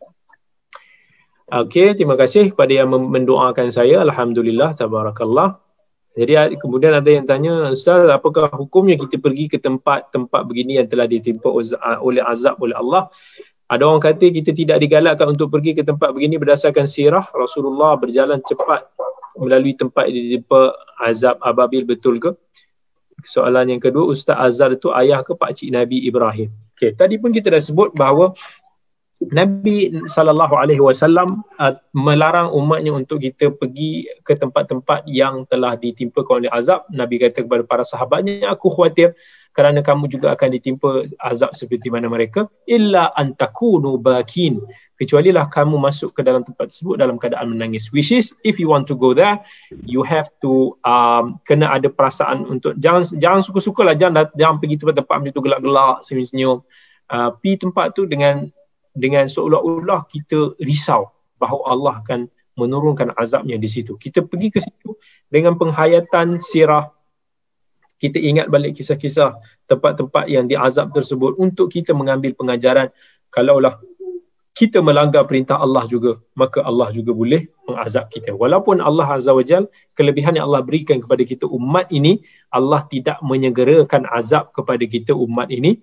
Okey, 1.52 1.92
terima 2.00 2.16
kasih 2.16 2.56
kepada 2.56 2.72
yang 2.72 2.88
mendoakan 2.88 3.68
saya. 3.68 4.00
Alhamdulillah, 4.00 4.72
tabarakallah. 4.72 5.60
Jadi 6.12 6.60
kemudian 6.60 6.92
ada 6.92 7.08
yang 7.08 7.24
tanya, 7.24 7.72
Ustaz, 7.72 8.04
apakah 8.04 8.52
hukumnya 8.52 9.00
kita 9.00 9.16
pergi 9.16 9.48
ke 9.48 9.56
tempat-tempat 9.56 10.44
begini 10.44 10.76
yang 10.76 10.84
telah 10.84 11.08
ditimpa 11.08 11.48
oleh 12.04 12.20
azab 12.20 12.60
oleh 12.60 12.76
Allah? 12.76 13.08
Ada 13.72 13.88
orang 13.88 14.04
kata 14.04 14.28
kita 14.28 14.52
tidak 14.52 14.84
digalakkan 14.84 15.32
untuk 15.32 15.48
pergi 15.48 15.72
ke 15.72 15.80
tempat 15.80 16.12
begini 16.12 16.36
berdasarkan 16.36 16.84
sirah 16.84 17.24
Rasulullah 17.32 17.96
berjalan 17.96 18.44
cepat 18.44 18.84
melalui 19.40 19.72
tempat 19.72 20.12
yang 20.12 20.20
ditimpa 20.28 20.76
azab 21.00 21.40
ababil 21.40 21.88
betul 21.88 22.20
ke? 22.20 22.36
Soalan 23.24 23.72
yang 23.72 23.80
kedua, 23.80 24.12
Ustaz 24.12 24.36
Azhar 24.36 24.76
itu 24.76 24.92
ayah 24.92 25.24
ke 25.24 25.32
pakcik 25.32 25.72
Nabi 25.72 26.04
Ibrahim? 26.04 26.52
Okay, 26.76 26.92
tadi 26.92 27.16
pun 27.16 27.32
kita 27.32 27.48
dah 27.54 27.62
sebut 27.62 27.94
bahawa 27.96 28.36
Nabi 29.30 30.02
sallallahu 30.08 30.58
alaihi 30.58 30.82
wasallam 30.82 31.46
uh, 31.62 31.78
melarang 31.94 32.50
umatnya 32.50 32.90
untuk 32.90 33.22
kita 33.22 33.54
pergi 33.54 34.10
ke 34.26 34.34
tempat-tempat 34.34 35.06
yang 35.06 35.46
telah 35.46 35.78
ditimpa 35.78 36.26
oleh 36.26 36.50
azab. 36.50 36.88
Nabi 36.90 37.22
kata 37.22 37.46
kepada 37.46 37.62
para 37.62 37.84
sahabatnya, 37.86 38.50
aku 38.50 38.66
khawatir 38.72 39.14
kerana 39.52 39.84
kamu 39.84 40.08
juga 40.08 40.32
akan 40.32 40.48
ditimpa 40.48 41.06
azab 41.20 41.52
seperti 41.52 41.92
mana 41.92 42.08
mereka. 42.08 42.48
Illa 42.64 43.12
antakunu 43.12 44.00
bakin. 44.00 44.58
Kecuali 44.96 45.34
lah 45.34 45.50
kamu 45.50 45.76
masuk 45.82 46.14
ke 46.14 46.20
dalam 46.22 46.46
tempat 46.46 46.70
tersebut 46.70 46.94
dalam 46.96 47.18
keadaan 47.18 47.52
menangis. 47.52 47.90
Which 47.92 48.14
is 48.14 48.32
if 48.46 48.56
you 48.56 48.70
want 48.70 48.88
to 48.88 48.96
go 48.96 49.12
there 49.12 49.42
you 49.84 50.06
have 50.06 50.30
to 50.40 50.78
um, 50.86 51.42
kena 51.44 51.68
ada 51.68 51.90
perasaan 51.90 52.46
untuk 52.48 52.78
jangan 52.78 53.04
jangan 53.18 53.40
suka-suka 53.44 53.82
lah 53.82 53.94
jangan, 53.98 54.30
jangan 54.38 54.56
pergi 54.62 54.78
tempat-tempat 54.78 55.16
macam 55.20 55.32
tu 55.34 55.42
gelak-gelak 55.42 55.96
senyum-senyum. 56.06 56.58
Uh, 57.12 57.28
pergi 57.36 57.56
tempat 57.60 57.86
tu 57.92 58.08
dengan 58.08 58.48
dengan 58.92 59.28
seolah-olah 59.28 60.06
kita 60.08 60.56
risau 60.60 61.12
bahawa 61.40 61.62
Allah 61.72 61.94
akan 62.04 62.20
menurunkan 62.56 63.16
azabnya 63.16 63.56
di 63.56 63.68
situ. 63.68 63.96
Kita 63.96 64.24
pergi 64.24 64.48
ke 64.52 64.60
situ 64.60 64.96
dengan 65.32 65.56
penghayatan 65.56 66.38
sirah. 66.38 66.92
Kita 67.96 68.18
ingat 68.18 68.50
balik 68.50 68.76
kisah-kisah 68.76 69.38
tempat-tempat 69.70 70.26
yang 70.28 70.50
diazab 70.50 70.90
tersebut 70.90 71.38
untuk 71.38 71.70
kita 71.70 71.94
mengambil 71.94 72.34
pengajaran 72.34 72.90
kalaulah 73.30 73.78
kita 74.52 74.84
melanggar 74.84 75.24
perintah 75.24 75.56
Allah 75.56 75.88
juga, 75.88 76.20
maka 76.36 76.60
Allah 76.60 76.92
juga 76.92 77.16
boleh 77.16 77.48
mengazab 77.64 78.12
kita. 78.12 78.36
Walaupun 78.36 78.84
Allah 78.84 79.08
Azza 79.08 79.32
wa 79.32 79.40
Jal, 79.40 79.64
kelebihan 79.96 80.36
yang 80.36 80.52
Allah 80.52 80.60
berikan 80.60 81.00
kepada 81.00 81.24
kita 81.24 81.48
umat 81.48 81.88
ini, 81.88 82.20
Allah 82.52 82.84
tidak 82.92 83.16
menyegerakan 83.24 84.04
azab 84.12 84.52
kepada 84.52 84.84
kita 84.84 85.16
umat 85.16 85.48
ini 85.48 85.80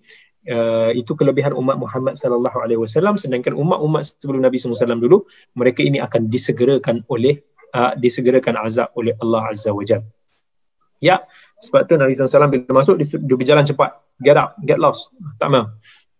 uh, 0.48 0.92
itu 0.96 1.12
kelebihan 1.18 1.52
umat 1.58 1.76
Muhammad 1.76 2.16
sallallahu 2.16 2.58
alaihi 2.64 2.80
wasallam. 2.80 3.20
Sedangkan 3.20 3.58
umat-umat 3.58 4.08
sebelum 4.08 4.40
Nabi 4.46 4.56
SAW 4.62 5.02
dulu 5.02 5.28
mereka 5.60 5.84
ini 5.84 6.00
akan 6.00 6.32
disegerakan 6.32 7.04
oleh 7.12 7.44
uh, 7.76 7.98
disegerakan 8.00 8.56
azab 8.62 8.94
oleh 8.96 9.18
Allah 9.20 9.52
azza 9.52 9.76
wajalla 9.76 10.08
ya 11.04 11.24
sebab 11.60 11.88
tu 11.88 11.96
Nabi 12.00 12.16
SAW 12.16 12.48
bila 12.48 12.72
masuk 12.72 12.96
dia, 13.00 13.08
dia 13.20 13.36
berjalan 13.36 13.66
cepat. 13.68 14.00
Get 14.24 14.36
up 14.40 14.56
get 14.64 14.80
lost. 14.80 15.12
Tak 15.40 15.52
mau. 15.52 15.72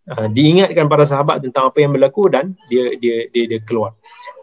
Uh, 0.10 0.26
diingatkan 0.34 0.90
para 0.90 1.06
sahabat 1.06 1.46
tentang 1.46 1.70
apa 1.70 1.78
yang 1.86 1.94
berlaku 1.94 2.34
dan 2.34 2.58
dia 2.68 2.98
dia 2.98 3.30
dia, 3.30 3.46
dia 3.46 3.60
keluar. 3.64 3.94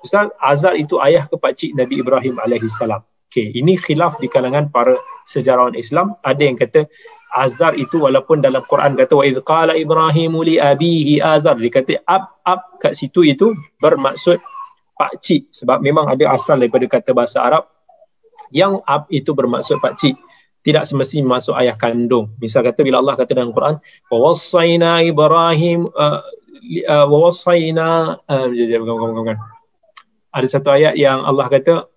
Ustaz 0.00 0.30
azab 0.38 0.78
itu 0.78 1.02
ayah 1.02 1.26
ke 1.26 1.36
pakcik 1.36 1.74
Nabi 1.74 2.00
Ibrahim 2.00 2.38
alaihi 2.38 2.70
salam? 2.70 3.02
Okay, 3.26 3.50
ini 3.52 3.74
khilaf 3.74 4.16
di 4.22 4.30
kalangan 4.30 4.70
para 4.70 4.94
sejarawan 5.26 5.74
Islam. 5.74 6.14
Ada 6.22 6.42
yang 6.46 6.56
kata 6.56 6.86
Azar 7.32 7.74
itu 7.74 8.00
walaupun 8.00 8.38
dalam 8.40 8.62
Quran 8.64 8.94
kata 8.94 9.12
wa 9.18 9.24
idh 9.26 9.42
qala 9.42 9.74
Ibrahim 9.74 10.40
li 10.46 10.56
abihi 10.56 11.18
Azar 11.18 11.58
dia 11.58 11.72
kata 11.74 12.00
ab 12.06 12.38
ab 12.46 12.78
kat 12.78 12.94
situ 12.94 13.26
itu 13.26 13.52
bermaksud 13.82 14.38
pak 14.96 15.20
cik. 15.20 15.52
Sebab 15.52 15.82
memang 15.82 16.08
ada 16.08 16.32
asal 16.32 16.62
daripada 16.62 16.86
kata 16.88 17.10
bahasa 17.12 17.42
Arab 17.42 17.68
yang 18.54 18.80
ab 18.86 19.10
itu 19.12 19.34
bermaksud 19.34 19.82
pak 19.82 19.98
cik. 19.98 20.16
Tidak 20.66 20.82
semestinya 20.82 21.38
masuk 21.38 21.54
ayah 21.62 21.78
kandung. 21.78 22.34
Misal 22.42 22.66
kata 22.66 22.82
bila 22.82 22.98
Allah 22.98 23.14
kata 23.14 23.38
dalam 23.38 23.54
Quran 23.54 23.78
wa 24.10 24.16
wasaina 24.18 24.98
Ibrahim 25.02 25.86
uh, 25.94 26.26
uh, 26.90 27.06
wa 27.06 27.18
wasaina 27.30 28.18
uh, 28.26 28.46
ada 30.36 30.46
satu 30.52 30.68
ayat 30.68 31.00
yang 31.00 31.24
Allah 31.24 31.48
kata 31.48 31.88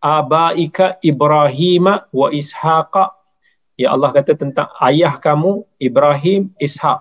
abaika 0.00 0.96
Ibrahim 1.04 1.92
wa 1.92 2.28
Ishaqa 2.32 3.19
ya 3.80 3.96
Allah 3.96 4.12
kata 4.12 4.36
tentang 4.36 4.68
ayah 4.84 5.16
kamu 5.16 5.64
Ibrahim 5.80 6.52
Ishak. 6.60 7.00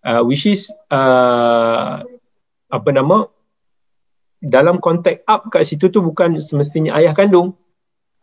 Uh, 0.00 0.24
which 0.24 0.48
is 0.48 0.72
uh, 0.88 2.00
apa 2.72 2.88
nama? 2.88 3.28
Dalam 4.40 4.80
konteks 4.80 5.20
up 5.28 5.52
kat 5.52 5.68
situ 5.68 5.92
tu 5.92 6.00
bukan 6.00 6.40
semestinya 6.40 6.96
ayah 6.96 7.12
kandung. 7.12 7.52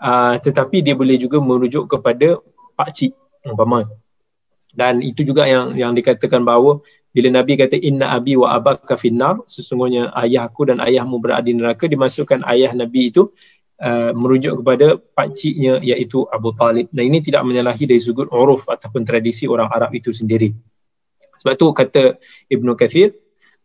Uh, 0.02 0.42
tetapi 0.42 0.82
dia 0.82 0.98
boleh 0.98 1.22
juga 1.22 1.38
merujuk 1.38 1.86
kepada 1.86 2.42
pak 2.74 2.90
cik 2.98 3.14
umpama. 3.46 3.86
Dan 4.74 5.06
itu 5.06 5.22
juga 5.22 5.46
yang 5.46 5.78
yang 5.78 5.94
dikatakan 5.94 6.42
bahawa 6.42 6.82
bila 7.14 7.34
Nabi 7.34 7.58
kata 7.58 7.82
inna 7.82 8.14
abi 8.14 8.38
wa 8.38 8.54
abaka 8.54 8.94
finnar 8.94 9.42
sesungguhnya 9.50 10.14
ayahku 10.14 10.70
dan 10.70 10.78
ayahmu 10.78 11.18
berada 11.18 11.50
di 11.50 11.58
neraka 11.58 11.90
dimasukkan 11.90 12.46
ayah 12.46 12.78
Nabi 12.78 13.10
itu 13.10 13.34
uh, 13.82 14.12
merujuk 14.14 14.62
kepada 14.62 14.98
pakciknya 15.18 15.82
iaitu 15.82 16.26
Abu 16.30 16.54
Talib 16.58 16.90
dan 16.94 17.04
ini 17.10 17.20
tidak 17.20 17.44
menyalahi 17.44 17.90
dari 17.90 18.02
sudut 18.02 18.30
uruf 18.30 18.70
ataupun 18.70 19.04
tradisi 19.04 19.50
orang 19.50 19.70
Arab 19.74 19.94
itu 19.94 20.14
sendiri 20.14 20.54
sebab 21.42 21.54
tu 21.58 21.68
kata 21.74 22.04
Ibnu 22.50 22.74
Kathir 22.76 23.14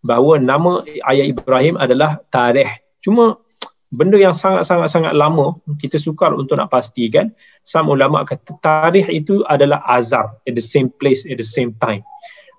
bahawa 0.05 0.39
nama 0.43 0.83
ayah 0.87 1.27
Ibrahim 1.27 1.79
adalah 1.79 2.21
tarikh. 2.29 2.83
Cuma 3.03 3.39
benda 3.93 4.19
yang 4.19 4.35
sangat-sangat-sangat 4.35 5.15
lama 5.15 5.59
kita 5.79 5.97
sukar 5.97 6.35
untuk 6.35 6.59
nak 6.59 6.71
pastikan. 6.71 7.31
Some 7.63 7.91
ulama 7.91 8.27
kata 8.27 8.59
tarikh 8.61 9.09
itu 9.09 9.47
adalah 9.47 9.83
azar 9.87 10.37
at 10.43 10.55
the 10.55 10.65
same 10.65 10.91
place 10.91 11.25
at 11.25 11.39
the 11.39 11.47
same 11.47 11.75
time. 11.79 12.03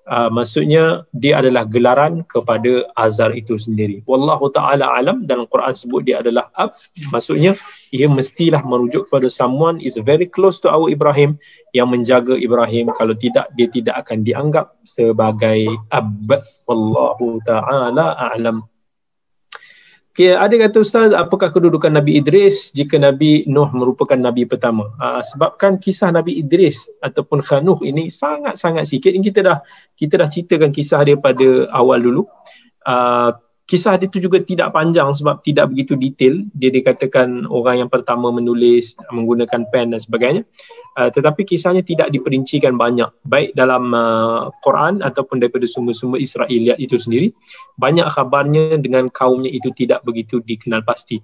Uh, 0.03 0.27
maksudnya 0.27 1.07
dia 1.15 1.39
adalah 1.39 1.63
gelaran 1.63 2.27
kepada 2.27 2.83
azar 2.99 3.31
itu 3.39 3.55
sendiri. 3.55 4.03
Wallahu 4.03 4.51
taala 4.51 4.91
alam 4.99 5.23
dalam 5.23 5.47
Quran 5.47 5.71
sebut 5.71 6.03
dia 6.03 6.19
adalah 6.19 6.51
ab 6.59 6.75
maksudnya 7.15 7.55
ia 7.95 8.11
mestilah 8.11 8.59
merujuk 8.67 9.07
kepada 9.07 9.31
someone 9.31 9.79
is 9.79 9.95
very 10.03 10.27
close 10.27 10.59
to 10.59 10.67
our 10.67 10.91
Ibrahim 10.91 11.39
yang 11.71 11.87
menjaga 11.87 12.35
Ibrahim 12.35 12.91
kalau 12.99 13.15
tidak 13.15 13.47
dia 13.55 13.71
tidak 13.71 14.03
akan 14.03 14.27
dianggap 14.27 14.75
sebagai 14.83 15.71
ab 15.87 16.11
wallahu 16.67 17.39
taala 17.47 18.11
alam. 18.35 18.67
Okay, 20.13 20.29
ada 20.29 20.53
kata 20.53 20.85
Ustaz, 20.85 21.09
apakah 21.09 21.49
kedudukan 21.49 21.89
Nabi 21.89 22.21
Idris 22.21 22.69
jika 22.69 23.01
Nabi 23.01 23.49
Nuh 23.49 23.65
merupakan 23.73 24.13
Nabi 24.13 24.45
pertama? 24.45 24.93
Uh, 25.01 25.25
sebabkan 25.25 25.81
kisah 25.81 26.13
Nabi 26.13 26.37
Idris 26.37 26.85
ataupun 27.01 27.41
Khanuh 27.41 27.81
ini 27.81 28.13
sangat-sangat 28.13 28.85
sikit. 28.85 29.09
Ini 29.09 29.25
kita 29.25 29.41
dah 29.41 29.57
kita 29.97 30.21
dah 30.21 30.29
ceritakan 30.29 30.69
kisah 30.69 31.01
dia 31.01 31.17
pada 31.17 31.65
awal 31.73 31.97
dulu. 31.97 32.29
Uh, 32.85 33.33
kisah 33.63 33.95
dia 33.95 34.11
tu 34.11 34.19
juga 34.19 34.43
tidak 34.43 34.75
panjang 34.75 35.07
sebab 35.15 35.39
tidak 35.41 35.71
begitu 35.71 35.95
detail. 35.95 36.43
Dia 36.55 36.69
dikatakan 36.69 37.47
orang 37.47 37.85
yang 37.85 37.89
pertama 37.91 38.29
menulis 38.29 38.99
menggunakan 39.11 39.67
pen 39.71 39.95
dan 39.95 40.01
sebagainya. 40.03 40.43
Uh, 40.93 41.09
tetapi 41.09 41.41
kisahnya 41.41 41.81
tidak 41.81 42.13
diperincikan 42.13 42.77
banyak 42.77 43.09
baik 43.25 43.57
dalam 43.57 43.97
uh, 43.97 44.53
Quran 44.61 45.01
ataupun 45.01 45.41
daripada 45.41 45.65
sumber-sumber 45.65 46.21
Israeliat 46.21 46.77
itu 46.77 47.01
sendiri 47.01 47.33
banyak 47.81 48.05
khabarnya 48.13 48.77
dengan 48.77 49.09
kaumnya 49.09 49.49
itu 49.49 49.73
tidak 49.73 50.05
begitu 50.05 50.37
dikenal 50.45 50.85
pasti 50.85 51.17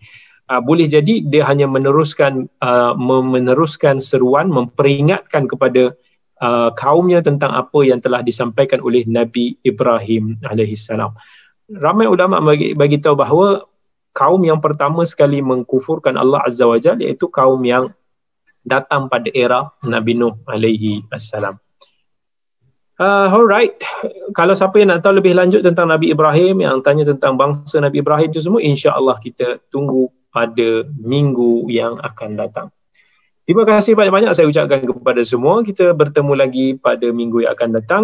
uh, 0.49 0.57
boleh 0.57 0.89
jadi 0.89 1.21
dia 1.21 1.45
hanya 1.45 1.69
meneruskan 1.69 2.49
uh, 2.65 2.97
meneruskan 2.97 4.01
seruan 4.01 4.49
memperingatkan 4.49 5.45
kepada 5.45 5.93
uh, 6.41 6.73
kaumnya 6.73 7.21
tentang 7.21 7.53
apa 7.53 7.79
yang 7.85 8.01
telah 8.01 8.25
disampaikan 8.25 8.81
oleh 8.81 9.05
Nabi 9.05 9.61
Ibrahim 9.61 10.41
alaihissalam 10.41 11.13
ramai 11.69 12.09
ulama 12.09 12.41
bagi 12.41 12.73
bagi 12.73 12.97
tahu 12.97 13.13
bahawa 13.13 13.69
kaum 14.17 14.41
yang 14.41 14.57
pertama 14.59 15.05
sekali 15.05 15.39
mengkufurkan 15.39 16.17
Allah 16.17 16.41
azza 16.41 16.65
wajalla 16.65 17.05
iaitu 17.05 17.29
kaum 17.29 17.61
yang 17.61 17.93
datang 18.65 19.07
pada 19.07 19.29
era 19.31 19.69
Nabi 19.85 20.17
Nuh 20.17 20.35
alaihi 20.49 21.05
assalam. 21.13 21.57
Uh, 22.99 23.31
alright, 23.31 23.79
kalau 24.35 24.51
siapa 24.51 24.75
yang 24.75 24.91
nak 24.91 25.07
tahu 25.07 25.23
lebih 25.23 25.31
lanjut 25.31 25.63
tentang 25.63 25.87
Nabi 25.87 26.11
Ibrahim, 26.11 26.59
yang 26.59 26.83
tanya 26.83 27.07
tentang 27.07 27.39
bangsa 27.39 27.79
Nabi 27.79 28.03
Ibrahim 28.03 28.27
itu 28.27 28.43
semua, 28.43 28.59
insya-Allah 28.59 29.15
kita 29.23 29.63
tunggu 29.71 30.11
pada 30.35 30.83
minggu 30.99 31.71
yang 31.71 31.95
akan 32.03 32.35
datang. 32.35 32.67
Terima 33.47 33.63
kasih 33.63 33.95
banyak-banyak 33.95 34.35
saya 34.35 34.51
ucapkan 34.51 34.83
kepada 34.83 35.23
semua. 35.23 35.63
Kita 35.63 35.95
bertemu 35.95 36.33
lagi 36.37 36.65
pada 36.77 37.07
minggu 37.09 37.47
yang 37.47 37.55
akan 37.55 37.69
datang. 37.81 38.03